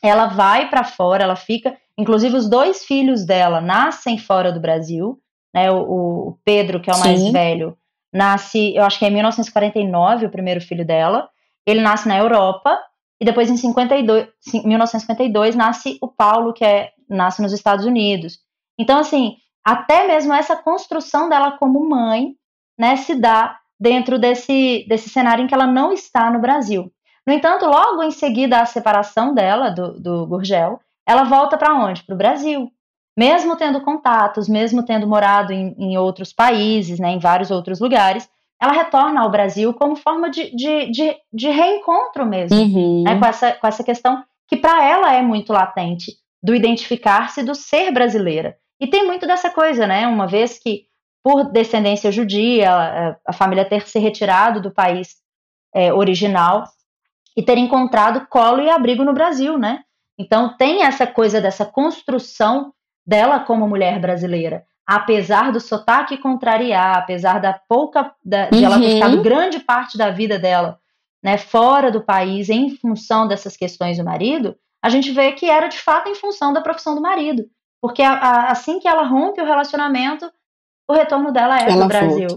Ela 0.02 0.28
vai 0.28 0.70
para 0.70 0.84
fora, 0.84 1.24
ela 1.24 1.36
fica. 1.36 1.78
Inclusive, 1.98 2.36
os 2.36 2.50
dois 2.50 2.86
filhos 2.86 3.26
dela 3.26 3.60
nascem 3.62 4.18
fora 4.18 4.52
do 4.52 4.60
Brasil. 4.60 5.20
Né, 5.54 5.72
o, 5.72 5.78
o 5.78 6.40
Pedro, 6.44 6.82
que 6.82 6.90
é 6.90 6.94
o 6.94 7.00
mais 7.00 7.20
Sim. 7.20 7.32
velho, 7.32 7.78
nasce, 8.14 8.76
eu 8.76 8.84
acho 8.84 9.00
que 9.00 9.06
é 9.06 9.08
em 9.08 9.14
1949, 9.14 10.26
o 10.26 10.30
primeiro 10.30 10.60
filho 10.60 10.86
dela. 10.86 11.30
Ele 11.66 11.82
nasce 11.82 12.08
na 12.08 12.18
Europa. 12.18 12.78
E 13.20 13.26
depois, 13.26 13.50
em 13.50 13.56
52, 13.56 14.28
1952, 14.66 15.56
nasce 15.56 15.98
o 16.02 16.08
Paulo, 16.10 16.52
que 16.52 16.66
é, 16.66 16.92
nasce 17.10 17.42
nos 17.42 17.54
Estados 17.54 17.86
Unidos. 17.86 18.40
Então, 18.78 19.00
assim, 19.00 19.38
até 19.64 20.06
mesmo 20.06 20.34
essa 20.34 20.56
construção 20.56 21.30
dela 21.30 21.58
como 21.58 21.90
mãe, 21.90 22.36
né, 22.78 22.98
se 22.98 23.16
dá 23.16 23.58
dentro 23.80 24.20
desse, 24.20 24.86
desse 24.88 25.10
cenário 25.10 25.44
em 25.44 25.48
que 25.48 25.54
ela 25.54 25.68
não 25.68 25.94
está 25.94 26.30
no 26.30 26.40
Brasil. 26.40 26.92
No 27.28 27.34
entanto, 27.34 27.66
logo 27.66 28.04
em 28.04 28.12
seguida 28.12 28.62
à 28.62 28.66
separação 28.66 29.34
dela 29.34 29.70
do, 29.70 30.00
do 30.00 30.28
Gurgel, 30.28 30.80
ela 31.08 31.24
volta 31.24 31.58
para 31.58 31.74
onde? 31.74 32.04
Para 32.04 32.16
o 32.16 32.18
Brasil. 32.18 32.72
Mesmo 33.18 33.56
tendo 33.56 33.82
contatos, 33.82 34.50
mesmo 34.50 34.84
tendo 34.84 35.08
morado 35.08 35.54
em, 35.54 35.74
em 35.78 35.98
outros 35.98 36.34
países, 36.34 37.00
né, 37.00 37.12
em 37.12 37.20
vários 37.20 37.50
outros 37.50 37.80
lugares, 37.80 38.30
ela 38.62 38.74
retorna 38.74 39.22
ao 39.22 39.30
Brasil 39.30 39.74
como 39.74 39.96
forma 39.96 40.30
de, 40.30 40.54
de, 40.56 40.92
de, 40.92 41.16
de 41.34 41.50
reencontro 41.50 42.26
mesmo, 42.26 42.58
uhum. 42.58 43.04
né, 43.04 43.18
com, 43.18 43.26
essa, 43.26 43.52
com 43.54 43.68
essa 43.68 43.84
questão 43.84 44.24
que 44.48 44.58
para 44.58 44.84
ela 44.84 45.14
é 45.14 45.22
muito 45.22 45.52
latente, 45.52 46.14
do 46.44 46.54
identificar-se, 46.54 47.44
do 47.44 47.56
ser 47.56 47.92
brasileira. 47.92 48.58
E 48.80 48.88
tem 48.88 49.06
muito 49.06 49.26
dessa 49.26 49.50
coisa, 49.50 49.88
né? 49.88 50.06
Uma 50.06 50.28
vez 50.28 50.60
que, 50.60 50.84
por 51.24 51.46
descendência 51.46 52.12
judia, 52.12 52.72
a, 52.72 53.18
a 53.28 53.34
família 53.34 53.66
ter 53.66 53.88
se 53.88 53.98
retirado 53.98 54.62
do 54.62 54.70
país 54.70 55.16
é, 55.74 55.92
original, 55.92 56.66
e 57.36 57.44
ter 57.44 57.58
encontrado 57.58 58.28
colo 58.28 58.62
e 58.62 58.70
abrigo 58.70 59.04
no 59.04 59.14
Brasil, 59.14 59.58
né? 59.58 59.84
Então 60.18 60.56
tem 60.56 60.84
essa 60.84 61.06
coisa 61.06 61.42
dessa 61.42 61.66
construção 61.66 62.74
dela 63.06 63.40
como 63.40 63.68
mulher 63.68 64.00
brasileira, 64.00 64.66
apesar 64.88 65.52
do 65.52 65.60
sotaque 65.60 66.18
contrariar, 66.18 66.98
apesar 66.98 67.40
da 67.40 67.60
pouca 67.68 68.14
da, 68.24 68.50
de 68.50 68.64
ela 68.64 68.80
ter 68.80 68.86
uhum. 68.86 68.94
ficado 68.94 69.22
grande 69.22 69.60
parte 69.60 69.98
da 69.98 70.10
vida 70.10 70.40
dela, 70.40 70.80
né, 71.24 71.38
fora 71.38 71.92
do 71.92 72.02
país 72.02 72.50
em 72.50 72.70
função 72.78 73.28
dessas 73.28 73.58
questões 73.58 73.98
do 73.98 74.04
marido, 74.04 74.56
a 74.82 74.90
gente 74.90 75.12
vê 75.12 75.32
que 75.32 75.50
era 75.50 75.68
de 75.68 75.80
fato 75.80 76.08
em 76.08 76.16
função 76.16 76.54
da 76.54 76.62
profissão 76.62 76.96
do 76.96 77.02
marido, 77.02 77.46
porque 77.82 78.02
a, 78.02 78.14
a, 78.14 78.52
assim 78.52 78.80
que 78.80 78.88
ela 78.88 79.04
rompe 79.04 79.42
o 79.42 79.46
relacionamento, 79.46 80.32
o 80.88 80.94
retorno 80.94 81.32
dela 81.32 81.58
é 81.58 81.66
para 81.66 81.84
o 81.84 81.88
Brasil, 81.88 82.28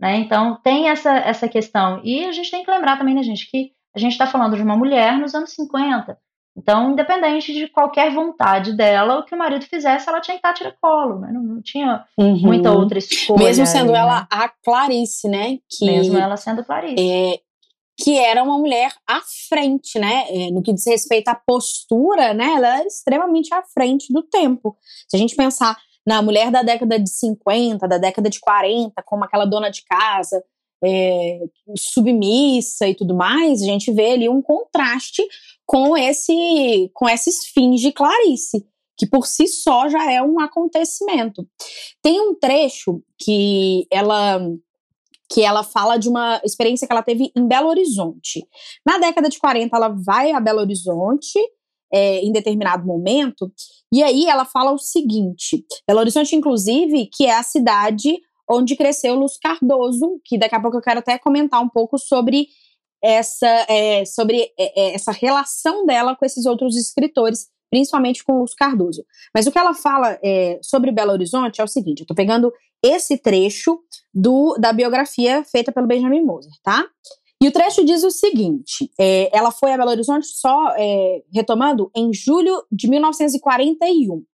né? 0.00 0.16
Então 0.16 0.58
tem 0.62 0.88
essa 0.88 1.10
essa 1.10 1.48
questão 1.48 2.00
e 2.04 2.24
a 2.24 2.32
gente 2.32 2.50
tem 2.50 2.64
que 2.64 2.70
lembrar 2.70 2.96
também, 2.96 3.14
né, 3.14 3.22
gente, 3.22 3.50
que 3.50 3.72
a 3.94 3.98
gente 3.98 4.12
está 4.12 4.26
falando 4.26 4.56
de 4.56 4.62
uma 4.62 4.76
mulher 4.76 5.18
nos 5.18 5.34
anos 5.34 5.52
50. 5.52 6.16
Então, 6.56 6.92
independente 6.92 7.54
de 7.54 7.68
qualquer 7.68 8.12
vontade 8.12 8.76
dela, 8.76 9.18
o 9.18 9.24
que 9.24 9.34
o 9.34 9.38
marido 9.38 9.64
fizesse, 9.64 10.08
ela 10.08 10.20
tinha 10.20 10.34
que 10.34 10.46
estar 10.46 10.52
tira 10.52 10.76
colo, 10.80 11.20
né? 11.20 11.30
Não, 11.32 11.42
não 11.42 11.62
tinha 11.62 12.04
uhum. 12.18 12.38
muita 12.38 12.72
outra 12.72 12.98
escolha. 12.98 13.44
Mesmo 13.44 13.66
sendo 13.66 13.90
aí, 13.90 13.98
ela 13.98 14.20
né? 14.20 14.26
a 14.30 14.48
Clarice, 14.48 15.28
né? 15.28 15.58
Que, 15.68 15.86
Mesmo 15.86 16.18
ela 16.18 16.36
sendo 16.36 16.64
Clarice. 16.64 16.96
É, 16.98 17.40
que 17.98 18.18
era 18.18 18.42
uma 18.42 18.58
mulher 18.58 18.92
à 19.06 19.20
frente, 19.48 19.98
né? 19.98 20.24
É, 20.28 20.50
no 20.50 20.62
que 20.62 20.72
diz 20.72 20.86
respeito 20.86 21.28
à 21.28 21.34
postura, 21.34 22.34
né? 22.34 22.52
Ela 22.56 22.78
era 22.78 22.86
extremamente 22.86 23.54
à 23.54 23.62
frente 23.62 24.12
do 24.12 24.22
tempo. 24.22 24.76
Se 25.08 25.16
a 25.16 25.20
gente 25.20 25.36
pensar 25.36 25.76
na 26.06 26.20
mulher 26.20 26.50
da 26.50 26.62
década 26.62 26.98
de 26.98 27.10
50, 27.10 27.86
da 27.86 27.98
década 27.98 28.28
de 28.28 28.40
40, 28.40 29.02
como 29.04 29.24
aquela 29.24 29.44
dona 29.44 29.70
de 29.70 29.84
casa, 29.84 30.42
é, 30.82 31.40
submissa 31.76 32.88
e 32.88 32.94
tudo 32.94 33.14
mais, 33.14 33.62
a 33.62 33.66
gente 33.66 33.92
vê 33.92 34.12
ali 34.12 34.28
um 34.28 34.42
contraste 34.42 35.22
com 35.66 35.96
esse 35.96 36.90
com 36.94 37.08
esses 37.08 37.46
fins 37.46 37.80
de 37.80 37.92
Clarice, 37.92 38.66
que 38.96 39.06
por 39.06 39.26
si 39.26 39.46
só 39.46 39.88
já 39.88 40.10
é 40.10 40.22
um 40.22 40.40
acontecimento. 40.40 41.46
Tem 42.02 42.20
um 42.20 42.34
trecho 42.34 43.02
que 43.18 43.86
ela 43.90 44.40
que 45.32 45.42
ela 45.42 45.62
fala 45.62 45.96
de 45.96 46.08
uma 46.08 46.40
experiência 46.44 46.88
que 46.88 46.92
ela 46.92 47.04
teve 47.04 47.30
em 47.36 47.46
Belo 47.46 47.68
Horizonte. 47.68 48.44
Na 48.84 48.98
década 48.98 49.28
de 49.28 49.38
40, 49.38 49.76
ela 49.76 49.88
vai 49.88 50.32
a 50.32 50.40
Belo 50.40 50.58
Horizonte 50.58 51.38
é, 51.92 52.20
em 52.20 52.32
determinado 52.32 52.84
momento, 52.86 53.52
e 53.92 54.02
aí 54.02 54.26
ela 54.26 54.44
fala 54.44 54.72
o 54.72 54.78
seguinte: 54.78 55.64
Belo 55.86 56.00
Horizonte, 56.00 56.36
inclusive, 56.36 57.06
que 57.06 57.26
é 57.26 57.36
a 57.36 57.42
cidade 57.42 58.18
onde 58.50 58.76
cresceu 58.76 59.14
Luz 59.14 59.38
Cardoso, 59.38 60.20
que 60.24 60.36
daqui 60.36 60.54
a 60.54 60.60
pouco 60.60 60.76
eu 60.76 60.82
quero 60.82 60.98
até 60.98 61.16
comentar 61.18 61.62
um 61.62 61.68
pouco 61.68 61.96
sobre 61.96 62.48
essa, 63.02 63.46
é, 63.68 64.04
sobre 64.04 64.52
é, 64.58 64.80
é, 64.80 64.94
essa 64.94 65.12
relação 65.12 65.86
dela 65.86 66.16
com 66.16 66.24
esses 66.24 66.44
outros 66.44 66.76
escritores, 66.76 67.48
principalmente 67.70 68.24
com 68.24 68.40
Luz 68.40 68.52
Cardoso. 68.54 69.04
Mas 69.32 69.46
o 69.46 69.52
que 69.52 69.58
ela 69.58 69.72
fala 69.72 70.18
é, 70.22 70.58
sobre 70.62 70.90
Belo 70.90 71.12
Horizonte 71.12 71.60
é 71.60 71.64
o 71.64 71.68
seguinte: 71.68 72.00
eu 72.00 72.06
tô 72.06 72.14
pegando 72.14 72.52
esse 72.82 73.16
trecho 73.16 73.78
do, 74.12 74.56
da 74.58 74.72
biografia 74.72 75.44
feita 75.44 75.70
pelo 75.70 75.86
Benjamin 75.86 76.24
Moser, 76.24 76.52
tá? 76.62 76.86
E 77.42 77.48
o 77.48 77.52
trecho 77.52 77.84
diz 77.84 78.02
o 78.02 78.10
seguinte: 78.10 78.90
é, 78.98 79.34
ela 79.36 79.50
foi 79.50 79.72
a 79.72 79.78
Belo 79.78 79.90
Horizonte 79.90 80.26
só, 80.26 80.74
é, 80.76 81.22
retomando, 81.32 81.90
em 81.96 82.12
julho 82.12 82.62
de 82.70 82.88
1941. 82.88 84.24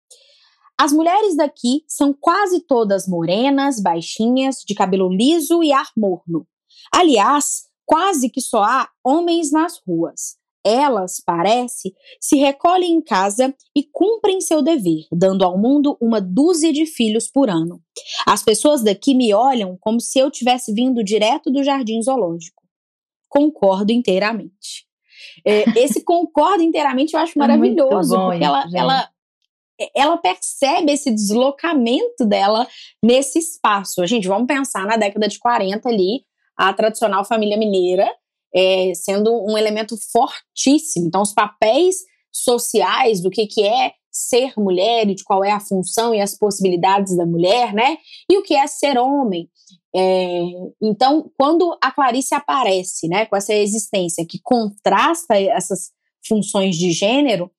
As 0.78 0.92
mulheres 0.92 1.36
daqui 1.36 1.84
são 1.88 2.12
quase 2.12 2.60
todas 2.60 3.08
morenas, 3.08 3.80
baixinhas, 3.80 4.56
de 4.66 4.74
cabelo 4.74 5.08
liso 5.08 5.62
e 5.62 5.72
ar 5.72 5.90
morno. 5.96 6.46
Aliás, 6.92 7.64
quase 7.84 8.28
que 8.28 8.40
só 8.40 8.62
há 8.62 8.88
homens 9.02 9.50
nas 9.50 9.80
ruas. 9.86 10.36
Elas, 10.64 11.22
parece, 11.24 11.94
se 12.20 12.36
recolhem 12.36 12.94
em 12.94 13.00
casa 13.00 13.54
e 13.74 13.84
cumprem 13.84 14.40
seu 14.40 14.60
dever, 14.60 15.06
dando 15.12 15.44
ao 15.44 15.56
mundo 15.56 15.96
uma 16.00 16.20
dúzia 16.20 16.72
de 16.72 16.84
filhos 16.84 17.28
por 17.28 17.48
ano. 17.48 17.80
As 18.26 18.42
pessoas 18.42 18.82
daqui 18.82 19.14
me 19.14 19.32
olham 19.32 19.78
como 19.80 20.00
se 20.00 20.18
eu 20.18 20.28
tivesse 20.28 20.74
vindo 20.74 21.04
direto 21.04 21.52
do 21.52 21.62
jardim 21.62 22.02
zoológico. 22.02 22.64
Concordo 23.28 23.92
inteiramente. 23.92 24.86
É, 25.44 25.64
esse 25.78 26.02
concordo 26.04 26.62
inteiramente 26.64 27.14
eu 27.14 27.20
acho 27.20 27.38
é 27.38 27.38
maravilhoso, 27.38 28.16
bom, 28.16 28.30
porque 28.30 28.44
ela, 28.44 28.64
ela, 28.74 29.08
ela 29.94 30.16
percebe 30.16 30.92
esse 30.92 31.10
deslocamento 31.10 32.24
dela 32.24 32.66
nesse 33.02 33.38
espaço. 33.38 34.06
Gente, 34.06 34.28
vamos 34.28 34.46
pensar 34.46 34.86
na 34.86 34.96
década 34.96 35.28
de 35.28 35.38
40 35.38 35.88
ali, 35.88 36.24
a 36.56 36.72
tradicional 36.72 37.24
família 37.24 37.56
mineira 37.56 38.08
é, 38.54 38.92
sendo 38.94 39.30
um 39.44 39.58
elemento 39.58 39.96
fortíssimo. 40.10 41.06
Então, 41.06 41.20
os 41.20 41.34
papéis 41.34 41.96
sociais 42.32 43.20
do 43.20 43.30
que, 43.30 43.46
que 43.46 43.62
é 43.62 43.92
ser 44.10 44.54
mulher 44.56 45.08
e 45.08 45.14
de 45.14 45.24
qual 45.24 45.44
é 45.44 45.50
a 45.50 45.60
função 45.60 46.14
e 46.14 46.20
as 46.22 46.36
possibilidades 46.36 47.14
da 47.14 47.26
mulher, 47.26 47.74
né? 47.74 47.98
E 48.30 48.38
o 48.38 48.42
que 48.42 48.54
é 48.54 48.66
ser 48.66 48.98
homem. 48.98 49.50
É, 49.94 50.40
então, 50.82 51.30
quando 51.38 51.76
a 51.82 51.90
Clarice 51.90 52.34
aparece, 52.34 53.08
né, 53.08 53.26
com 53.26 53.36
essa 53.36 53.52
existência 53.54 54.26
que 54.26 54.40
contrasta 54.42 55.38
essas 55.38 55.90
funções 56.26 56.76
de 56.76 56.92
gênero, 56.92 57.50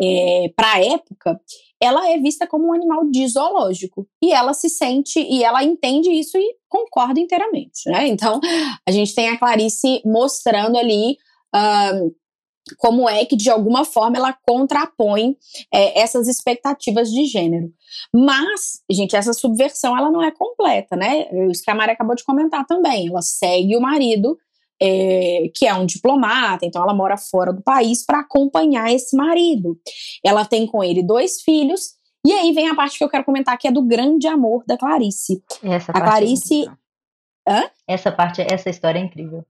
é, 0.00 0.52
para 0.56 0.72
a 0.74 0.84
época, 0.84 1.40
ela 1.80 2.08
é 2.10 2.18
vista 2.18 2.46
como 2.46 2.68
um 2.68 2.72
animal 2.72 3.10
de 3.10 3.26
zoológico. 3.28 4.06
E 4.22 4.32
ela 4.32 4.54
se 4.54 4.68
sente, 4.68 5.20
e 5.20 5.44
ela 5.44 5.62
entende 5.62 6.10
isso 6.10 6.38
e 6.38 6.56
concorda 6.68 7.20
inteiramente, 7.20 7.88
né? 7.88 8.06
Então, 8.06 8.40
a 8.86 8.90
gente 8.90 9.14
tem 9.14 9.28
a 9.28 9.38
Clarice 9.38 10.02
mostrando 10.04 10.78
ali. 10.78 11.16
Uh, 11.54 12.14
como 12.78 13.08
é 13.08 13.24
que, 13.24 13.34
de 13.34 13.50
alguma 13.50 13.84
forma, 13.84 14.16
ela 14.16 14.36
contrapõe 14.46 15.36
é, 15.72 16.00
essas 16.00 16.28
expectativas 16.28 17.10
de 17.10 17.24
gênero. 17.24 17.72
Mas, 18.14 18.80
gente, 18.88 19.16
essa 19.16 19.32
subversão 19.32 19.96
ela 19.96 20.10
não 20.10 20.22
é 20.22 20.30
completa, 20.30 20.94
né? 20.94 21.26
Isso 21.50 21.64
que 21.64 21.70
a 21.70 21.74
Maria 21.74 21.94
acabou 21.94 22.14
de 22.14 22.22
comentar 22.22 22.64
também. 22.66 23.08
Ela 23.08 23.22
segue 23.22 23.76
o 23.76 23.80
marido 23.80 24.38
é, 24.80 25.50
que 25.54 25.66
é 25.66 25.74
um 25.74 25.86
diplomata, 25.86 26.64
então 26.64 26.82
ela 26.82 26.94
mora 26.94 27.16
fora 27.16 27.52
do 27.52 27.62
país 27.62 28.04
para 28.04 28.20
acompanhar 28.20 28.90
esse 28.92 29.16
marido. 29.16 29.78
Ela 30.24 30.44
tem 30.44 30.66
com 30.66 30.82
ele 30.82 31.02
dois 31.02 31.42
filhos, 31.42 31.94
e 32.26 32.32
aí 32.32 32.52
vem 32.52 32.68
a 32.68 32.74
parte 32.74 32.98
que 32.98 33.04
eu 33.04 33.08
quero 33.08 33.24
comentar, 33.24 33.56
que 33.58 33.68
é 33.68 33.72
do 33.72 33.82
grande 33.82 34.26
amor 34.26 34.64
da 34.66 34.76
Clarice. 34.76 35.42
Essa 35.62 35.92
a 35.94 35.98
é 35.98 36.02
Clarice. 36.02 36.70
É 37.48 37.70
essa 37.86 38.12
parte, 38.12 38.42
essa 38.42 38.68
história 38.68 38.98
é 38.98 39.02
incrível. 39.02 39.44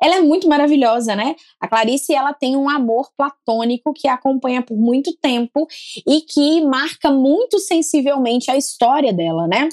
Ela 0.00 0.16
é 0.16 0.20
muito 0.20 0.48
maravilhosa, 0.48 1.16
né? 1.16 1.34
A 1.60 1.66
Clarice, 1.66 2.14
ela 2.14 2.32
tem 2.32 2.56
um 2.56 2.68
amor 2.68 3.10
platônico 3.16 3.92
que 3.92 4.06
a 4.06 4.14
acompanha 4.14 4.62
por 4.62 4.76
muito 4.76 5.16
tempo 5.16 5.66
e 6.06 6.20
que 6.20 6.60
marca 6.64 7.10
muito 7.10 7.58
sensivelmente 7.58 8.50
a 8.50 8.56
história 8.56 9.12
dela, 9.12 9.46
né? 9.46 9.68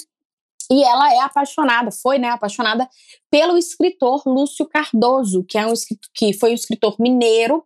E 0.72 0.84
ela 0.84 1.11
é 1.11 1.20
apaixonada, 1.20 1.91
foi, 1.91 2.20
né, 2.20 2.30
apaixonada 2.30 2.88
pelo 3.32 3.57
escritor 3.57 4.22
Lúcio 4.26 4.67
Cardoso, 4.67 5.43
que, 5.43 5.57
é 5.57 5.65
um, 5.65 5.74
que 6.13 6.32
foi 6.34 6.51
um 6.51 6.55
escritor 6.55 6.95
mineiro. 6.99 7.65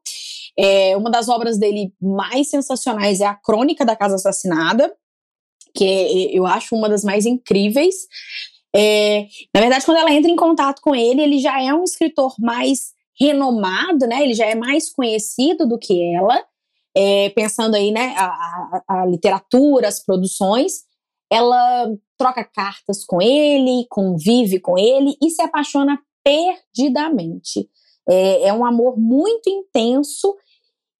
É, 0.57 0.95
uma 0.95 1.09
das 1.09 1.27
obras 1.27 1.57
dele 1.57 1.93
mais 2.01 2.49
sensacionais 2.49 3.19
é 3.19 3.25
a 3.25 3.35
Crônica 3.35 3.83
da 3.83 3.95
Casa 3.95 4.15
Assassinada, 4.15 4.95
que 5.75 5.83
é, 5.83 6.37
eu 6.37 6.45
acho 6.45 6.75
uma 6.75 6.87
das 6.87 7.03
mais 7.03 7.25
incríveis. 7.25 8.07
É, 8.73 9.27
na 9.53 9.59
verdade, 9.59 9.85
quando 9.85 9.97
ela 9.97 10.13
entra 10.13 10.31
em 10.31 10.35
contato 10.37 10.81
com 10.81 10.95
ele, 10.95 11.21
ele 11.21 11.39
já 11.39 11.61
é 11.61 11.73
um 11.73 11.83
escritor 11.83 12.33
mais 12.39 12.93
renomado, 13.19 14.07
né? 14.07 14.23
Ele 14.23 14.33
já 14.33 14.45
é 14.45 14.55
mais 14.55 14.91
conhecido 14.91 15.67
do 15.67 15.77
que 15.77 16.01
ela. 16.15 16.41
É, 16.95 17.29
pensando 17.31 17.75
aí, 17.75 17.91
né, 17.91 18.13
a, 18.15 18.27
a, 18.27 19.01
a 19.01 19.05
literatura, 19.07 19.87
as 19.87 19.99
produções 19.99 20.83
ela 21.33 21.91
troca 22.23 22.45
cartas 22.45 23.03
com 23.03 23.21
ele, 23.21 23.85
convive 23.89 24.57
com 24.57 24.77
ele 24.77 25.15
e 25.21 25.29
se 25.29 25.41
apaixona 25.41 25.99
perdidamente. 26.23 27.67
É, 28.07 28.47
é 28.47 28.53
um 28.53 28.65
amor 28.65 28.97
muito 28.97 29.49
intenso 29.49 30.33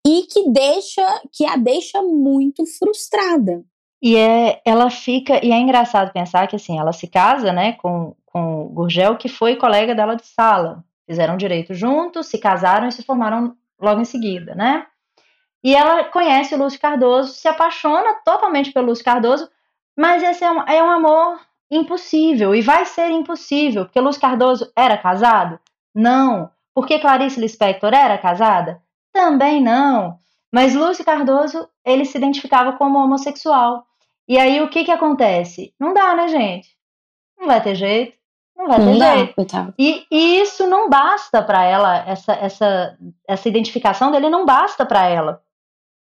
e 0.06 0.24
que 0.24 0.50
deixa, 0.50 1.02
que 1.32 1.46
a 1.46 1.56
deixa 1.56 2.02
muito 2.02 2.66
frustrada. 2.66 3.64
E 4.02 4.18
é, 4.18 4.62
ela 4.66 4.90
fica, 4.90 5.44
e 5.46 5.54
é 5.54 5.58
engraçado 5.58 6.12
pensar 6.12 6.46
que 6.48 6.58
assim, 6.58 6.78
ela 6.78 6.92
se 6.92 7.08
casa, 7.08 7.54
né, 7.54 7.74
com, 7.74 8.14
com 8.26 8.66
o 8.66 8.70
Gurgel, 8.70 9.18
que 9.18 9.30
foi 9.30 9.56
colega 9.56 9.96
dela 9.96 10.16
de 10.16 10.26
sala. 10.26 10.84
Fizeram 11.08 11.38
direito 11.38 11.74
juntos, 11.74 12.28
se 12.28 12.38
casaram 12.38 12.90
e 12.90 12.92
se 12.92 13.02
formaram 13.02 13.56
logo 13.80 14.02
em 14.02 14.06
seguida, 14.06 14.54
né? 14.56 14.86
E 15.64 15.74
ela 15.74 16.04
conhece 16.06 16.54
o 16.54 16.58
Lúcio 16.58 16.80
Cardoso, 16.82 17.34
se 17.34 17.48
apaixona 17.48 18.16
totalmente 18.26 18.74
pelo 18.74 18.88
Lúcio 18.88 19.06
Cardoso, 19.06 19.50
mas 19.98 20.24
esse 20.24 20.44
é 20.44 20.52
um, 20.52 20.62
é 20.64 20.84
um 20.84 20.90
amor 20.90 21.40
impossível 21.70 22.54
e 22.54 22.62
vai 22.62 22.86
ser 22.86 23.10
impossível, 23.10 23.86
porque 23.86 24.00
Luz 24.00 24.18
Cardoso 24.18 24.72
era 24.76 24.98
casado? 24.98 25.60
Não. 25.94 26.50
Porque 26.74 27.00
Clarice 27.00 27.40
Lispector 27.40 27.94
era 27.94 28.18
casada? 28.18 28.82
Também 29.12 29.62
não. 29.62 30.20
Mas 30.52 30.76
Lúcio 30.76 31.06
Cardoso, 31.06 31.68
ele 31.86 32.06
se 32.06 32.18
identificava 32.18 32.74
como 32.74 33.00
homossexual. 33.00 33.86
E 34.28 34.38
aí 34.38 34.62
o 34.62 34.70
que 34.70 34.84
que 34.84 34.92
acontece? 34.92 35.74
Não 35.80 35.94
dá, 35.94 36.16
né, 36.16 36.28
gente? 36.28 36.70
Não 37.38 37.48
vai 37.48 37.62
ter 37.62 37.76
jeito. 37.76 38.18
Não 38.56 38.68
vai 38.68 38.78
ter 38.78 38.86
não 38.86 38.94
jeito. 38.94 39.46
Dá, 39.46 39.74
e, 39.78 40.06
e, 40.12 40.42
isso 40.42 40.68
não 40.68 40.90
basta 40.90 41.42
para 41.42 41.64
ela, 41.64 41.98
essa, 42.08 42.34
essa, 42.34 42.98
essa 43.28 43.50
identificação 43.50 44.12
dele 44.12 44.30
não 44.30 44.46
basta 44.46 44.86
para 44.86 45.08
ela. 45.08 45.42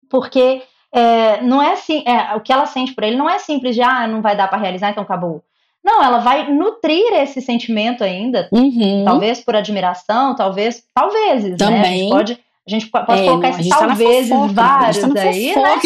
Porque 0.10 0.64
é, 0.94 1.42
não 1.42 1.62
é 1.62 1.74
assim, 1.74 2.04
é, 2.08 2.36
o 2.36 2.42
que 2.42 2.52
ela 2.52 2.66
sente 2.66 2.94
por 2.94 3.04
ele 3.04 3.18
não 3.18 3.30
é 3.30 3.40
simples 3.40 3.76
de, 3.76 3.82
ah, 3.82 4.08
não 4.08 4.22
vai 4.22 4.36
dar 4.36 4.48
para 4.48 4.58
realizar, 4.58 4.90
então 4.90 5.04
acabou. 5.04 5.44
Não, 5.84 6.04
ela 6.04 6.20
vai 6.20 6.52
nutrir 6.52 7.14
esse 7.14 7.42
sentimento 7.42 8.04
ainda, 8.04 8.50
uhum. 8.52 9.06
talvez 9.06 9.40
por 9.40 9.56
admiração, 9.56 10.36
talvez, 10.36 10.84
talvez, 10.94 11.58
Também. 11.58 11.72
né? 11.72 11.82
A 11.82 11.86
gente 11.86 12.10
pode, 12.10 12.34
a 12.68 12.70
gente 12.70 12.88
pode 12.88 13.22
é, 13.22 13.26
colocar 13.26 13.50
esses 13.50 13.70
talvez 13.70 14.30
tá 14.30 14.48
vários 14.48 15.00
tá 15.00 15.22
aí, 15.22 15.56
né? 15.56 15.80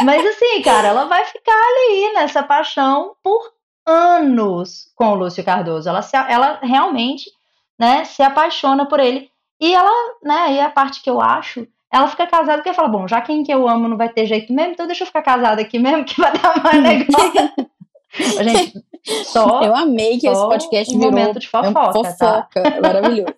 Mas 0.00 0.24
assim, 0.24 0.62
cara, 0.62 0.88
ela 0.88 1.04
vai 1.04 1.24
ficar 1.26 1.52
ali 1.52 2.14
nessa 2.14 2.42
paixão 2.42 3.12
por 3.22 3.52
anos 3.86 4.90
com 4.96 5.08
o 5.08 5.14
Lúcio 5.14 5.44
Cardoso. 5.44 5.88
Ela, 5.88 6.00
se, 6.00 6.16
ela 6.16 6.58
realmente, 6.62 7.30
né, 7.78 8.04
se 8.04 8.22
apaixona 8.22 8.86
por 8.86 9.00
ele. 9.00 9.30
E 9.60 9.74
ela, 9.74 9.90
né, 10.22 10.44
aí 10.46 10.60
a 10.60 10.70
parte 10.70 11.02
que 11.02 11.10
eu 11.10 11.20
acho 11.20 11.66
ela 11.92 12.08
fica 12.08 12.26
casada 12.26 12.58
porque 12.58 12.72
fala, 12.72 12.88
bom, 12.88 13.06
já 13.06 13.20
quem 13.20 13.42
que 13.42 13.52
eu 13.52 13.68
amo 13.68 13.88
não 13.88 13.96
vai 13.96 14.08
ter 14.08 14.26
jeito 14.26 14.52
mesmo, 14.52 14.72
então 14.72 14.86
deixa 14.86 15.02
eu 15.02 15.06
ficar 15.06 15.22
casada 15.22 15.60
aqui 15.60 15.78
mesmo, 15.78 16.04
que 16.06 16.20
vai 16.20 16.32
dar 16.32 16.62
mais 16.62 16.82
negócio. 16.82 17.52
Gente, 18.44 18.84
só. 19.24 19.62
Eu 19.62 19.74
amei 19.74 20.18
que 20.18 20.28
esse 20.28 20.46
podcast 20.46 20.94
um 20.94 20.98
virou 20.98 21.12
momento 21.12 21.38
de 21.38 21.48
fofoca. 21.48 21.80
É 21.80 21.92
fofoca, 21.92 22.62
tá? 22.62 22.80
maravilhoso. 22.80 23.34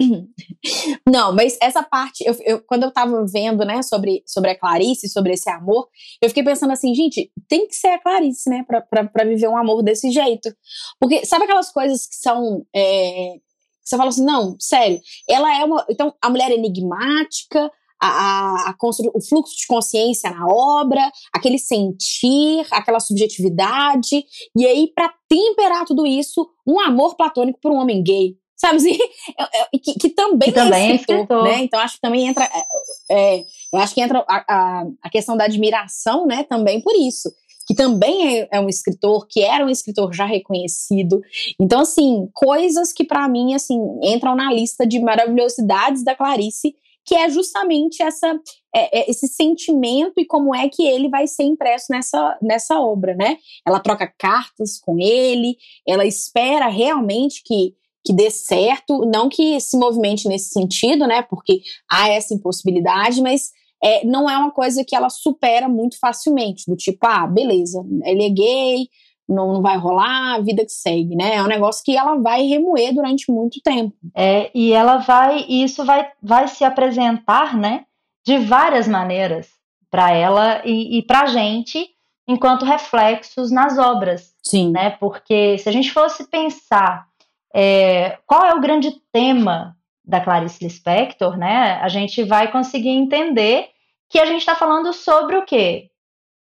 Não, 1.08 1.34
mas 1.34 1.58
essa 1.60 1.82
parte, 1.82 2.24
eu, 2.26 2.34
eu, 2.44 2.62
quando 2.62 2.84
eu 2.84 2.90
tava 2.90 3.24
vendo, 3.26 3.64
né, 3.64 3.82
sobre, 3.82 4.22
sobre 4.26 4.50
a 4.50 4.58
Clarice, 4.58 5.08
sobre 5.08 5.32
esse 5.32 5.48
amor, 5.50 5.88
eu 6.22 6.28
fiquei 6.28 6.42
pensando 6.42 6.72
assim, 6.72 6.94
gente, 6.94 7.30
tem 7.48 7.66
que 7.66 7.74
ser 7.74 7.88
a 7.88 7.98
Clarice, 7.98 8.48
né, 8.48 8.64
pra, 8.66 8.80
pra, 8.80 9.04
pra 9.04 9.24
viver 9.24 9.48
um 9.48 9.56
amor 9.56 9.82
desse 9.82 10.10
jeito. 10.10 10.54
Porque 10.98 11.24
sabe 11.24 11.44
aquelas 11.44 11.70
coisas 11.70 12.06
que 12.06 12.16
são. 12.16 12.64
É, 12.74 13.34
você 13.82 13.96
fala 13.96 14.10
assim, 14.10 14.24
não, 14.24 14.56
sério, 14.58 15.00
ela 15.28 15.58
é 15.58 15.64
uma. 15.64 15.84
Então, 15.88 16.14
a 16.22 16.30
mulher 16.30 16.50
enigmática, 16.50 17.70
a, 18.00 18.08
a, 18.08 18.70
a 18.70 18.76
o 19.14 19.20
fluxo 19.20 19.56
de 19.56 19.66
consciência 19.66 20.30
na 20.30 20.46
obra, 20.46 21.10
aquele 21.32 21.58
sentir, 21.58 22.66
aquela 22.70 22.98
subjetividade, 22.98 24.24
e 24.56 24.66
aí, 24.66 24.90
para 24.94 25.12
temperar 25.28 25.84
tudo 25.84 26.06
isso, 26.06 26.48
um 26.66 26.80
amor 26.80 27.16
platônico 27.16 27.60
por 27.60 27.70
um 27.70 27.76
homem 27.76 28.02
gay. 28.02 28.36
Sabe 28.56 28.76
assim? 28.76 28.98
que, 29.82 29.94
que, 29.94 30.08
também, 30.10 30.52
que 30.52 30.58
é, 30.58 30.64
também 30.64 30.90
é 30.90 30.94
escritor, 30.94 31.44
né? 31.44 31.62
Então 31.62 31.80
acho 31.80 31.94
que 31.94 32.00
também 32.00 32.26
entra. 32.26 32.44
É, 32.44 33.38
é, 33.38 33.44
eu 33.72 33.78
acho 33.78 33.94
que 33.94 34.02
entra 34.02 34.22
a, 34.28 34.44
a, 34.46 34.84
a, 35.02 35.10
questão 35.10 35.34
da 35.34 35.44
admiração, 35.44 36.26
né? 36.26 36.44
Também 36.44 36.80
por 36.82 36.94
isso. 36.94 37.32
Que 37.66 37.74
também 37.74 38.40
é, 38.40 38.48
é 38.52 38.60
um 38.60 38.68
escritor, 38.68 39.26
que 39.28 39.42
era 39.42 39.64
um 39.64 39.70
escritor 39.70 40.12
já 40.12 40.26
reconhecido. 40.26 41.22
Então, 41.58 41.80
assim, 41.80 42.28
coisas 42.34 42.92
que 42.92 43.04
para 43.04 43.26
mim, 43.28 43.54
assim, 43.54 43.78
entram 44.02 44.34
na 44.34 44.52
lista 44.52 44.86
de 44.86 45.00
maravilhosidades 45.00 46.04
da 46.04 46.14
Clarice 46.14 46.74
que 47.10 47.16
é 47.16 47.28
justamente 47.28 48.00
essa, 48.04 48.38
é, 48.72 49.00
é, 49.00 49.10
esse 49.10 49.26
sentimento 49.26 50.12
e 50.18 50.24
como 50.24 50.54
é 50.54 50.68
que 50.68 50.86
ele 50.86 51.08
vai 51.08 51.26
ser 51.26 51.42
impresso 51.42 51.86
nessa, 51.90 52.38
nessa 52.40 52.78
obra, 52.78 53.16
né? 53.16 53.36
Ela 53.66 53.80
troca 53.80 54.06
cartas 54.16 54.78
com 54.78 54.96
ele, 54.96 55.56
ela 55.84 56.06
espera 56.06 56.68
realmente 56.68 57.42
que, 57.44 57.74
que 58.04 58.12
dê 58.12 58.30
certo, 58.30 59.04
não 59.12 59.28
que 59.28 59.58
se 59.58 59.76
movimente 59.76 60.28
nesse 60.28 60.50
sentido, 60.50 61.04
né? 61.04 61.20
Porque 61.22 61.62
há 61.90 62.08
essa 62.10 62.32
impossibilidade, 62.32 63.20
mas 63.20 63.50
é, 63.82 64.04
não 64.04 64.30
é 64.30 64.38
uma 64.38 64.52
coisa 64.52 64.84
que 64.84 64.94
ela 64.94 65.10
supera 65.10 65.68
muito 65.68 65.98
facilmente, 65.98 66.62
do 66.68 66.76
tipo, 66.76 67.04
ah, 67.08 67.26
beleza, 67.26 67.84
ele 68.04 68.24
é 68.24 68.30
gay, 68.30 68.88
não, 69.30 69.54
não 69.54 69.62
vai 69.62 69.76
rolar, 69.76 70.34
a 70.34 70.40
vida 70.40 70.64
que 70.64 70.72
segue, 70.72 71.14
né? 71.14 71.36
É 71.36 71.42
um 71.42 71.46
negócio 71.46 71.84
que 71.84 71.96
ela 71.96 72.16
vai 72.16 72.42
remoer 72.42 72.92
durante 72.92 73.30
muito 73.30 73.60
tempo. 73.62 73.94
É, 74.14 74.50
e 74.54 74.72
ela 74.72 74.98
vai, 74.98 75.44
e 75.48 75.62
isso 75.62 75.84
vai, 75.84 76.10
vai 76.20 76.48
se 76.48 76.64
apresentar, 76.64 77.56
né, 77.56 77.84
de 78.26 78.38
várias 78.38 78.88
maneiras 78.88 79.48
para 79.90 80.10
ela 80.12 80.62
e, 80.64 80.98
e 80.98 81.02
para 81.02 81.22
a 81.22 81.26
gente, 81.26 81.88
enquanto 82.26 82.64
reflexos 82.64 83.50
nas 83.50 83.78
obras. 83.78 84.34
Sim. 84.42 84.70
Né? 84.70 84.90
Porque 84.90 85.56
se 85.58 85.68
a 85.68 85.72
gente 85.72 85.92
fosse 85.92 86.28
pensar 86.28 87.06
é, 87.54 88.18
qual 88.26 88.46
é 88.46 88.54
o 88.54 88.60
grande 88.60 88.90
tema 89.12 89.76
da 90.04 90.20
Clarice 90.20 90.62
Lispector, 90.64 91.36
né, 91.36 91.78
a 91.80 91.88
gente 91.88 92.22
vai 92.24 92.50
conseguir 92.50 92.90
entender 92.90 93.68
que 94.08 94.18
a 94.18 94.26
gente 94.26 94.40
está 94.40 94.56
falando 94.56 94.92
sobre 94.92 95.36
o 95.36 95.44
quê? 95.44 95.88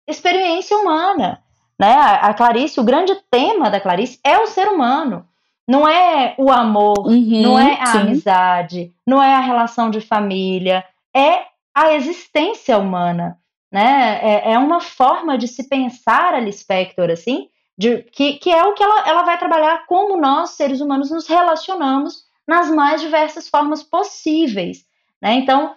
Experiência 0.06 0.76
humana 0.76 1.42
né? 1.78 1.94
A, 1.94 2.32
Clarice, 2.34 2.80
o 2.80 2.84
grande 2.84 3.14
tema 3.30 3.70
da 3.70 3.80
Clarice 3.80 4.18
é 4.24 4.38
o 4.38 4.46
ser 4.46 4.68
humano. 4.68 5.26
Não 5.68 5.88
é 5.88 6.34
o 6.38 6.50
amor, 6.50 7.08
uhum, 7.08 7.42
não 7.42 7.58
é 7.58 7.80
a 7.80 7.86
sim. 7.86 7.98
amizade, 7.98 8.94
não 9.06 9.22
é 9.22 9.34
a 9.34 9.40
relação 9.40 9.90
de 9.90 10.00
família, 10.00 10.84
é 11.14 11.40
a 11.74 11.92
existência 11.94 12.78
humana. 12.78 13.36
Né? 13.70 14.20
É, 14.22 14.52
é 14.52 14.58
uma 14.58 14.80
forma 14.80 15.36
de 15.36 15.48
se 15.48 15.68
pensar 15.68 16.34
a 16.34 16.40
Lispector, 16.40 17.10
assim, 17.10 17.48
de, 17.76 17.98
que, 18.04 18.34
que 18.34 18.50
é 18.50 18.62
o 18.62 18.74
que 18.74 18.82
ela, 18.82 19.08
ela 19.08 19.22
vai 19.24 19.36
trabalhar 19.38 19.84
como 19.86 20.16
nós, 20.16 20.50
seres 20.50 20.80
humanos, 20.80 21.10
nos 21.10 21.26
relacionamos 21.26 22.24
nas 22.46 22.70
mais 22.70 23.00
diversas 23.00 23.48
formas 23.48 23.82
possíveis. 23.82 24.86
Né? 25.20 25.34
Então, 25.34 25.74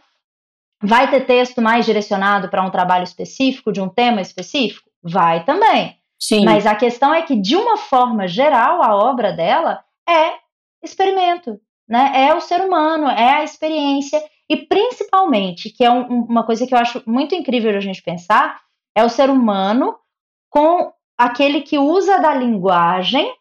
Vai 0.82 1.10
ter 1.10 1.26
texto 1.26 1.62
mais 1.62 1.86
direcionado 1.86 2.48
para 2.48 2.66
um 2.66 2.70
trabalho 2.70 3.04
específico, 3.04 3.72
de 3.72 3.82
um 3.82 3.90
tema 3.90 4.22
específico? 4.22 4.89
Vai 5.02 5.44
também. 5.44 5.98
Sim. 6.20 6.44
Mas 6.44 6.66
a 6.66 6.76
questão 6.76 7.14
é 7.14 7.22
que, 7.22 7.36
de 7.36 7.56
uma 7.56 7.78
forma 7.78 8.28
geral, 8.28 8.84
a 8.84 8.96
obra 8.96 9.32
dela 9.32 9.84
é 10.08 10.34
experimento, 10.84 11.60
né? 11.88 12.12
É 12.14 12.34
o 12.34 12.42
ser 12.42 12.62
humano, 12.62 13.08
é 13.08 13.36
a 13.36 13.44
experiência 13.44 14.22
e 14.50 14.58
principalmente, 14.58 15.70
que 15.70 15.84
é 15.84 15.92
um, 15.92 16.24
uma 16.24 16.44
coisa 16.44 16.66
que 16.66 16.74
eu 16.74 16.78
acho 16.80 17.04
muito 17.06 17.36
incrível 17.36 17.76
a 17.76 17.80
gente 17.80 18.02
pensar, 18.02 18.60
é 18.96 19.04
o 19.04 19.10
ser 19.10 19.30
humano 19.30 19.96
com 20.50 20.92
aquele 21.18 21.62
que 21.62 21.78
usa 21.78 22.20
da 22.20 22.34
linguagem, 22.34 23.32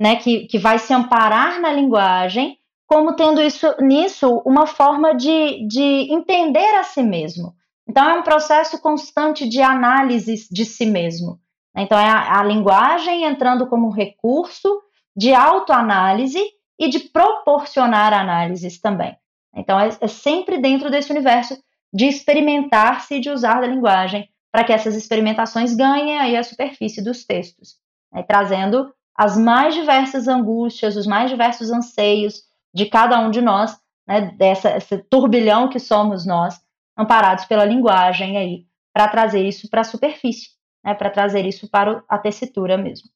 né? 0.00 0.16
Que, 0.16 0.46
que 0.46 0.58
vai 0.58 0.78
se 0.78 0.92
amparar 0.92 1.60
na 1.60 1.72
linguagem, 1.72 2.58
como 2.86 3.14
tendo 3.14 3.42
isso 3.42 3.66
nisso 3.80 4.42
uma 4.44 4.66
forma 4.66 5.14
de, 5.14 5.66
de 5.66 6.12
entender 6.12 6.74
a 6.76 6.84
si 6.84 7.02
mesmo. 7.02 7.54
Então 7.88 8.08
é 8.08 8.18
um 8.18 8.22
processo 8.22 8.80
constante 8.80 9.48
de 9.48 9.60
análise 9.62 10.48
de 10.50 10.64
si 10.64 10.86
mesmo. 10.86 11.40
Então, 11.76 11.98
é 11.98 12.08
a, 12.08 12.40
a 12.40 12.42
linguagem 12.42 13.24
entrando 13.24 13.66
como 13.66 13.90
recurso 13.90 14.80
de 15.14 15.34
autoanálise 15.34 16.42
e 16.78 16.88
de 16.88 17.00
proporcionar 17.00 18.14
análises 18.14 18.80
também. 18.80 19.16
Então, 19.54 19.78
é, 19.78 19.90
é 20.00 20.08
sempre 20.08 20.58
dentro 20.58 20.90
desse 20.90 21.10
universo 21.10 21.56
de 21.92 22.06
experimentar-se 22.06 23.16
e 23.16 23.20
de 23.20 23.30
usar 23.30 23.60
da 23.60 23.66
linguagem 23.66 24.28
para 24.50 24.64
que 24.64 24.72
essas 24.72 24.94
experimentações 24.94 25.74
ganhem 25.74 26.18
aí 26.18 26.36
a 26.36 26.42
superfície 26.42 27.02
dos 27.02 27.24
textos, 27.24 27.76
né, 28.12 28.22
trazendo 28.22 28.90
as 29.14 29.36
mais 29.36 29.74
diversas 29.74 30.28
angústias, 30.28 30.96
os 30.96 31.06
mais 31.06 31.30
diversos 31.30 31.70
anseios 31.70 32.42
de 32.72 32.86
cada 32.86 33.18
um 33.18 33.30
de 33.30 33.40
nós, 33.40 33.78
né, 34.06 34.32
dessa 34.36 34.76
esse 34.76 34.98
turbilhão 35.10 35.68
que 35.68 35.78
somos 35.78 36.26
nós, 36.26 36.58
amparados 36.96 37.44
pela 37.44 37.64
linguagem 37.64 38.36
aí, 38.36 38.66
para 38.92 39.08
trazer 39.08 39.46
isso 39.46 39.68
para 39.68 39.82
a 39.82 39.84
superfície 39.84 40.56
né, 40.86 40.94
para 40.94 41.10
trazer 41.10 41.44
isso 41.44 41.68
para 41.68 42.04
a 42.08 42.16
tessitura 42.16 42.78
mesmo. 42.78 43.08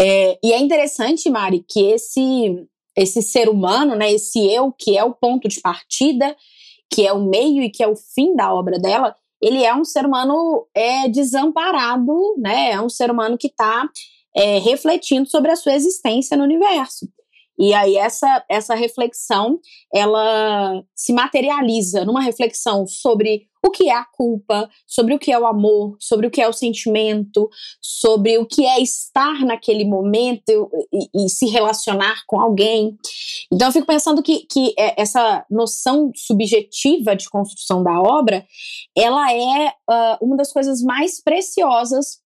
É, 0.00 0.38
e 0.42 0.52
é 0.52 0.58
interessante, 0.58 1.28
Mari, 1.28 1.62
que 1.68 1.80
esse, 1.90 2.66
esse 2.96 3.20
ser 3.20 3.50
humano, 3.50 3.94
né, 3.94 4.10
esse 4.10 4.50
eu, 4.50 4.72
que 4.72 4.96
é 4.96 5.04
o 5.04 5.14
ponto 5.14 5.46
de 5.46 5.60
partida, 5.60 6.34
que 6.90 7.06
é 7.06 7.12
o 7.12 7.22
meio 7.22 7.62
e 7.62 7.70
que 7.70 7.82
é 7.82 7.86
o 7.86 7.94
fim 7.94 8.34
da 8.34 8.52
obra 8.52 8.78
dela, 8.78 9.14
ele 9.40 9.62
é 9.62 9.74
um 9.74 9.84
ser 9.84 10.06
humano 10.06 10.66
é, 10.74 11.06
desamparado, 11.08 12.34
né, 12.38 12.70
é 12.70 12.80
um 12.80 12.88
ser 12.88 13.10
humano 13.10 13.36
que 13.36 13.48
está 13.48 13.86
é, 14.34 14.58
refletindo 14.58 15.28
sobre 15.28 15.50
a 15.50 15.56
sua 15.56 15.74
existência 15.74 16.36
no 16.36 16.44
universo. 16.44 17.06
E 17.58 17.74
aí 17.74 17.96
essa, 17.96 18.44
essa 18.48 18.74
reflexão, 18.74 19.60
ela 19.92 20.82
se 20.94 21.12
materializa 21.12 22.04
numa 22.04 22.22
reflexão 22.22 22.86
sobre 22.86 23.46
o 23.64 23.70
que 23.70 23.88
é 23.88 23.94
a 23.94 24.04
culpa, 24.04 24.68
sobre 24.86 25.14
o 25.14 25.18
que 25.18 25.30
é 25.30 25.38
o 25.38 25.46
amor, 25.46 25.96
sobre 26.00 26.26
o 26.26 26.30
que 26.30 26.40
é 26.40 26.48
o 26.48 26.52
sentimento, 26.52 27.48
sobre 27.80 28.36
o 28.36 28.44
que 28.44 28.66
é 28.66 28.80
estar 28.80 29.44
naquele 29.44 29.84
momento 29.84 30.68
e, 30.92 31.24
e 31.26 31.28
se 31.28 31.46
relacionar 31.46 32.24
com 32.26 32.40
alguém. 32.40 32.96
Então 33.52 33.68
eu 33.68 33.72
fico 33.72 33.86
pensando 33.86 34.22
que, 34.22 34.46
que 34.46 34.74
é, 34.76 35.00
essa 35.00 35.46
noção 35.48 36.10
subjetiva 36.16 37.14
de 37.14 37.30
construção 37.30 37.84
da 37.84 38.00
obra, 38.00 38.44
ela 38.96 39.32
é 39.32 39.68
uh, 39.68 40.18
uma 40.20 40.36
das 40.36 40.52
coisas 40.52 40.82
mais 40.82 41.22
preciosas 41.22 42.20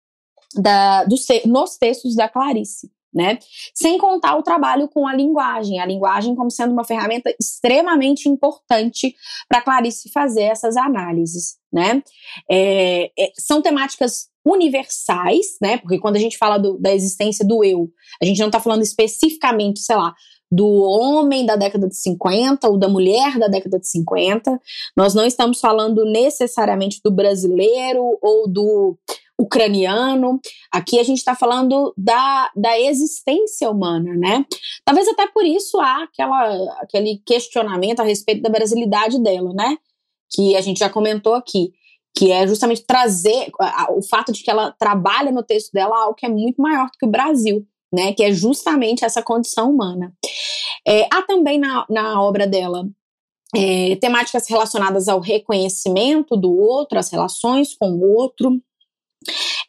da, 0.56 1.04
do, 1.04 1.16
nos 1.46 1.78
textos 1.78 2.16
da 2.16 2.30
Clarice 2.30 2.95
né? 3.16 3.40
Sem 3.74 3.98
contar 3.98 4.36
o 4.36 4.44
trabalho 4.44 4.90
com 4.90 5.08
a 5.08 5.16
linguagem, 5.16 5.80
a 5.80 5.86
linguagem 5.86 6.36
como 6.36 6.52
sendo 6.52 6.74
uma 6.74 6.84
ferramenta 6.84 7.34
extremamente 7.40 8.28
importante 8.28 9.16
para 9.48 9.62
Clarice 9.62 10.12
fazer 10.12 10.44
essas 10.44 10.76
análises, 10.76 11.56
né? 11.72 12.04
É, 12.52 13.12
é, 13.18 13.32
são 13.40 13.62
temáticas 13.62 14.28
universais, 14.46 15.58
né? 15.62 15.78
Porque 15.78 15.98
quando 15.98 16.18
a 16.18 16.20
gente 16.20 16.38
fala 16.38 16.58
do, 16.58 16.78
da 16.78 16.94
existência 16.94 17.48
do 17.48 17.64
eu, 17.64 17.90
a 18.22 18.26
gente 18.26 18.40
não 18.40 18.48
está 18.48 18.60
falando 18.60 18.82
especificamente, 18.82 19.80
sei 19.80 19.96
lá, 19.96 20.14
do 20.52 20.68
homem 20.68 21.46
da 21.46 21.56
década 21.56 21.88
de 21.88 21.98
50 21.98 22.70
ou 22.70 22.78
da 22.78 22.88
mulher 22.88 23.40
da 23.40 23.48
década 23.48 23.80
de 23.80 23.88
50. 23.88 24.60
Nós 24.96 25.14
não 25.14 25.26
estamos 25.26 25.60
falando 25.60 26.06
necessariamente 26.06 27.02
do 27.04 27.12
brasileiro 27.12 28.18
ou 28.22 28.48
do 28.48 28.98
ucraniano. 29.40 30.40
Aqui 30.72 31.00
a 31.00 31.04
gente 31.04 31.18
está 31.18 31.36
falando 31.36 31.94
da, 31.98 32.50
da 32.56 32.80
existência 32.80 33.70
humana, 33.70 34.14
né? 34.16 34.46
Talvez 34.84 35.08
até 35.08 35.28
por 35.28 35.46
isso 35.46 35.80
há 35.80 36.04
aquela, 36.04 36.82
aquele 36.82 37.22
questionamento 37.26 38.00
a 38.00 38.04
respeito 38.04 38.42
da 38.42 38.50
brasilidade 38.50 39.22
dela, 39.22 39.54
né? 39.54 39.78
Que 40.34 40.56
a 40.56 40.62
gente 40.62 40.80
já 40.80 40.90
comentou 40.90 41.34
aqui. 41.34 41.72
Que 42.18 42.32
é 42.32 42.48
justamente 42.48 42.86
trazer 42.86 43.52
o 43.90 44.02
fato 44.02 44.32
de 44.32 44.42
que 44.42 44.50
ela 44.50 44.72
trabalha 44.80 45.32
no 45.32 45.44
texto 45.44 45.72
dela 45.74 46.04
algo 46.04 46.16
que 46.16 46.26
é 46.26 46.30
muito 46.30 46.62
maior 46.62 46.86
do 46.86 46.98
que 46.98 47.06
o 47.06 47.12
Brasil, 47.12 47.66
né? 47.94 48.14
Que 48.14 48.24
é 48.24 48.32
justamente 48.32 49.04
essa 49.04 49.22
condição 49.22 49.70
humana. 49.70 50.14
É, 50.88 51.08
há 51.12 51.22
também 51.24 51.60
na, 51.60 51.86
na 51.90 52.22
obra 52.22 52.48
dela 52.48 52.88
é, 53.54 53.96
temáticas 53.98 54.48
relacionadas 54.48 55.08
ao 55.08 55.20
reconhecimento 55.20 56.36
do 56.38 56.52
outro, 56.54 57.00
as 57.00 57.10
relações 57.10 57.76
com 57.76 57.92
o 57.92 58.16
outro, 58.18 58.62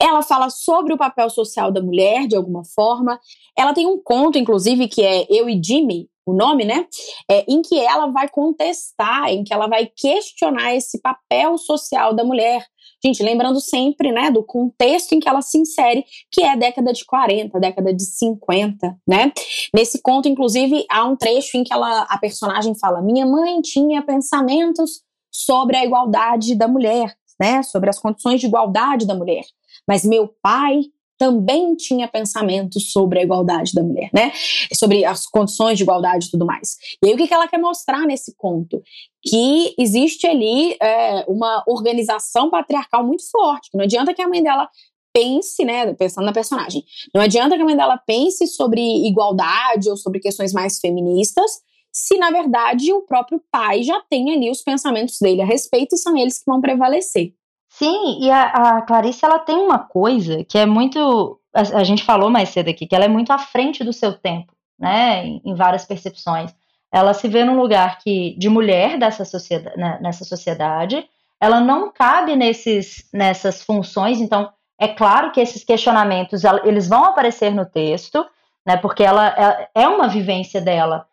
ela 0.01 0.23
fala 0.23 0.51
sobre 0.51 0.93
o 0.93 0.99
papel 0.99 1.29
social 1.31 1.73
da 1.73 1.83
mulher, 1.83 2.27
de 2.27 2.37
alguma 2.37 2.65
forma. 2.65 3.19
Ela 3.57 3.73
tem 3.73 3.87
um 3.87 4.01
conto, 4.03 4.39
inclusive, 4.39 4.89
que 4.89 5.03
é 5.03 5.27
Eu 5.31 5.49
e 5.49 5.61
Jimmy, 5.63 6.09
o 6.27 6.35
nome, 6.35 6.65
né? 6.65 6.87
É, 7.31 7.45
em 7.49 7.63
que 7.63 7.79
ela 7.79 8.07
vai 8.09 8.29
contestar, 8.29 9.29
em 9.29 9.45
que 9.45 9.55
ela 9.55 9.69
vai 9.69 9.87
questionar 9.87 10.75
esse 10.75 11.01
papel 11.01 11.57
social 11.57 12.13
da 12.13 12.25
mulher. 12.25 12.67
Gente, 13.05 13.23
lembrando 13.23 13.61
sempre, 13.61 14.11
né, 14.11 14.31
do 14.31 14.43
contexto 14.43 15.13
em 15.13 15.21
que 15.21 15.29
ela 15.29 15.43
se 15.43 15.59
insere, 15.59 16.05
que 16.31 16.43
é 16.43 16.51
a 16.51 16.57
década 16.57 16.93
de 16.93 17.05
40, 17.05 17.61
década 17.61 17.95
de 17.95 18.05
50, 18.05 18.99
né? 19.07 19.33
Nesse 19.73 20.03
conto, 20.03 20.29
inclusive, 20.29 20.85
há 20.91 21.05
um 21.05 21.15
trecho 21.15 21.57
em 21.57 21.63
que 21.63 21.73
ela, 21.73 22.03
a 22.03 22.19
personagem 22.19 22.75
fala: 22.77 23.01
Minha 23.01 23.27
mãe 23.27 23.61
tinha 23.61 24.03
pensamentos 24.03 25.03
sobre 25.31 25.77
a 25.77 25.85
igualdade 25.85 26.57
da 26.57 26.67
mulher 26.67 27.15
né, 27.41 27.63
sobre 27.63 27.91
as 27.91 27.99
condições 27.99 28.41
de 28.41 28.47
igualdade 28.47 29.07
da 29.07 29.15
mulher. 29.15 29.45
Mas 29.87 30.05
meu 30.05 30.29
pai 30.43 30.83
também 31.19 31.75
tinha 31.75 32.07
pensamentos 32.07 32.93
sobre 32.93 33.19
a 33.19 33.23
igualdade 33.23 33.73
da 33.73 33.83
mulher, 33.83 34.11
né? 34.13 34.33
Sobre 34.75 35.05
as 35.05 35.27
condições 35.27 35.79
de 35.79 35.83
igualdade 35.83 36.27
e 36.27 36.31
tudo 36.31 36.45
mais. 36.45 36.77
E 37.03 37.09
aí 37.09 37.15
o 37.15 37.17
que, 37.17 37.33
ela 37.33 37.49
quer 37.49 37.59
mostrar 37.59 38.07
nesse 38.07 38.35
conto? 38.37 38.83
Que 39.23 39.75
existe 39.79 40.27
ali 40.27 40.77
é, 40.81 41.25
uma 41.27 41.65
organização 41.67 42.51
patriarcal 42.51 43.05
muito 43.05 43.29
forte, 43.31 43.71
que 43.71 43.79
não 43.79 43.85
adianta 43.85 44.13
que 44.13 44.23
a 44.23 44.29
mãe 44.29 44.43
dela 44.43 44.69
pense, 45.13 45.65
né, 45.65 45.95
pensando 45.95 46.27
na 46.27 46.33
personagem, 46.33 46.85
não 47.15 47.23
adianta 47.23 47.57
que 47.57 47.63
a 47.63 47.65
mãe 47.65 47.75
dela 47.75 47.97
pense 47.97 48.47
sobre 48.47 48.83
igualdade 49.07 49.89
ou 49.89 49.97
sobre 49.97 50.21
questões 50.21 50.53
mais 50.53 50.79
feministas, 50.79 51.51
se 51.97 52.19
na 52.19 52.31
verdade 52.31 52.93
o 52.93 53.01
próprio 53.01 53.43
pai 53.51 53.83
já 53.83 54.03
tem 54.03 54.31
ali 54.35 54.51
os 54.51 54.61
pensamentos 54.61 55.19
dele 55.19 55.41
a 55.41 55.47
respeito 55.47 55.95
e 55.95 55.99
são 55.99 56.15
eles 56.15 56.39
que 56.39 56.45
vão 56.45 56.61
prevalecer. 56.61 57.33
Sim, 57.71 58.19
e 58.21 58.31
a, 58.31 58.43
a 58.43 58.83
Clarice 58.83 59.25
ela 59.25 59.39
tem 59.39 59.57
uma 59.57 59.79
coisa 59.79 60.45
que 60.45 60.59
é 60.59 60.67
muito. 60.67 61.41
A, 61.55 61.61
a, 61.61 61.85
gente 61.85 62.05
falou 62.05 62.29
mais 62.29 62.51
cedo 62.51 62.69
aqui, 62.69 62.87
que 62.87 62.95
ela 62.95 63.07
é 63.07 63.09
muito 63.09 63.33
à 63.33 63.39
frente 63.39 63.83
do 63.83 63.95
seu 63.95 64.13
tempo, 64.13 64.53
né? 64.79 65.25
Em, 65.25 65.41
em 65.43 65.55
várias 65.55 65.87
percepções. 65.87 66.55
Ela 66.93 67.15
se 67.15 67.29
vê 67.29 67.45
num 67.45 67.57
lugar 67.57 67.99
que 67.99 68.37
de 68.39 68.51
mulher 68.51 68.99
dessa 68.99 69.25
sociedade, 69.25 69.77
né, 69.79 69.99
nessa 70.03 70.25
sociedade, 70.25 71.09
ela 71.41 71.61
não 71.61 71.91
cabe 71.91 72.37
nesses, 72.37 73.09
nessas 73.13 73.63
funções, 73.63 74.21
então 74.21 74.51
é 74.79 74.89
claro 74.89 75.33
que 75.33 75.41
esses 75.41 75.65
questionamentos 75.65 76.43
eles 76.63 76.89
vão 76.89 77.05
aparecer 77.05 77.55
no 77.55 77.65
texto, 77.65 78.25
né? 78.67 78.77
Porque 78.77 79.03
ela 79.03 79.69
é, 79.75 79.89
uma 79.89 80.09
vivência 80.09 80.61
dela 80.61 81.07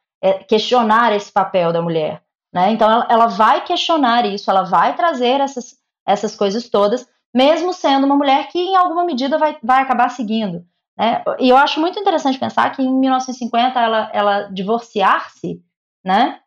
questionar 0.47 1.13
esse 1.13 1.31
papel 1.31 1.73
da 1.73 1.81
mulher. 1.81 2.21
Né? 2.53 2.71
Então, 2.71 2.89
ela, 2.89 3.07
ela, 3.09 3.27
vai 3.27 3.63
questionar 3.63 4.25
isso, 4.25 4.49
ela 4.49 4.63
vai 4.63 4.95
trazer 4.95 5.41
essas, 5.41 5.75
essas 6.07 6.35
coisas 6.35 6.69
todas, 6.69 7.07
mesmo 7.33 7.73
sendo 7.73 8.05
uma 8.05 8.15
mulher 8.15 8.47
que, 8.47 8.59
em 8.59 8.75
alguma 8.75 9.03
medida, 9.03 9.37
vai, 9.37 9.57
vai 9.61 9.81
acabar 9.81 10.09
seguindo. 10.09 10.63
Né? 10.97 11.23
E 11.39 11.49
eu 11.49 11.57
acho 11.57 11.79
muito 11.79 11.99
interessante 11.99 12.39
pensar 12.39 12.69
que, 12.71 12.83
em 12.83 12.93
1950, 12.99 13.79
ela, 13.79 14.09
ela 14.13 14.41
divorciar-se, 14.43 15.61
né? 16.05 16.39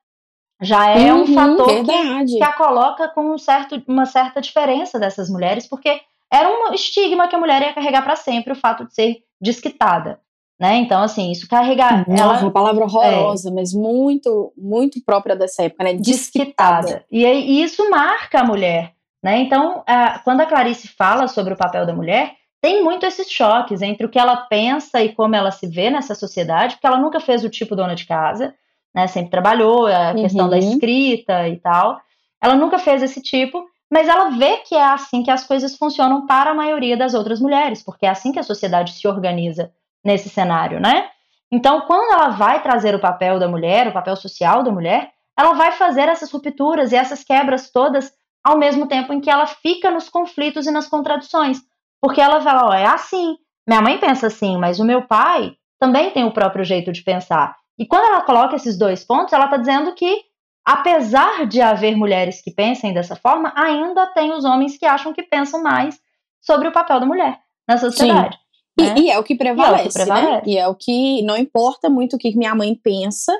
já 0.63 0.89
é 0.89 1.13
uhum, 1.13 1.23
um 1.23 1.35
fator 1.35 1.67
que, 1.67 2.25
que, 2.25 2.43
a 2.43 2.53
coloca 2.55 3.09
com 3.09 3.35
um 3.35 3.39
certo, 3.39 3.83
uma 3.87 4.07
certa 4.07 4.41
diferença 4.41 4.99
dessas 4.99 5.29
mulheres, 5.29 5.67
porque 5.67 6.01
era 6.33 6.49
um 6.49 6.73
estigma 6.73 7.29
que 7.29 7.37
a 7.37 7.39
mulher 7.39 7.63
ia 7.63 7.75
carregar 7.75 8.03
para 8.03 8.17
sempre 8.17 8.53
o 8.53 8.57
fato 8.57 8.87
de 8.87 8.95
ser 8.95 9.19
desquitada. 9.41 10.21
Né? 10.59 10.77
Então, 10.77 11.03
assim, 11.03 11.31
isso 11.31 11.47
carregar. 11.47 12.09
Nossa, 12.09 12.23
ela, 12.23 12.41
uma 12.41 12.51
palavra 12.51 12.85
horrorosa, 12.85 13.51
é, 13.51 13.53
mas 13.53 13.75
muito, 13.75 14.53
muito 14.57 15.03
própria 15.05 15.37
dessa 15.37 15.65
época, 15.65 15.85
né? 15.85 15.93
Desquitada. 15.93 17.05
E, 17.11 17.25
e 17.25 17.63
isso 17.63 17.91
marca 17.91 18.41
a 18.41 18.45
mulher. 18.45 18.95
Né? 19.23 19.41
Então, 19.41 19.83
a, 19.87 20.19
quando 20.21 20.41
a 20.41 20.47
Clarice 20.47 20.89
fala 20.89 21.29
sobre 21.29 21.53
o 21.53 21.57
papel 21.57 21.85
da 21.85 21.95
mulher, 21.95 22.33
tem 22.61 22.83
muito 22.83 23.05
esses 23.05 23.31
choques 23.31 23.83
entre 23.83 24.07
o 24.07 24.09
que 24.09 24.19
ela 24.19 24.37
pensa 24.37 25.03
e 25.03 25.13
como 25.13 25.37
ela 25.37 25.51
se 25.51 25.67
vê 25.67 25.91
nessa 25.91 26.15
sociedade, 26.15 26.77
porque 26.77 26.87
ela 26.87 26.99
nunca 26.99 27.21
fez 27.21 27.45
o 27.45 27.51
tipo 27.51 27.77
dona 27.77 27.95
de 27.95 28.07
casa, 28.07 28.55
né? 28.95 29.07
Sempre 29.07 29.31
trabalhou, 29.31 29.87
a 29.87 30.13
uhum. 30.13 30.23
questão 30.23 30.49
da 30.49 30.57
uhum. 30.57 30.71
escrita 30.71 31.49
e 31.49 31.57
tal. 31.59 32.01
Ela 32.43 32.55
nunca 32.55 32.79
fez 32.79 33.03
esse 33.03 33.21
tipo, 33.21 33.63
mas 33.91 34.09
ela 34.09 34.31
vê 34.31 34.57
que 34.59 34.75
é 34.75 34.85
assim 34.85 35.23
que 35.23 35.31
as 35.31 35.45
coisas 35.45 35.77
funcionam 35.77 36.27
para 36.27 36.53
a 36.53 36.55
maioria 36.55 36.97
das 36.97 37.13
outras 37.13 37.41
mulheres, 37.41 37.83
porque 37.83 38.07
é 38.07 38.09
assim 38.09 38.33
que 38.33 38.39
a 38.39 38.43
sociedade 38.43 38.93
se 38.93 39.07
organiza 39.07 39.71
nesse 40.07 40.29
cenário, 40.29 40.81
né? 40.81 41.11
Então, 41.51 41.83
quando 41.83 42.13
ela 42.13 42.29
vai 42.31 42.63
trazer 42.63 42.95
o 42.95 43.01
papel 43.01 43.39
da 43.39 43.49
mulher, 43.49 43.89
o 43.89 43.93
papel 43.93 44.17
social 44.17 44.63
da 44.63 44.71
mulher, 44.71 45.11
ela 45.39 45.53
vai 45.55 45.73
fazer 45.73 46.09
essas 46.09 46.31
rupturas 46.31 46.93
e 46.93 46.97
essas 46.97 47.23
quebras 47.23 47.71
todas 47.71 48.13
ao 48.43 48.57
mesmo 48.57 48.87
tempo 48.87 49.13
em 49.13 49.21
que 49.21 49.29
ela 49.29 49.47
fica 49.47 49.91
nos 49.91 50.09
conflitos 50.09 50.67
e 50.67 50.71
nas 50.71 50.89
contradições. 50.89 51.61
Porque 52.01 52.21
ela 52.21 52.41
fala, 52.41 52.71
ó, 52.71 52.73
é 52.73 52.87
assim, 52.87 53.37
minha 53.67 53.83
mãe 53.83 53.99
pensa 53.99 54.29
assim, 54.29 54.57
mas 54.57 54.79
o 54.79 54.85
meu 54.85 55.03
pai 55.03 55.57
também 55.79 56.11
tem 56.11 56.25
o 56.25 56.33
próprio 56.33 56.65
jeito 56.65 56.93
de 56.93 57.03
pensar. 57.03 57.57
E 57.79 57.87
quando 57.87 58.05
ela 58.05 58.23
coloca 58.23 58.57
esses 58.57 58.79
dois 58.79 59.05
pontos, 59.05 59.33
ela 59.33 59.47
está 59.47 59.57
dizendo 59.57 59.95
que, 59.95 60.21
apesar 60.65 61.47
de 61.47 61.61
haver 61.61 61.97
mulheres 61.97 62.41
que 62.41 62.51
pensem 62.51 62.95
dessa 62.95 63.17
forma, 63.17 63.53
ainda 63.57 64.07
tem 64.07 64.33
os 64.33 64.45
homens 64.45 64.79
que 64.79 64.87
acham 64.87 65.13
que 65.13 65.23
pensam 65.23 65.63
mais 65.63 65.99
sobre 66.41 66.69
o 66.69 66.73
papel 66.73 67.01
da 67.01 67.07
mulher 67.07 67.39
na 67.69 67.77
sociedade. 67.77 68.37
Né? 68.37 68.46
E, 68.79 69.01
e, 69.01 69.11
é 69.11 69.19
o 69.19 69.25
que 69.25 69.35
prevalece, 69.35 69.77
e 69.77 69.81
é 69.81 69.87
o 69.87 69.89
que 69.89 69.93
prevalece. 69.93 70.33
Né? 70.33 70.43
E 70.47 70.59
é 70.59 70.69
o 70.69 70.75
que 70.75 71.23
não 71.23 71.37
importa 71.37 71.89
muito 71.89 72.17
o 72.17 72.19
que 72.19 72.37
minha 72.37 72.55
mãe 72.55 72.75
pensa, 72.75 73.33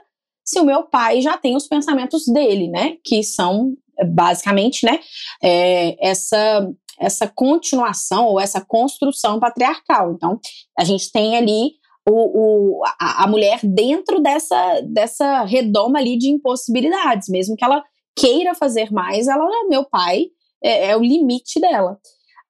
se 0.45 0.61
o 0.61 0.65
meu 0.65 0.85
pai 0.85 1.21
já 1.21 1.37
tem 1.37 1.57
os 1.57 1.67
pensamentos 1.67 2.25
dele, 2.27 2.69
né? 2.69 2.97
Que 3.05 3.23
são 3.23 3.75
basicamente, 4.15 4.87
né? 4.87 5.01
É, 5.43 5.97
essa 6.09 6.69
essa 6.99 7.29
continuação 7.29 8.27
ou 8.27 8.41
essa 8.41 8.61
construção 8.61 9.39
patriarcal. 9.39 10.13
Então, 10.13 10.41
a 10.79 10.83
gente 10.83 11.13
tem 11.13 11.37
ali 11.37 11.73
o, 12.09 12.79
o, 12.79 12.85
a, 12.99 13.25
a, 13.25 13.27
mulher 13.27 13.61
dentro 13.63 14.21
dessa, 14.21 14.81
dessa 14.81 15.45
redoma 15.45 15.99
ali 15.99 16.17
de 16.17 16.29
impossibilidades, 16.29 17.29
mesmo 17.29 17.57
que 17.57 17.65
ela 17.65 17.83
queira 18.17 18.55
fazer 18.55 18.91
mais, 18.91 19.27
ela, 19.27 19.45
meu 19.69 19.85
pai, 19.85 20.27
é, 20.63 20.91
é 20.91 20.97
o 20.97 21.03
limite 21.03 21.61
dela. 21.61 21.99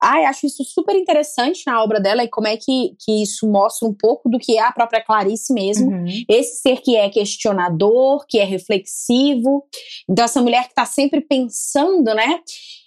Ai, 0.02 0.26
acho 0.26 0.46
isso 0.46 0.62
super 0.62 0.94
interessante 0.94 1.62
na 1.66 1.82
obra 1.82 1.98
dela 1.98 2.22
e 2.22 2.28
como 2.28 2.46
é 2.46 2.56
que, 2.56 2.94
que 2.98 3.22
isso 3.22 3.50
mostra 3.50 3.88
um 3.88 3.94
pouco 3.94 4.28
do 4.28 4.38
que 4.38 4.58
é 4.58 4.62
a 4.62 4.72
própria 4.72 5.02
Clarice 5.02 5.52
mesmo. 5.52 5.90
Uhum. 5.90 6.06
Esse 6.28 6.60
ser 6.60 6.80
que 6.82 6.96
é 6.96 7.08
questionador, 7.08 8.26
que 8.28 8.38
é 8.38 8.44
reflexivo. 8.44 9.64
Então, 10.08 10.24
essa 10.24 10.42
mulher 10.42 10.64
que 10.64 10.72
está 10.72 10.84
sempre 10.84 11.22
pensando, 11.22 12.14
né? 12.14 12.40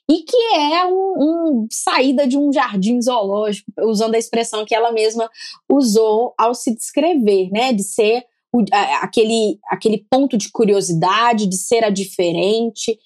E 0.10 0.24
que 0.24 0.38
é 0.55 0.86
um, 0.86 1.14
um, 1.20 1.68
saída 1.72 2.28
de 2.28 2.38
um 2.38 2.51
jardim 2.51 3.01
zoológico, 3.01 3.72
usando 3.82 4.16
a 4.16 4.20
expressão 4.20 4.66
que 4.66 4.74
ela 4.74 4.91
mesma 4.91 5.30
usou 5.70 6.34
ao 6.38 6.53
se 6.53 6.74
descrever, 6.74 7.49
né? 7.51 7.74
De 7.74 7.84
ser 7.84 8.24
o, 8.53 8.64
aquele, 9.01 9.60
aquele 9.70 10.05
ponto 10.10 10.38
de 10.38 10.51
curiosidade, 10.51 11.47
de 11.47 11.57
ser 11.57 11.84
a 11.84 11.89
diferente 11.89 12.97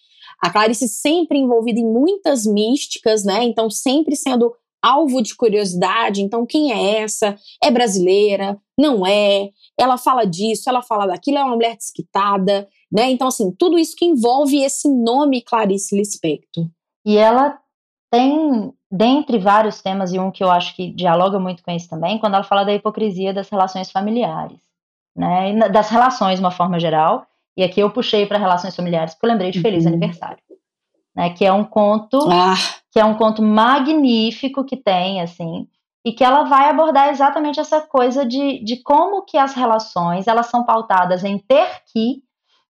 a 0.44 0.50
Clarice 0.50 0.90
sempre 0.90 1.40
envolvida 1.40 1.80
em 1.80 1.90
muitas 1.90 2.46
místicas, 2.46 3.24
né? 3.24 3.46
Então, 3.46 3.70
sempre 3.70 4.14
sendo 4.14 4.54
alvo 4.82 5.22
de 5.22 5.34
curiosidade. 5.38 6.22
Então, 6.22 6.46
quem 6.46 6.74
é 6.74 7.02
essa? 7.02 7.38
É 7.64 7.72
brasileira? 7.72 8.60
Não 8.78 9.08
é? 9.08 9.52
Ela 9.80 9.98
fala 9.98 10.26
disso, 10.26 10.70
ela 10.70 10.82
fala 10.82 11.06
daquilo, 11.08 11.38
é 11.38 11.44
uma 11.46 11.56
mulher 11.56 11.78
desquitada, 11.78 12.68
né? 12.92 13.10
Então, 13.10 13.30
assim, 13.30 13.56
tudo 13.58 13.80
isso 13.80 13.96
que 13.96 14.04
envolve 14.04 14.62
esse 14.62 14.90
nome 14.90 15.42
Clarice 15.42 15.96
Lispector. 15.96 16.68
E 17.06 17.16
ela 17.16 17.58
tem, 18.12 18.74
dentre 18.92 19.40
vários 19.40 19.82
temas, 19.82 20.12
e 20.12 20.20
um 20.20 20.30
que 20.30 20.44
eu 20.44 20.52
acho 20.52 20.76
que 20.76 20.92
dialoga 20.92 21.40
muito 21.40 21.64
com 21.64 21.72
isso 21.72 21.88
também, 21.88 22.20
quando 22.20 22.34
ela 22.34 22.44
fala 22.44 22.66
da 22.66 22.74
hipocrisia 22.74 23.34
das 23.34 23.48
relações 23.48 23.90
familiares, 23.90 24.60
né? 25.16 25.70
Das 25.70 25.88
relações, 25.88 26.36
de 26.36 26.44
uma 26.44 26.52
forma 26.52 26.82
geral, 26.82 27.26
e 27.56 27.64
aqui 27.64 27.80
eu 27.80 27.90
puxei 27.90 28.26
para 28.26 28.38
relações 28.38 28.76
familiares 28.76 29.14
porque 29.14 29.26
eu 29.26 29.32
lembrei 29.32 29.52
de 29.52 29.62
Feliz 29.62 29.86
uhum. 29.86 29.92
Aniversário, 29.92 30.40
né? 31.16 31.30
Que 31.32 31.46
é 31.46 31.54
um 31.54 31.64
conto, 31.64 32.20
ah. 32.32 32.56
que 32.92 33.00
é 33.00 33.06
um 33.06 33.16
conto 33.16 33.42
magnífico 33.42 34.64
que 34.64 34.78
tem 34.78 35.22
assim, 35.22 35.68
e 36.06 36.12
que 36.12 36.24
ela 36.24 36.44
vai 36.44 36.70
abordar 36.70 37.10
exatamente 37.10 37.60
essa 37.60 37.82
coisa 37.82 38.26
de, 38.26 38.64
de 38.64 38.82
como 38.84 39.24
que 39.24 39.38
as 39.38 39.54
relações 39.54 40.28
elas 40.28 40.48
são 40.48 40.64
pautadas 40.64 41.24
em 41.24 41.38
ter 41.38 41.68
que 41.92 42.22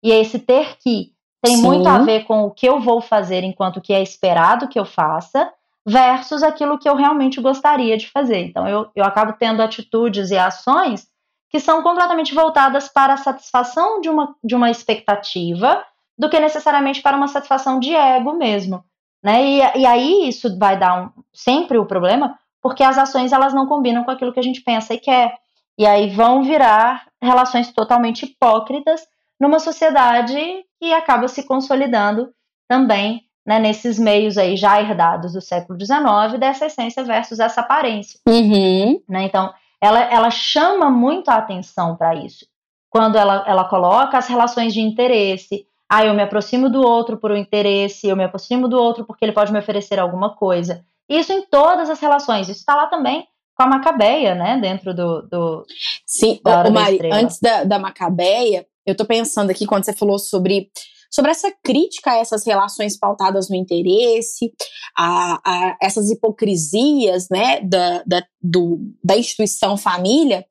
e 0.03 0.11
esse 0.11 0.39
ter 0.39 0.77
que 0.79 1.13
tem 1.43 1.57
Sim. 1.57 1.63
muito 1.63 1.89
a 1.89 1.99
ver 1.99 2.25
com 2.25 2.45
o 2.45 2.51
que 2.51 2.69
eu 2.69 2.81
vou 2.81 3.01
fazer 3.01 3.43
enquanto 3.43 3.81
que 3.81 3.93
é 3.93 4.03
esperado 4.03 4.69
que 4.69 4.79
eu 4.79 4.85
faça 4.85 5.53
versus 5.87 6.43
aquilo 6.43 6.79
que 6.79 6.89
eu 6.89 6.95
realmente 6.95 7.41
gostaria 7.41 7.97
de 7.97 8.09
fazer. 8.09 8.39
Então 8.47 8.69
eu, 8.69 8.89
eu 8.95 9.05
acabo 9.05 9.33
tendo 9.33 9.63
atitudes 9.63 10.31
e 10.31 10.39
ações 10.39 11.07
que 11.53 11.61
são 11.61 11.83
completamente 11.83 12.35
voltadas 12.35 12.89
para 12.89 13.13
a 13.13 13.19
satisfação 13.19 14.01
de 14.01 14.09
uma, 14.09 14.35
de 14.43 14.55
uma 14.55 14.71
expectativa 14.71 15.85
do 16.19 16.31
que 16.31 16.41
necessariamente 16.41 17.03
para 17.03 17.17
uma 17.17 17.29
satisfação 17.29 17.79
de 17.79 17.95
ego 17.95 18.33
mesmo. 18.33 18.83
Né? 19.23 19.45
E, 19.45 19.81
e 19.81 19.87
aí 19.87 20.29
isso 20.29 20.59
vai 20.59 20.79
dar 20.79 21.03
um, 21.03 21.11
sempre 21.33 21.77
o 21.77 21.85
problema, 21.85 22.39
porque 22.61 22.83
as 22.83 22.97
ações 22.97 23.33
elas 23.33 23.53
não 23.53 23.67
combinam 23.67 24.03
com 24.03 24.11
aquilo 24.11 24.33
que 24.33 24.41
a 24.41 24.43
gente 24.43 24.63
pensa 24.63 24.95
e 24.95 24.99
quer. 24.99 25.37
E 25.79 25.87
aí 25.87 26.09
vão 26.09 26.43
virar 26.43 27.07
relações 27.21 27.71
totalmente 27.73 28.25
hipócritas 28.25 29.03
numa 29.39 29.59
sociedade 29.59 30.37
que 30.81 30.93
acaba 30.93 31.29
se 31.29 31.43
consolidando 31.43 32.33
também 32.67 33.23
né, 33.47 33.59
nesses 33.59 33.99
meios 33.99 34.39
aí 34.39 34.57
já 34.57 34.81
herdados 34.81 35.33
do 35.33 35.41
século 35.41 35.79
XIX, 35.79 36.39
dessa 36.39 36.67
essência 36.67 37.03
versus 37.05 37.41
essa 37.41 37.61
aparência. 37.61 38.19
Uhum. 38.27 39.03
Né? 39.09 39.25
Então, 39.25 39.53
ela, 39.83 40.01
ela 40.05 40.31
chama 40.31 40.89
muito 40.89 41.29
a 41.29 41.35
atenção 41.35 41.97
para 41.97 42.15
isso. 42.15 42.47
Quando 42.89 43.17
ela, 43.17 43.43
ela 43.49 43.65
coloca 43.65 44.17
as 44.17 44.29
relações 44.29 44.73
de 44.73 44.81
interesse, 44.81 45.67
ah, 45.91 46.05
eu 46.05 46.15
me 46.15 46.23
aproximo 46.23 46.71
do 46.71 46.81
outro 46.81 47.17
por 47.17 47.33
um 47.33 47.37
interesse, 47.37 48.07
eu 48.07 48.15
me 48.15 48.23
aproximo 48.23 48.69
do 48.69 48.81
outro 48.81 49.05
porque 49.05 49.25
ele 49.25 49.33
pode 49.33 49.53
me 49.53 49.59
oferecer 49.59 49.99
alguma 49.99 50.37
coisa. 50.37 50.85
Isso 51.09 51.33
em 51.33 51.45
todas 51.47 51.91
as 51.91 51.99
relações. 51.99 52.49
Isso 52.49 52.61
está 52.61 52.77
lá 52.77 52.87
também 52.87 53.27
com 53.57 53.65
a 53.65 53.67
Macabeia, 53.67 54.37
né? 54.37 54.59
Dentro 54.61 54.95
do. 54.95 55.23
do 55.23 55.67
Sim, 56.07 56.41
da 56.45 56.71
Mari, 56.71 57.11
antes 57.13 57.41
da, 57.41 57.65
da 57.65 57.79
Macabeia, 57.79 58.65
eu 58.87 58.97
tô 58.97 59.05
pensando 59.05 59.51
aqui 59.51 59.67
quando 59.67 59.85
você 59.85 59.93
falou 59.93 60.19
sobre 60.19 60.71
sobre 61.13 61.31
essa 61.31 61.53
crítica 61.63 62.13
a 62.13 62.17
essas 62.17 62.47
relações 62.47 62.99
pautadas 62.99 63.51
no 63.51 63.57
interesse, 63.57 64.53
a, 64.97 65.41
a 65.45 65.77
essas 65.81 66.11
hipocrisias 66.11 67.29
né, 67.31 67.61
da, 67.61 68.03
da, 68.07 68.27
do, 68.41 68.81
da 69.05 69.17
instituição 69.17 69.77
família. 69.77 70.45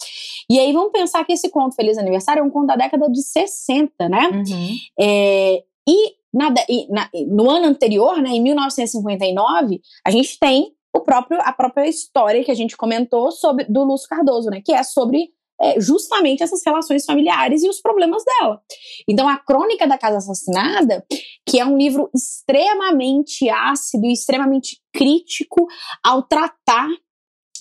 E 0.47 0.59
aí 0.59 0.71
vamos 0.71 0.91
pensar 0.91 1.25
que 1.25 1.33
esse 1.33 1.49
conto 1.49 1.75
Feliz 1.75 1.97
Aniversário 1.97 2.41
é 2.41 2.43
um 2.43 2.51
conto 2.51 2.67
da 2.67 2.75
década 2.75 3.09
de 3.09 3.23
60, 3.23 4.07
né? 4.07 4.29
Uhum. 4.29 4.75
É, 4.99 5.63
e, 5.89 6.15
na, 6.31 6.49
na, 6.89 7.09
no 7.27 7.49
ano 7.49 7.65
anterior, 7.65 8.21
né, 8.21 8.29
em 8.29 8.41
1959, 8.41 9.81
a 10.05 10.11
gente 10.11 10.37
tem 10.39 10.73
o 10.93 10.99
próprio, 10.99 11.39
a 11.41 11.53
própria 11.53 11.87
história 11.87 12.43
que 12.43 12.51
a 12.51 12.55
gente 12.55 12.77
comentou 12.77 13.31
sobre 13.31 13.65
do 13.65 13.83
Lúcio 13.83 14.07
Cardoso, 14.07 14.49
né? 14.49 14.61
Que 14.63 14.73
é 14.73 14.83
sobre 14.83 15.29
é, 15.61 15.79
justamente 15.79 16.41
essas 16.41 16.61
relações 16.65 17.05
familiares 17.05 17.63
e 17.63 17.69
os 17.69 17.79
problemas 17.79 18.23
dela. 18.23 18.61
Então, 19.07 19.27
a 19.27 19.37
Crônica 19.37 19.87
da 19.87 19.97
Casa 19.97 20.17
Assassinada, 20.17 21.05
que 21.45 21.59
é 21.59 21.65
um 21.65 21.77
livro 21.77 22.09
extremamente 22.15 23.47
ácido 23.49 24.05
e 24.05 24.13
extremamente 24.13 24.81
crítico 24.93 25.67
ao 26.03 26.23
tratar 26.23 26.87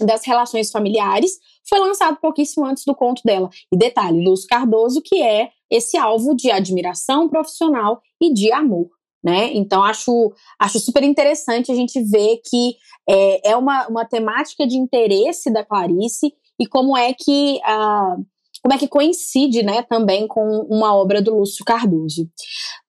das 0.00 0.24
relações 0.24 0.70
familiares, 0.70 1.32
foi 1.68 1.78
lançado 1.78 2.16
pouquíssimo 2.20 2.64
antes 2.64 2.84
do 2.84 2.94
conto 2.94 3.22
dela. 3.24 3.50
E 3.72 3.76
detalhe, 3.76 4.24
Luz 4.24 4.46
Cardoso, 4.46 5.02
que 5.02 5.22
é 5.22 5.50
esse 5.70 5.96
alvo 5.96 6.34
de 6.34 6.50
admiração 6.50 7.28
profissional 7.28 8.00
e 8.20 8.32
de 8.32 8.50
amor. 8.50 8.88
Né? 9.22 9.52
Então, 9.52 9.84
acho, 9.84 10.32
acho 10.58 10.80
super 10.80 11.02
interessante 11.02 11.70
a 11.70 11.74
gente 11.74 12.02
ver 12.02 12.40
que 12.42 12.76
é, 13.06 13.50
é 13.50 13.56
uma, 13.56 13.86
uma 13.88 14.04
temática 14.06 14.66
de 14.66 14.76
interesse 14.76 15.52
da 15.52 15.62
Clarice 15.62 16.32
e 16.60 16.66
como 16.66 16.96
é 16.96 17.14
que 17.14 17.58
uh, 17.58 18.24
como 18.62 18.74
é 18.74 18.78
que 18.78 18.88
coincide, 18.88 19.62
né, 19.62 19.82
também 19.82 20.26
com 20.26 20.42
uma 20.68 20.94
obra 20.94 21.22
do 21.22 21.34
Lúcio 21.34 21.64
Cardoso. 21.64 22.28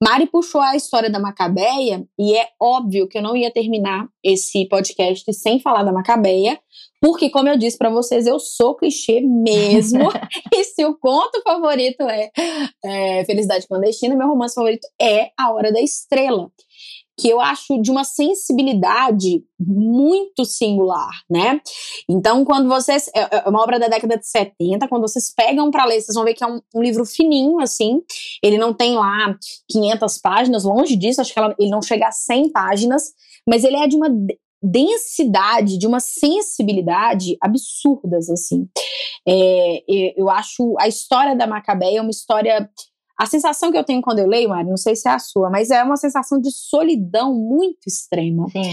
Mari 0.04 0.28
puxou 0.28 0.60
a 0.60 0.76
história 0.76 1.10
da 1.10 1.20
Macabeia 1.20 2.06
e 2.20 2.36
é 2.36 2.50
óbvio 2.60 3.08
que 3.08 3.18
eu 3.18 3.22
não 3.22 3.38
ia 3.38 3.50
terminar 3.50 4.06
esse 4.22 4.68
podcast 4.68 5.32
sem 5.34 5.62
falar 5.62 5.84
da 5.84 5.94
Macabeia, 5.94 6.60
porque 7.00 7.30
como 7.30 7.48
eu 7.48 7.58
disse 7.58 7.78
para 7.78 7.90
vocês, 7.90 8.28
eu 8.28 8.38
sou 8.38 8.76
clichê 8.76 9.22
mesmo. 9.22 10.10
e 10.54 10.64
se 10.66 10.84
o 10.84 10.98
conto 10.98 11.42
favorito 11.42 12.02
é, 12.02 12.30
é 12.84 13.26
Felicidade 13.26 13.66
Clandestina, 13.66 14.16
meu 14.16 14.28
romance 14.28 14.56
favorito 14.56 14.88
é 15.02 15.30
A 15.38 15.54
Hora 15.54 15.72
da 15.72 15.80
Estrela 15.80 16.52
que 17.18 17.30
eu 17.30 17.40
acho 17.40 17.82
de 17.82 17.92
uma 17.92 18.04
sensibilidade 18.04 19.44
muito 19.60 20.44
singular, 20.46 21.12
né? 21.30 21.62
Então, 22.10 22.44
quando 22.44 22.68
vocês. 22.68 23.10
É, 23.16 23.38
é 23.38 23.50
uma 23.50 23.62
obra 23.62 23.80
da 23.80 23.88
década 23.88 24.18
de 24.18 24.28
70, 24.28 24.88
quando 24.88 25.04
vocês 25.04 25.32
pegam 25.34 25.70
para 25.70 25.86
ler, 25.86 26.02
vocês 26.02 26.16
vão 26.16 26.24
ver 26.24 26.34
que 26.34 26.44
é 26.44 26.48
um, 26.48 26.60
um, 26.74 26.82
livro 26.82 27.06
fininho, 27.06 27.60
assim. 27.60 28.02
Ele 28.44 28.58
não 28.58 28.74
tem 28.74 28.96
lá 28.96 29.38
500 29.70 30.18
páginas, 30.20 30.64
longe 30.64 30.96
disso, 30.96 31.22
acho 31.22 31.34
que 31.34 31.40
ela, 31.40 31.56
ele 31.60 31.70
não 31.70 31.82
chega 31.82 32.08
a 32.08 32.12
100 32.12 32.52
páginas, 32.52 33.14
mas 33.48 33.64
ele 33.64 33.78
é 33.78 33.88
de 33.88 33.96
uma 33.96 34.10
densidade, 34.64 35.78
de 35.78 35.88
uma 35.88 36.00
sensibilidade 36.00 37.36
absurdas, 37.42 38.30
assim. 38.30 38.68
É, 39.28 39.84
eu 40.16 40.30
acho 40.30 40.76
a 40.80 40.88
história 40.88 41.36
da 41.36 41.48
Macabeia 41.48 42.02
uma 42.02 42.12
história 42.12 42.70
a 43.22 43.26
sensação 43.28 43.72
que 43.72 43.78
eu 43.78 43.84
tenho 43.84 44.02
quando 44.02 44.18
eu 44.18 44.26
leio, 44.26 44.50
Mari, 44.50 44.68
não 44.68 44.76
sei 44.76 44.96
se 44.96 45.08
é 45.08 45.12
a 45.12 45.20
sua, 45.20 45.48
mas 45.48 45.70
é 45.70 45.84
uma 45.84 45.96
sensação 45.96 46.42
de 46.42 46.50
solidão 46.50 47.36
muito 47.36 47.86
extrema. 47.86 48.50
Sim. 48.50 48.72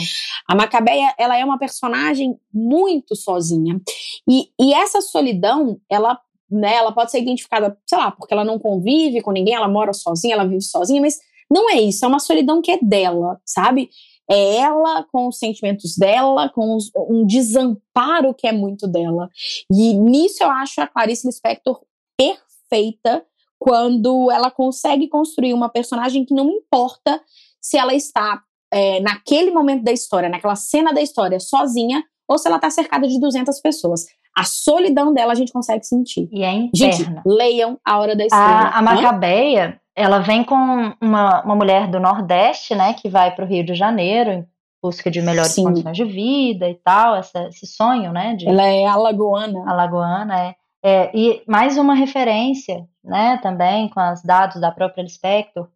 A 0.49 0.55
Macabeia, 0.55 1.14
ela 1.18 1.36
é 1.36 1.44
uma 1.44 1.59
personagem 1.59 2.34
muito 2.51 3.14
sozinha. 3.14 3.78
E, 4.26 4.49
e 4.59 4.72
essa 4.72 5.03
solidão, 5.03 5.78
ela, 5.86 6.18
né, 6.51 6.76
ela 6.76 6.92
pode 6.92 7.11
ser 7.11 7.20
identificada, 7.20 7.76
sei 7.86 7.99
lá, 7.99 8.11
porque 8.11 8.32
ela 8.32 8.42
não 8.42 8.59
convive 8.59 9.20
com 9.20 9.32
ninguém, 9.32 9.55
ela 9.55 9.68
mora 9.68 9.92
sozinha, 9.92 10.32
ela 10.32 10.46
vive 10.46 10.62
sozinha, 10.62 11.03
mas 11.03 11.18
não 11.51 11.68
é 11.68 11.78
isso, 11.82 12.07
é 12.07 12.09
uma 12.09 12.18
solidão 12.18 12.62
que 12.62 12.70
é 12.70 12.78
dela, 12.80 13.38
sabe? 13.44 13.90
É 14.30 14.57
ela 14.57 15.05
com 15.12 15.28
os 15.28 15.38
sentimentos 15.38 15.94
dela, 15.94 16.49
com 16.49 16.74
os, 16.74 16.90
um 16.96 17.26
desamparo 17.26 18.32
que 18.32 18.46
é 18.46 18.53
muito 18.53 18.88
dela. 18.88 19.28
E 19.70 19.92
nisso 19.92 20.42
eu 20.42 20.49
acho 20.49 20.80
a 20.80 20.86
Clarice 20.86 21.26
Lispector 21.26 21.82
perfeita 22.16 23.26
quando 23.59 24.30
ela 24.30 24.50
consegue 24.50 25.09
construir 25.09 25.52
uma 25.52 25.68
personagem 25.68 26.24
que 26.24 26.34
não 26.34 26.48
importa 26.50 27.20
se 27.61 27.76
ela 27.76 27.94
está 27.94 28.40
é, 28.72 29.00
naquele 29.00 29.50
momento 29.50 29.82
da 29.82 29.92
história, 29.92 30.28
naquela 30.28 30.56
cena 30.56 30.92
da 30.92 31.00
história, 31.00 31.40
sozinha, 31.40 32.04
ou 32.28 32.38
se 32.38 32.46
ela 32.46 32.56
está 32.56 32.70
cercada 32.70 33.09
de 33.09 33.18
200 33.18 33.61
pessoas. 33.61 34.06
A 34.36 34.44
solidão 34.44 35.12
dela 35.12 35.32
a 35.32 35.34
gente 35.34 35.52
consegue 35.52 35.84
sentir. 35.84 36.28
E 36.30 36.44
é 36.44 36.52
interna. 36.52 36.92
Gente, 36.92 37.20
leiam 37.26 37.78
A 37.84 37.98
Hora 37.98 38.14
da 38.14 38.24
Estrela. 38.24 38.46
A, 38.46 38.78
a 38.78 38.82
Macabeia, 38.82 39.80
ela 39.96 40.20
vem 40.20 40.44
com 40.44 40.54
uma, 41.00 41.42
uma 41.42 41.56
mulher 41.56 41.88
do 41.88 41.98
Nordeste, 41.98 42.74
né, 42.74 42.94
que 42.94 43.09
vai 43.09 43.34
para 43.34 43.44
o 43.44 43.48
Rio 43.48 43.64
de 43.64 43.74
Janeiro 43.74 44.30
em 44.30 44.46
busca 44.80 45.11
de 45.11 45.20
melhores 45.20 45.52
Sim. 45.52 45.64
condições 45.64 45.96
de 45.96 46.04
vida 46.04 46.68
e 46.68 46.74
tal, 46.76 47.16
essa, 47.16 47.48
esse 47.48 47.66
sonho, 47.66 48.12
né, 48.12 48.36
de 48.36 48.46
Ela 48.46 48.64
é 48.64 48.86
alagoana. 48.86 49.64
alagoana, 49.68 50.40
é. 50.40 50.54
É, 50.82 51.10
e 51.16 51.42
mais 51.46 51.76
uma 51.76 51.94
referência, 51.94 52.88
né, 53.02 53.38
também 53.38 53.88
com 53.88 54.00
os 54.12 54.22
dados 54.22 54.60
da 54.60 54.70
própria 54.70 55.02
Lispector. 55.02 55.68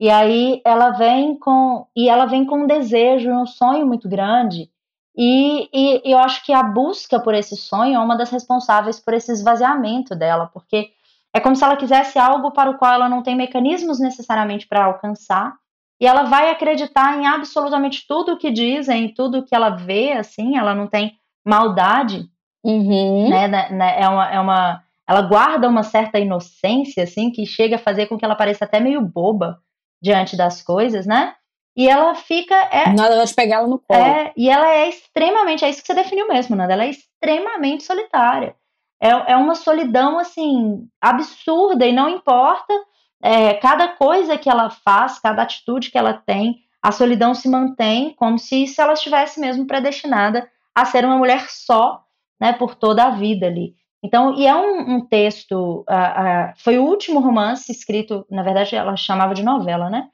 E 0.00 0.08
aí 0.08 0.62
ela 0.64 0.90
vem 0.90 1.36
com 1.36 1.86
e 1.96 2.08
ela 2.08 2.26
vem 2.26 2.44
com 2.44 2.62
um 2.62 2.66
desejo, 2.66 3.30
um 3.30 3.46
sonho 3.46 3.86
muito 3.86 4.08
grande. 4.08 4.70
E, 5.16 5.68
e 5.72 6.00
eu 6.04 6.18
acho 6.18 6.44
que 6.44 6.52
a 6.52 6.62
busca 6.62 7.18
por 7.18 7.34
esse 7.34 7.56
sonho 7.56 7.96
é 7.96 7.98
uma 7.98 8.16
das 8.16 8.30
responsáveis 8.30 9.00
por 9.00 9.14
esse 9.14 9.32
esvaziamento 9.32 10.14
dela, 10.14 10.46
porque 10.46 10.92
é 11.34 11.40
como 11.40 11.56
se 11.56 11.64
ela 11.64 11.76
quisesse 11.76 12.18
algo 12.18 12.52
para 12.52 12.70
o 12.70 12.78
qual 12.78 12.92
ela 12.94 13.08
não 13.08 13.22
tem 13.22 13.34
mecanismos 13.34 13.98
necessariamente 13.98 14.68
para 14.68 14.84
alcançar, 14.84 15.56
e 16.00 16.06
ela 16.06 16.22
vai 16.22 16.50
acreditar 16.50 17.18
em 17.18 17.26
absolutamente 17.26 18.06
tudo 18.06 18.34
o 18.34 18.38
que 18.38 18.52
dizem, 18.52 19.12
tudo 19.12 19.38
o 19.38 19.44
que 19.44 19.54
ela 19.54 19.70
vê, 19.70 20.12
assim, 20.12 20.56
ela 20.56 20.72
não 20.72 20.86
tem 20.86 21.18
maldade, 21.44 22.30
Uhum. 22.64 23.30
né, 23.30 23.48
né, 23.48 23.70
né, 23.70 24.00
é 24.00 24.08
uma, 24.08 24.30
é 24.30 24.40
uma, 24.40 24.82
ela 25.06 25.22
guarda 25.22 25.68
uma 25.68 25.82
certa 25.82 26.18
inocência, 26.18 27.04
assim, 27.04 27.30
que 27.30 27.46
chega 27.46 27.76
a 27.76 27.80
fazer 27.80 28.06
com 28.06 28.18
que 28.18 28.24
ela 28.24 28.34
pareça 28.34 28.64
até 28.64 28.80
meio 28.80 29.00
boba 29.00 29.60
diante 30.02 30.36
das 30.36 30.62
coisas, 30.62 31.06
né? 31.06 31.34
E 31.76 31.88
ela 31.88 32.14
fica, 32.16 32.54
é, 32.72 32.92
Nada 32.92 33.24
de 33.24 33.34
pegar 33.34 33.58
ela 33.58 33.68
no 33.68 33.78
colo. 33.78 34.00
é, 34.00 34.32
e 34.36 34.50
ela 34.50 34.68
é 34.68 34.88
extremamente, 34.88 35.64
é 35.64 35.70
isso 35.70 35.80
que 35.80 35.86
você 35.86 35.94
definiu 35.94 36.26
mesmo, 36.26 36.56
Nanda, 36.56 36.72
ela 36.72 36.84
é 36.84 36.90
extremamente 36.90 37.84
solitária. 37.84 38.56
É, 39.00 39.32
é 39.32 39.36
uma 39.36 39.54
solidão, 39.54 40.18
assim, 40.18 40.88
absurda, 41.00 41.86
e 41.86 41.92
não 41.92 42.08
importa 42.08 42.74
é, 43.22 43.54
cada 43.54 43.88
coisa 43.88 44.36
que 44.36 44.50
ela 44.50 44.70
faz, 44.70 45.18
cada 45.20 45.42
atitude 45.42 45.90
que 45.90 45.98
ela 45.98 46.14
tem, 46.14 46.56
a 46.82 46.92
solidão 46.92 47.34
se 47.34 47.48
mantém 47.48 48.14
como 48.14 48.38
se, 48.38 48.66
se 48.66 48.80
ela 48.80 48.92
estivesse 48.92 49.40
mesmo 49.40 49.66
predestinada 49.66 50.50
a 50.74 50.84
ser 50.84 51.04
uma 51.04 51.16
mulher 51.16 51.46
só, 51.48 52.04
né, 52.40 52.52
por 52.52 52.74
toda 52.74 53.04
a 53.04 53.10
vida 53.10 53.46
ali. 53.46 53.74
Então, 54.02 54.34
e 54.38 54.46
é 54.46 54.54
um, 54.54 54.96
um 54.96 55.00
texto, 55.06 55.84
ah, 55.88 56.22
ah, 56.50 56.54
foi 56.56 56.78
o 56.78 56.84
último 56.84 57.18
romance 57.20 57.70
escrito, 57.72 58.24
na 58.30 58.42
verdade 58.42 58.76
ela 58.76 58.96
chamava 58.96 59.34
de 59.34 59.42
novela, 59.42 59.90
né? 59.90 60.08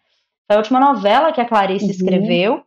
Foi 0.46 0.56
a 0.56 0.58
última 0.58 0.80
novela 0.80 1.32
que 1.32 1.40
a 1.40 1.44
Clarice 1.46 1.84
Uhum. 1.86 1.90
escreveu. 1.90 2.62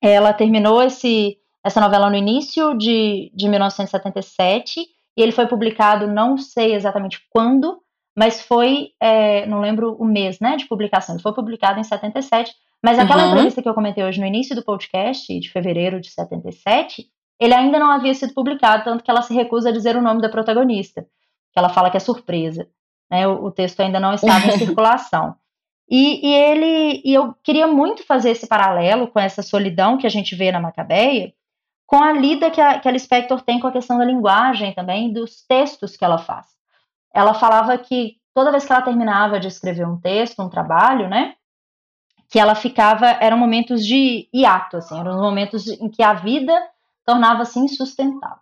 Ela 0.00 0.32
terminou 0.32 0.80
esse, 0.82 1.36
essa 1.64 1.80
novela 1.80 2.08
no 2.08 2.16
início 2.16 2.74
de, 2.78 3.32
de 3.34 3.48
1977 3.48 4.80
e 5.16 5.22
ele 5.22 5.32
foi 5.32 5.46
publicado, 5.46 6.06
não 6.06 6.36
sei 6.38 6.74
exatamente 6.74 7.20
quando, 7.30 7.80
mas 8.16 8.40
foi, 8.42 8.90
é, 9.00 9.46
não 9.46 9.60
lembro 9.60 9.94
o 9.98 10.04
mês, 10.04 10.38
né, 10.40 10.56
de 10.56 10.66
publicação. 10.66 11.14
Ele 11.16 11.22
foi 11.22 11.34
publicado 11.34 11.80
em 11.80 11.84
77, 11.84 12.52
mas 12.84 12.98
aquela 12.98 13.22
Uhum. 13.24 13.28
entrevista 13.30 13.62
que 13.62 13.68
eu 13.68 13.74
comentei 13.74 14.04
hoje 14.04 14.20
no 14.20 14.26
início 14.26 14.54
do 14.54 14.62
podcast, 14.64 15.38
de 15.38 15.50
fevereiro 15.50 16.00
de 16.00 16.10
77, 16.10 17.06
ele 17.38 17.54
ainda 17.54 17.78
não 17.78 17.90
havia 17.90 18.14
sido 18.14 18.34
publicado, 18.34 18.84
tanto 18.84 19.04
que 19.04 19.10
ela 19.10 19.22
se 19.22 19.34
recusa 19.34 19.68
a 19.68 19.72
dizer 19.72 19.96
o 19.96 20.02
nome 20.02 20.20
da 20.20 20.28
protagonista, 20.28 21.02
que 21.52 21.58
ela 21.58 21.68
fala 21.68 21.90
que 21.90 21.96
é 21.96 22.00
surpresa. 22.00 22.68
Né, 23.10 23.26
o, 23.26 23.44
o 23.44 23.50
texto 23.50 23.80
ainda 23.80 23.98
não 23.98 24.14
estava 24.14 24.46
em 24.46 24.58
circulação. 24.58 25.36
E, 25.90 26.26
e 26.26 26.34
ele, 26.34 27.02
e 27.04 27.14
eu 27.14 27.34
queria 27.42 27.66
muito 27.66 28.04
fazer 28.04 28.30
esse 28.30 28.46
paralelo 28.46 29.08
com 29.08 29.18
essa 29.18 29.42
solidão 29.42 29.96
que 29.96 30.06
a 30.06 30.10
gente 30.10 30.34
vê 30.34 30.52
na 30.52 30.60
Macabeia, 30.60 31.32
com 31.86 32.02
a 32.02 32.12
lida 32.12 32.50
que 32.50 32.60
a, 32.60 32.78
que 32.78 32.86
a 32.86 32.90
Lispector 32.90 33.40
tem 33.40 33.58
com 33.58 33.66
a 33.66 33.72
questão 33.72 33.96
da 33.96 34.04
linguagem 34.04 34.74
também, 34.74 35.10
dos 35.10 35.46
textos 35.46 35.96
que 35.96 36.04
ela 36.04 36.18
faz. 36.18 36.46
Ela 37.14 37.32
falava 37.32 37.78
que 37.78 38.16
toda 38.34 38.50
vez 38.50 38.66
que 38.66 38.72
ela 38.72 38.82
terminava 38.82 39.40
de 39.40 39.48
escrever 39.48 39.86
um 39.86 39.98
texto, 39.98 40.42
um 40.42 40.50
trabalho, 40.50 41.08
né, 41.08 41.34
que 42.28 42.38
ela 42.38 42.54
ficava, 42.54 43.06
eram 43.06 43.38
momentos 43.38 43.86
de 43.86 44.28
hiato, 44.34 44.76
assim, 44.76 45.00
eram 45.00 45.14
os 45.14 45.20
momentos 45.20 45.66
em 45.66 45.88
que 45.88 46.02
a 46.02 46.12
vida 46.12 46.52
tornava-se 47.12 47.58
insustentável. 47.58 48.36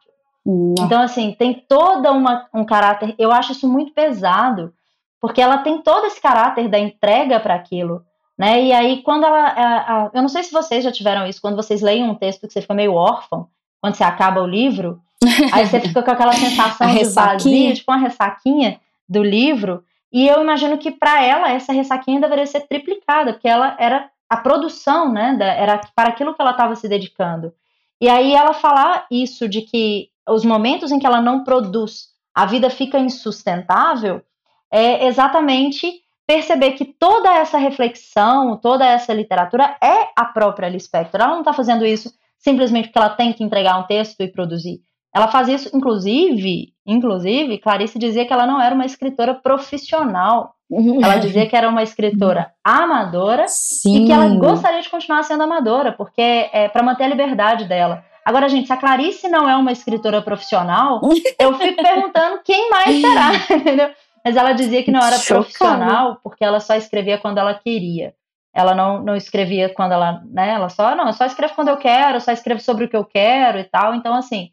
Hum, 0.45 0.75
Então, 0.81 1.01
assim, 1.01 1.33
tem 1.39 1.65
toda 1.69 2.11
uma, 2.13 2.47
um 2.53 2.65
caráter, 2.65 3.15
eu 3.17 3.31
acho 3.31 3.53
isso 3.53 3.69
muito 3.71 3.93
pesado, 3.93 4.73
porque 5.21 5.41
ela 5.41 5.59
tem 5.59 5.81
todo 5.83 6.07
esse 6.07 6.21
caráter 6.21 6.69
da 6.69 6.79
entrega 6.79 7.39
para 7.39 7.55
aquilo, 7.55 8.03
né? 8.37 8.61
E 8.65 8.73
aí, 8.73 9.03
quando 9.03 9.25
ela. 9.25 9.39
a- 9.47 9.79
a- 10.07 10.11
eu 10.13 10.21
não 10.21 10.29
sei 10.29 10.43
se 10.43 10.53
vocês 10.53 10.83
já 10.83 10.91
tiveram 10.91 11.27
isso, 11.27 11.41
quando 11.41 11.55
vocês 11.57 11.81
leem 11.81 12.03
um 12.05 12.15
texto 12.15 12.47
que 12.47 12.53
você 12.53 12.61
fica 12.61 12.75
meio 12.75 12.93
órfão, 12.95 13.47
quando 13.81 13.95
você 13.95 14.05
acaba 14.05 14.43
o 14.43 14.47
livro, 14.47 15.01
aí 15.53 15.65
você 15.67 15.81
fica 15.81 16.03
com 16.03 16.11
aquela 16.11 16.33
sensação 16.33 16.89
de 16.89 16.95
vazio, 17.15 17.75
tipo 17.75 17.91
uma 17.93 17.99
ressaquinha 18.01 18.81
do 19.09 19.23
livro. 19.23 19.83
E 20.13 20.27
eu 20.29 20.43
imagino 20.43 20.77
que 20.79 20.91
para 20.91 21.23
ela 21.25 21.51
essa 21.53 21.73
ressaquinha 21.73 22.21
deveria 22.21 22.47
ser 22.47 22.61
triplicada, 22.67 23.33
porque 23.33 23.49
ela 23.49 23.77
era 23.79 24.09
a 24.29 24.37
produção, 24.37 25.13
né? 25.13 25.35
da- 25.39 25.47
era 25.47 25.81
para 25.95 26.09
aquilo 26.09 26.35
que 26.35 26.43
ela 26.43 26.51
estava 26.51 26.75
se 26.77 26.89
dedicando. 26.89 27.53
E 28.01 28.09
aí 28.09 28.35
ela 28.35 28.53
falar 28.53 29.07
isso 29.11 29.49
de 29.49 29.63
que 29.63 30.11
os 30.29 30.45
momentos 30.45 30.91
em 30.91 30.99
que 30.99 31.07
ela 31.07 31.21
não 31.21 31.45
produz, 31.45 32.09
a 32.35 32.45
vida 32.45 32.69
fica 32.69 32.99
insustentável, 32.99 34.23
é 34.71 35.07
exatamente 35.07 36.03
perceber 36.27 36.73
que 36.73 36.85
toda 36.85 37.33
essa 37.33 37.57
reflexão, 37.57 38.57
toda 38.57 38.85
essa 38.85 39.15
literatura 39.15 39.77
é 39.83 40.11
a 40.17 40.25
própria 40.25 40.69
Lispector. 40.69 41.21
Ela 41.21 41.33
não 41.33 41.41
está 41.41 41.53
fazendo 41.53 41.87
isso 41.87 42.13
simplesmente 42.39 42.89
porque 42.89 42.99
ela 42.99 43.11
tem 43.11 43.33
que 43.33 43.45
entregar 43.45 43.79
um 43.79 43.87
texto 43.87 44.21
e 44.21 44.29
produzir. 44.29 44.81
Ela 45.15 45.29
faz 45.29 45.49
isso, 45.49 45.75
inclusive, 45.75 46.75
inclusive, 46.87 47.59
Clarice 47.59 47.99
dizia 47.99 48.25
que 48.25 48.33
ela 48.33 48.47
não 48.47 48.61
era 48.61 48.75
uma 48.75 48.87
escritora 48.87 49.35
profissional. 49.35 50.55
Ela 50.71 51.19
dizia 51.19 51.47
que 51.47 51.55
era 51.55 51.69
uma 51.69 51.83
escritora 51.83 52.53
amadora 52.65 53.45
Sim. 53.47 54.03
e 54.03 54.07
que 54.07 54.13
ela 54.13 54.29
gostaria 54.37 54.83
de 54.83 54.89
continuar 54.89 55.23
sendo 55.23 55.45
amadora, 55.45 55.93
porque 55.93 56.49
é 56.53 56.69
para 56.69 56.83
manter 56.83 57.05
a 57.05 57.09
liberdade 57.09 57.67
dela. 57.67 58.05
Agora, 58.25 58.49
gente, 58.49 58.67
se 58.67 58.73
a 58.73 58.77
Clarice 58.77 59.29
não 59.29 59.49
é 59.49 59.57
uma 59.57 59.71
escritora 59.71 60.21
profissional, 60.21 61.01
eu 61.39 61.55
fico 61.55 61.81
perguntando 61.81 62.41
quem 62.45 62.69
mais 62.69 63.01
será, 63.01 63.31
entendeu? 63.57 63.91
Mas 64.25 64.37
ela 64.37 64.53
dizia 64.53 64.83
que 64.83 64.91
não 64.91 64.99
era 64.99 65.17
Chocada. 65.17 65.43
profissional 65.43 66.21
porque 66.21 66.45
ela 66.45 66.59
só 66.59 66.75
escrevia 66.75 67.19
quando 67.19 67.39
ela 67.39 67.55
queria. 67.55 68.13
Ela 68.53 68.75
não, 68.75 69.01
não 69.01 69.15
escrevia 69.15 69.69
quando 69.69 69.93
ela, 69.93 70.21
né? 70.25 70.55
Ela 70.55 70.69
só, 70.69 70.97
não, 70.97 71.07
eu 71.07 71.13
só 71.13 71.27
escrevo 71.27 71.55
quando 71.55 71.69
eu 71.69 71.77
quero, 71.77 72.17
eu 72.17 72.21
só 72.21 72.33
escrevo 72.33 72.61
sobre 72.61 72.87
o 72.87 72.89
que 72.89 72.97
eu 72.97 73.05
quero 73.05 73.61
e 73.61 73.65
tal. 73.65 73.95
Então, 73.95 74.15
assim, 74.15 74.51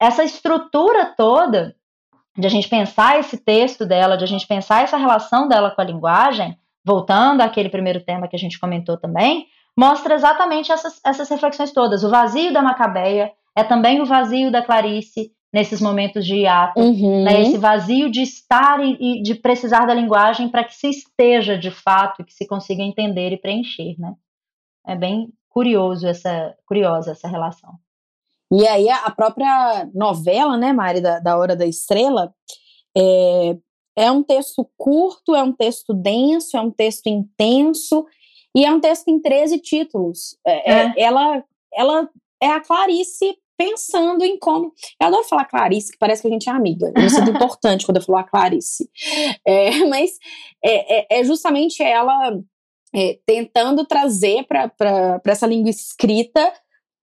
essa 0.00 0.24
estrutura 0.24 1.14
toda 1.16 1.76
de 2.36 2.46
a 2.46 2.50
gente 2.50 2.68
pensar 2.68 3.18
esse 3.18 3.36
texto 3.36 3.84
dela, 3.84 4.16
de 4.16 4.24
a 4.24 4.26
gente 4.26 4.46
pensar 4.46 4.82
essa 4.82 4.96
relação 4.96 5.46
dela 5.46 5.70
com 5.70 5.80
a 5.80 5.84
linguagem, 5.84 6.56
voltando 6.84 7.42
àquele 7.42 7.68
primeiro 7.68 8.00
tema 8.00 8.26
que 8.26 8.36
a 8.36 8.38
gente 8.38 8.58
comentou 8.58 8.96
também, 8.96 9.46
mostra 9.76 10.14
exatamente 10.14 10.72
essas, 10.72 11.00
essas 11.04 11.28
reflexões 11.28 11.72
todas. 11.72 12.02
O 12.02 12.10
vazio 12.10 12.52
da 12.52 12.62
Macabeia 12.62 13.32
é 13.54 13.62
também 13.62 14.00
o 14.00 14.06
vazio 14.06 14.50
da 14.50 14.62
Clarice 14.62 15.32
nesses 15.52 15.80
momentos 15.80 16.24
de 16.24 16.36
hiato, 16.36 16.80
Uhum. 16.80 17.24
né, 17.24 17.42
esse 17.42 17.58
vazio 17.58 18.08
de 18.08 18.22
estar 18.22 18.78
e, 18.80 18.96
e 19.00 19.22
de 19.22 19.34
precisar 19.34 19.84
da 19.84 19.92
linguagem 19.92 20.48
para 20.48 20.62
que 20.62 20.74
se 20.74 20.88
esteja 20.88 21.58
de 21.58 21.70
fato 21.72 22.22
e 22.22 22.24
que 22.24 22.32
se 22.32 22.46
consiga 22.46 22.82
entender 22.82 23.32
e 23.32 23.36
preencher, 23.36 23.96
né? 23.98 24.14
É 24.86 24.94
bem 24.94 25.32
curioso 25.48 26.06
essa 26.06 26.54
curiosa 26.64 27.10
essa 27.10 27.26
relação. 27.26 27.74
E 28.52 28.66
aí 28.66 28.88
a 28.90 29.10
própria 29.10 29.88
novela, 29.94 30.56
né, 30.56 30.72
Mari, 30.72 31.00
da, 31.00 31.20
da 31.20 31.36
Hora 31.36 31.54
da 31.54 31.66
Estrela, 31.66 32.34
é, 32.96 33.56
é 33.96 34.10
um 34.10 34.22
texto 34.22 34.68
curto, 34.76 35.34
é 35.34 35.42
um 35.42 35.52
texto 35.52 35.94
denso, 35.94 36.56
é 36.56 36.60
um 36.60 36.70
texto 36.70 37.06
intenso, 37.06 38.04
e 38.56 38.64
é 38.64 38.72
um 38.72 38.80
texto 38.80 39.08
em 39.08 39.20
13 39.20 39.58
títulos. 39.60 40.36
É, 40.46 40.72
é- 40.72 40.86
É. 40.86 40.94
ela, 41.02 41.44
ela 41.72 42.08
é 42.42 42.48
a 42.48 42.60
Clarice 42.60 43.36
pensando 43.56 44.24
em 44.24 44.38
como. 44.38 44.72
Eu 44.98 45.06
adoro 45.08 45.22
falar 45.24 45.44
Clarice, 45.44 45.92
que 45.92 45.98
parece 45.98 46.22
que 46.22 46.28
a 46.28 46.30
gente 46.30 46.48
é 46.48 46.52
amiga. 46.52 46.90
Eu 46.96 47.02
me 47.02 47.10
sinto 47.10 47.30
importante 47.30 47.84
quando 47.84 47.98
eu 47.98 48.02
falo 48.02 48.18
a 48.18 48.24
Clarice. 48.24 48.88
É, 49.46 49.70
mas 49.84 50.12
é, 50.64 51.16
é, 51.16 51.20
é 51.20 51.24
justamente 51.24 51.82
ela 51.82 52.36
é, 52.94 53.18
tentando 53.26 53.84
trazer 53.84 54.44
para 54.44 55.20
essa 55.26 55.46
língua 55.46 55.70
escrita 55.70 56.52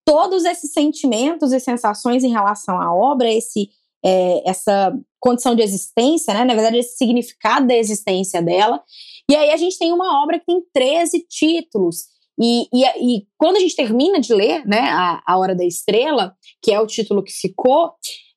todos 0.08 0.46
esses 0.46 0.72
sentimentos 0.72 1.52
e 1.52 1.60
sensações 1.60 2.24
em 2.24 2.30
relação 2.30 2.80
à 2.80 2.94
obra, 2.94 3.30
esse, 3.30 3.68
é, 4.02 4.48
essa 4.48 4.98
condição 5.20 5.54
de 5.54 5.60
existência, 5.60 6.32
né? 6.32 6.46
na 6.46 6.54
verdade, 6.54 6.78
esse 6.78 6.96
significado 6.96 7.66
da 7.66 7.76
existência 7.76 8.40
dela. 8.40 8.82
E 9.30 9.36
aí 9.36 9.50
a 9.50 9.56
gente 9.58 9.78
tem 9.78 9.92
uma 9.92 10.22
obra 10.22 10.38
que 10.38 10.46
tem 10.46 10.62
13 10.72 11.26
títulos. 11.28 12.06
E, 12.40 12.62
e, 12.72 12.84
e 13.16 13.26
quando 13.36 13.56
a 13.56 13.60
gente 13.60 13.76
termina 13.76 14.18
de 14.18 14.32
ler 14.32 14.66
né, 14.66 14.80
a, 14.80 15.22
a 15.26 15.36
Hora 15.36 15.54
da 15.54 15.66
Estrela, 15.66 16.34
que 16.62 16.72
é 16.72 16.80
o 16.80 16.86
título 16.86 17.22
que 17.22 17.32
ficou, 17.32 17.92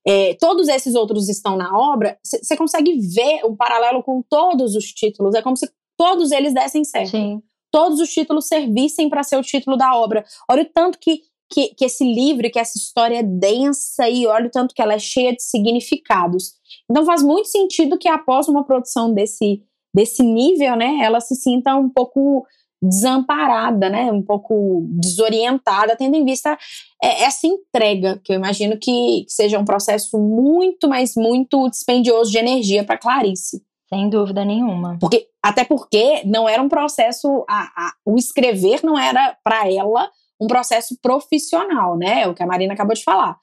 é, 0.05 0.34
todos 0.34 0.67
esses 0.67 0.93
outros 0.93 1.30
estão 1.30 1.55
na 1.55 1.78
obra, 1.78 2.19
você 2.22 2.57
consegue 2.57 2.99
ver 2.99 3.45
um 3.45 3.55
paralelo 3.55 4.03
com 4.03 4.22
todos 4.30 4.76
os 4.76 4.88
títulos. 4.88 5.36
É 5.36 5.41
como 5.41 5.55
se 5.55 5.72
todos 5.97 6.34
eles 6.34 6.53
dessem 6.53 6.84
certo. 6.84 7.11
Sim. 7.11 7.41
Todos 7.72 8.01
os 8.01 8.09
títulos 8.09 8.47
servissem 8.47 9.09
para 9.09 9.24
ser 9.24 9.38
o 9.38 9.41
título 9.41 9.78
da 9.78 9.95
obra. 9.95 10.26
Olha 10.49 10.63
o 10.63 10.69
tanto 10.74 10.99
que, 10.99 11.22
que, 11.52 11.76
que 11.76 11.86
esse 11.86 12.04
livro, 12.04 12.49
que 12.49 12.60
essa 12.60 12.78
história 12.78 13.20
é 13.20 13.24
densa 13.24 14.10
e 14.10 14.26
olha 14.26 14.47
o 14.47 14.52
tanto 14.52 14.74
que 14.74 14.82
ela 14.82 14.93
é 14.93 14.99
cheia 14.99 15.34
de 15.36 15.43
significados. 15.43 16.54
Então 16.89 17.06
faz 17.06 17.22
muito 17.22 17.47
sentido 17.47 17.97
que 17.97 18.08
após 18.08 18.47
uma 18.47 18.64
produção 18.64 19.14
desse, 19.14 19.62
desse 19.93 20.24
nível, 20.24 20.76
né, 20.76 20.99
ela 21.02 21.20
se 21.20 21.36
sinta 21.36 21.76
um 21.76 21.89
pouco 21.89 22.45
desamparada, 22.82 23.89
né, 23.89 24.12
um 24.12 24.24
pouco 24.24 24.88
desorientada, 24.89 25.95
tendo 25.95 26.16
em 26.16 26.26
vista 26.26 26.58
é, 27.04 27.24
essa 27.24 27.45
entrega, 27.45 28.20
que 28.24 28.34
eu 28.34 28.38
imagino 28.38 28.78
que, 28.78 29.26
que 29.26 29.32
seja 29.32 29.60
um 29.60 29.66
processo 29.66 30.18
muito, 30.18 30.89
mas 30.89 31.14
muito 31.16 31.70
dispendioso 31.70 32.32
de 32.32 32.39
energia 32.39 32.84
para 32.84 32.97
Clarice. 32.97 33.62
Sem 33.88 34.10
dúvida 34.10 34.45
nenhuma. 34.45 34.97
Porque, 34.99 35.28
até 35.43 35.66
porque 35.66 36.24
não 36.26 36.47
era 36.47 36.62
um 36.62 36.70
processo, 36.70 37.45
a, 37.47 37.64
a, 37.64 37.93
o 38.06 38.16
escrever 38.18 38.80
não 38.84 38.97
era 38.97 39.38
para 39.43 39.70
ela 39.70 40.10
um 40.41 40.47
processo 40.47 40.97
profissional, 41.01 41.95
né? 41.95 42.23
É 42.23 42.27
o 42.27 42.33
que 42.33 42.41
a 42.41 42.47
Marina 42.47 42.73
acabou 42.73 42.95
de 42.95 43.03
falar. 43.03 43.37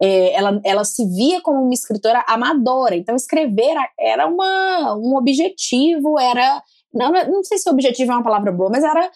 É, 0.00 0.34
ela, 0.34 0.60
ela 0.64 0.84
se 0.84 1.04
via 1.06 1.40
como 1.40 1.62
uma 1.62 1.72
escritora 1.72 2.24
amadora, 2.28 2.94
então 2.94 3.14
escrever 3.14 3.74
era 3.98 4.26
uma, 4.26 4.96
um 4.96 5.16
objetivo, 5.16 6.18
era. 6.18 6.62
Não, 6.92 7.10
não 7.10 7.42
sei 7.42 7.56
se 7.56 7.70
objetivo 7.70 8.12
é 8.12 8.14
uma 8.14 8.22
palavra 8.22 8.52
boa, 8.52 8.68
mas 8.70 8.84
era, 8.84 9.10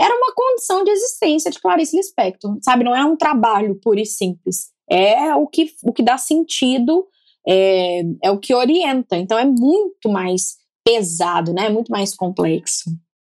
era 0.00 0.16
uma 0.16 0.32
condição 0.34 0.82
de 0.82 0.90
existência 0.90 1.50
de 1.50 1.60
Clarice 1.60 1.96
Lispector, 1.96 2.56
sabe? 2.62 2.84
Não 2.84 2.96
é 2.96 3.04
um 3.04 3.16
trabalho 3.16 3.78
puro 3.82 4.00
e 4.00 4.06
simples. 4.06 4.70
É 4.88 5.34
o 5.34 5.46
que, 5.46 5.70
o 5.84 5.92
que 5.92 6.02
dá 6.02 6.16
sentido 6.16 7.06
é, 7.46 8.02
é 8.22 8.30
o 8.30 8.38
que 8.38 8.54
orienta. 8.54 9.16
Então 9.16 9.38
é 9.38 9.44
muito 9.44 10.08
mais 10.08 10.56
pesado, 10.84 11.52
né? 11.52 11.66
É 11.66 11.70
muito 11.70 11.90
mais 11.90 12.14
complexo. 12.14 12.90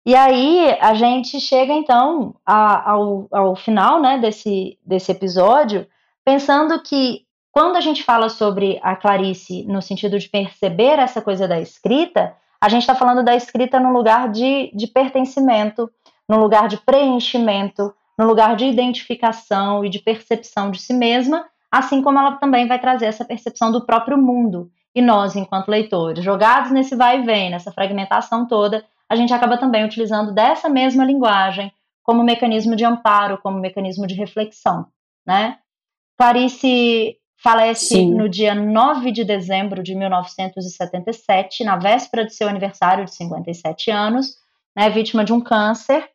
E 0.06 0.14
aí 0.14 0.76
a 0.80 0.92
gente 0.94 1.40
chega 1.40 1.72
então 1.72 2.34
a, 2.44 2.90
ao, 2.90 3.26
ao 3.30 3.56
final 3.56 4.00
né, 4.00 4.18
desse, 4.18 4.78
desse 4.84 5.10
episódio, 5.10 5.86
pensando 6.22 6.80
que 6.82 7.24
quando 7.50 7.76
a 7.76 7.80
gente 7.80 8.02
fala 8.02 8.28
sobre 8.28 8.78
a 8.82 8.96
Clarice 8.96 9.64
no 9.64 9.80
sentido 9.80 10.18
de 10.18 10.28
perceber 10.28 10.98
essa 10.98 11.22
coisa 11.22 11.48
da 11.48 11.58
escrita, 11.60 12.36
a 12.60 12.68
gente 12.68 12.82
está 12.82 12.94
falando 12.94 13.24
da 13.24 13.34
escrita 13.34 13.80
no 13.80 13.92
lugar 13.92 14.30
de, 14.30 14.70
de 14.74 14.86
pertencimento, 14.86 15.90
no 16.28 16.38
lugar 16.38 16.68
de 16.68 16.76
preenchimento, 16.78 17.94
no 18.18 18.26
lugar 18.26 18.56
de 18.56 18.66
identificação 18.66 19.84
e 19.84 19.88
de 19.88 19.98
percepção 19.98 20.70
de 20.70 20.80
si 20.80 20.92
mesma, 20.92 21.46
assim 21.70 22.02
como 22.02 22.18
ela 22.18 22.32
também 22.32 22.66
vai 22.66 22.78
trazer 22.78 23.06
essa 23.06 23.24
percepção 23.24 23.72
do 23.72 23.86
próprio 23.86 24.18
mundo. 24.18 24.70
E 24.94 25.02
nós, 25.02 25.34
enquanto 25.34 25.68
leitores, 25.68 26.24
jogados 26.24 26.70
nesse 26.70 26.94
vai 26.94 27.20
e 27.20 27.22
vem, 27.22 27.50
nessa 27.50 27.72
fragmentação 27.72 28.46
toda, 28.46 28.84
a 29.08 29.16
gente 29.16 29.32
acaba 29.32 29.58
também 29.58 29.84
utilizando 29.84 30.32
dessa 30.32 30.68
mesma 30.68 31.04
linguagem 31.04 31.72
como 32.02 32.22
mecanismo 32.22 32.76
de 32.76 32.84
amparo, 32.84 33.38
como 33.38 33.58
mecanismo 33.58 34.06
de 34.06 34.14
reflexão, 34.14 34.86
né? 35.26 35.58
Clarice 36.16 37.18
falece 37.36 37.96
Sim. 37.96 38.14
no 38.14 38.28
dia 38.28 38.54
9 38.54 39.10
de 39.10 39.24
dezembro 39.24 39.82
de 39.82 39.94
1977, 39.94 41.64
na 41.64 41.76
véspera 41.76 42.24
de 42.24 42.34
seu 42.34 42.48
aniversário 42.48 43.04
de 43.04 43.14
57 43.14 43.90
anos, 43.90 44.36
né, 44.74 44.88
vítima 44.88 45.24
de 45.24 45.32
um 45.32 45.40
câncer. 45.40 46.08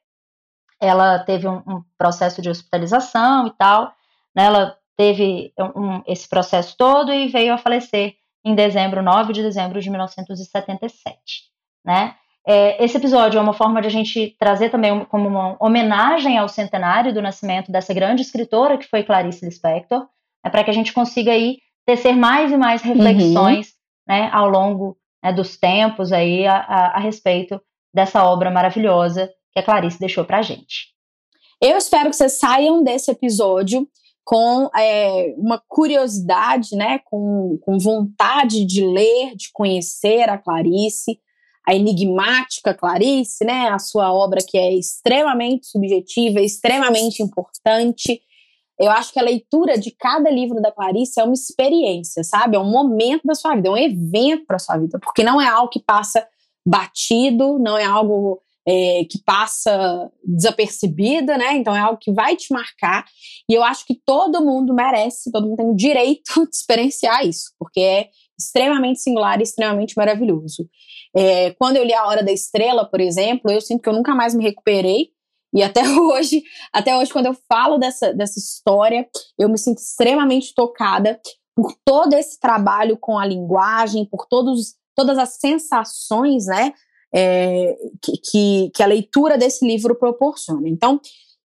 Ela 0.82 1.20
teve 1.20 1.48
um, 1.48 1.58
um 1.68 1.84
processo 1.98 2.42
de 2.42 2.50
hospitalização 2.50 3.48
e 3.48 3.52
tal, 3.52 3.94
né, 4.36 4.46
ela 4.46 4.78
teve 4.98 5.54
um, 5.76 6.02
esse 6.08 6.28
processo 6.28 6.76
todo 6.78 7.14
e 7.14 7.28
veio 7.28 7.54
a 7.54 7.58
falecer 7.58 8.16
em 8.44 8.56
dezembro, 8.56 9.04
9 9.04 9.34
de 9.34 9.44
dezembro 9.44 9.80
de 9.82 9.90
1977, 9.90 11.44
né? 11.86 12.16
É, 12.48 12.84
esse 12.84 12.98
episódio 12.98 13.38
é 13.38 13.42
uma 13.42 13.54
forma 13.54 13.82
de 13.82 13.88
a 13.88 13.92
gente 13.92 14.36
trazer 14.40 14.70
também 14.70 15.06
como 15.06 15.28
uma 15.28 15.58
homenagem 15.60 16.38
ao 16.38 16.48
centenário 16.48 17.14
do 17.14 17.22
nascimento 17.22 17.72
dessa 17.72 17.94
grande 17.94 18.22
escritora 18.22 18.78
que 18.78 18.88
foi 18.88 19.04
Clarice 19.04 19.46
Lispector, 19.46 20.08
né, 20.44 20.50
para 20.50 20.64
que 20.64 20.70
a 20.70 20.74
gente 20.74 20.94
consiga 20.94 21.32
aí 21.32 21.58
tecer 21.86 22.16
mais 22.16 22.52
e 22.52 22.58
mais 22.58 22.82
reflexões 22.82 23.68
uhum. 23.68 23.74
né, 24.08 24.30
ao 24.32 24.50
longo 24.50 24.98
né, 25.24 25.34
dos 25.34 25.58
tempos 25.58 26.12
aí 26.12 26.46
a, 26.46 26.58
a, 26.58 26.98
a, 26.98 27.00
respeito 27.00 27.62
dessa 27.94 28.24
obra 28.24 28.50
maravilhosa 28.50 29.30
que 29.52 29.60
a 29.60 29.64
Clarice 29.64 30.00
deixou 30.00 30.24
para 30.24 30.40
a 30.40 30.42
gente. 30.42 30.94
Eu 31.62 31.78
espero 31.78 32.10
que 32.10 32.16
vocês 32.16 32.40
saiam 32.40 32.84
desse 32.84 33.12
episódio 33.12 33.88
com 34.24 34.70
é, 34.78 35.34
uma 35.38 35.62
curiosidade, 35.68 36.76
né, 36.76 37.00
com, 37.06 37.58
com 37.64 37.80
vontade 37.80 38.64
de 38.64 38.86
ler, 38.86 39.36
de 39.36 39.50
conhecer 39.52 40.30
a 40.30 40.38
Clarice, 40.38 41.20
a 41.70 41.76
enigmática 41.76 42.74
Clarice, 42.74 43.46
né, 43.46 43.70
a 43.70 43.78
sua 43.78 44.12
obra 44.12 44.40
que 44.42 44.58
é 44.58 44.74
extremamente 44.74 45.68
subjetiva, 45.68 46.42
extremamente 46.42 47.22
importante. 47.22 48.20
Eu 48.80 48.90
acho 48.90 49.14
que 49.14 49.20
a 49.20 49.24
leitura 49.24 49.78
de 49.78 49.92
cada 49.92 50.32
livro 50.32 50.60
da 50.60 50.72
Clarice 50.72 51.20
é 51.20 51.24
uma 51.24 51.34
experiência, 51.34 52.24
sabe? 52.24 52.56
É 52.56 52.60
um 52.60 52.72
momento 52.72 53.22
da 53.24 53.36
sua 53.36 53.54
vida, 53.54 53.68
é 53.68 53.72
um 53.72 53.78
evento 53.78 54.48
para 54.48 54.58
sua 54.58 54.78
vida, 54.78 54.98
porque 54.98 55.24
não 55.24 55.40
é 55.40 55.48
algo 55.48 55.70
que 55.70 55.80
passa 55.80 56.28
batido, 56.66 57.60
não 57.60 57.78
é 57.78 57.86
algo 57.86 58.42
é, 58.68 59.06
que 59.06 59.22
passa 59.24 60.12
desapercebida, 60.26 61.38
né? 61.38 61.56
Então 61.56 61.76
é 61.76 61.82
algo 61.82 62.00
que 62.00 62.12
vai 62.12 62.36
te 62.36 62.52
marcar. 62.52 63.06
E 63.48 63.54
eu 63.54 63.64
acho 63.64 63.86
que 63.86 63.94
todo 64.04 64.44
mundo 64.44 64.74
merece, 64.74 65.32
todo 65.32 65.46
mundo 65.46 65.58
tem 65.58 65.70
o 65.70 65.76
direito 65.76 66.34
de 66.50 66.56
experienciar 66.56 67.28
isso, 67.28 67.54
porque 67.60 67.80
é 67.80 68.10
extremamente 68.40 69.02
singular 69.02 69.40
e 69.40 69.44
extremamente 69.44 69.96
maravilhoso. 69.96 70.68
É, 71.16 71.52
quando 71.52 71.78
eu 71.78 71.84
li 71.84 71.94
A 71.94 72.06
Hora 72.06 72.24
da 72.24 72.32
Estrela, 72.32 72.86
por 72.86 73.02
exemplo, 73.02 73.52
eu 73.52 73.62
sinto 73.62 73.82
que 73.82 73.90
eu 73.90 73.94
nunca 73.94 74.14
mais 74.16 74.34
me 74.34 74.44
recuperei. 74.44 75.10
E 75.54 75.64
até 75.64 75.82
hoje, 75.90 76.44
até 76.72 76.96
hoje, 76.98 77.12
quando 77.12 77.28
eu 77.28 77.36
falo 77.48 77.78
dessa, 77.78 78.14
dessa 78.14 78.40
história, 78.40 79.08
eu 79.38 79.50
me 79.50 79.58
sinto 79.58 79.80
extremamente 79.80 80.54
tocada 80.54 81.20
por 81.56 81.74
todo 81.84 82.14
esse 82.14 82.40
trabalho 82.40 82.98
com 82.98 83.18
a 83.18 83.26
linguagem, 83.26 84.06
por 84.06 84.26
todos, 84.28 84.76
todas 84.96 85.18
as 85.18 85.40
sensações, 85.40 86.46
né? 86.46 86.74
é, 87.14 87.76
que, 88.02 88.12
que, 88.18 88.72
que, 88.74 88.84
a 88.84 88.88
leitura 88.88 89.38
desse 89.38 89.66
livro 89.66 89.96
proporciona. 89.96 90.68
Então, 90.68 91.00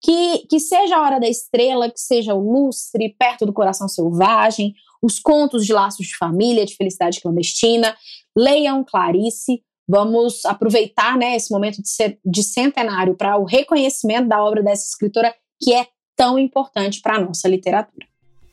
que, 0.02 0.46
que 0.48 0.58
seja 0.58 0.96
a 0.96 1.02
Hora 1.02 1.20
da 1.20 1.28
Estrela, 1.28 1.90
que 1.90 2.00
seja 2.00 2.34
o 2.34 2.40
Lustre, 2.40 3.14
Perto 3.18 3.44
do 3.44 3.52
Coração 3.52 3.86
Selvagem, 3.86 4.74
os 5.02 5.18
contos 5.18 5.66
de 5.66 5.72
laços 5.72 6.06
de 6.06 6.16
família, 6.16 6.64
de 6.64 6.74
felicidade 6.74 7.20
clandestina, 7.20 7.96
leiam 8.36 8.84
Clarice. 8.84 9.62
Vamos 9.88 10.44
aproveitar 10.44 11.16
né, 11.16 11.34
esse 11.34 11.50
momento 11.50 11.78
de, 11.82 12.18
de 12.24 12.42
centenário 12.42 13.16
para 13.16 13.36
o 13.36 13.44
reconhecimento 13.44 14.28
da 14.28 14.42
obra 14.42 14.62
dessa 14.62 14.86
escritora 14.86 15.34
que 15.60 15.74
é 15.74 15.86
tão 16.16 16.38
importante 16.38 17.00
para 17.00 17.16
a 17.16 17.20
nossa 17.20 17.48
literatura. 17.48 18.06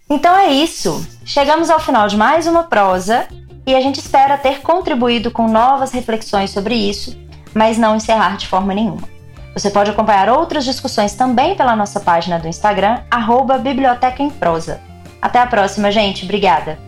Então 0.10 0.36
é 0.36 0.52
isso. 0.52 1.06
Chegamos 1.26 1.70
ao 1.70 1.80
final 1.80 2.08
de 2.08 2.16
mais 2.16 2.48
uma 2.48 2.64
prosa 2.64 3.28
e 3.66 3.76
a 3.76 3.82
gente 3.82 4.00
espera 4.00 4.38
ter 4.38 4.62
contribuído 4.62 5.30
com 5.30 5.48
novas 5.48 5.92
reflexões 5.92 6.52
sobre 6.52 6.76
isso, 6.76 7.18
mas 7.54 7.78
não 7.78 7.98
encerrar 7.98 8.38
de 8.38 8.48
forma 8.48 8.74
nenhuma. 8.74 9.08
Você 9.54 9.70
pode 9.70 9.92
acompanhar 9.92 10.30
outras 10.30 10.64
discussões 10.64 11.14
também 11.14 11.56
pela 11.56 11.76
nossa 11.76 12.00
página 12.00 12.40
do 12.40 12.48
Instagram, 12.48 13.02
arroba 13.12 13.58
Biblioteca 13.58 14.24
em 14.24 14.30
Prosa. 14.30 14.80
Até 15.22 15.40
a 15.40 15.48
próxima, 15.48 15.92
gente. 15.92 16.24
Obrigada. 16.24 16.80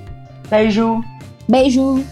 Beijo. 0.49 1.03
Beijo. 1.47 2.05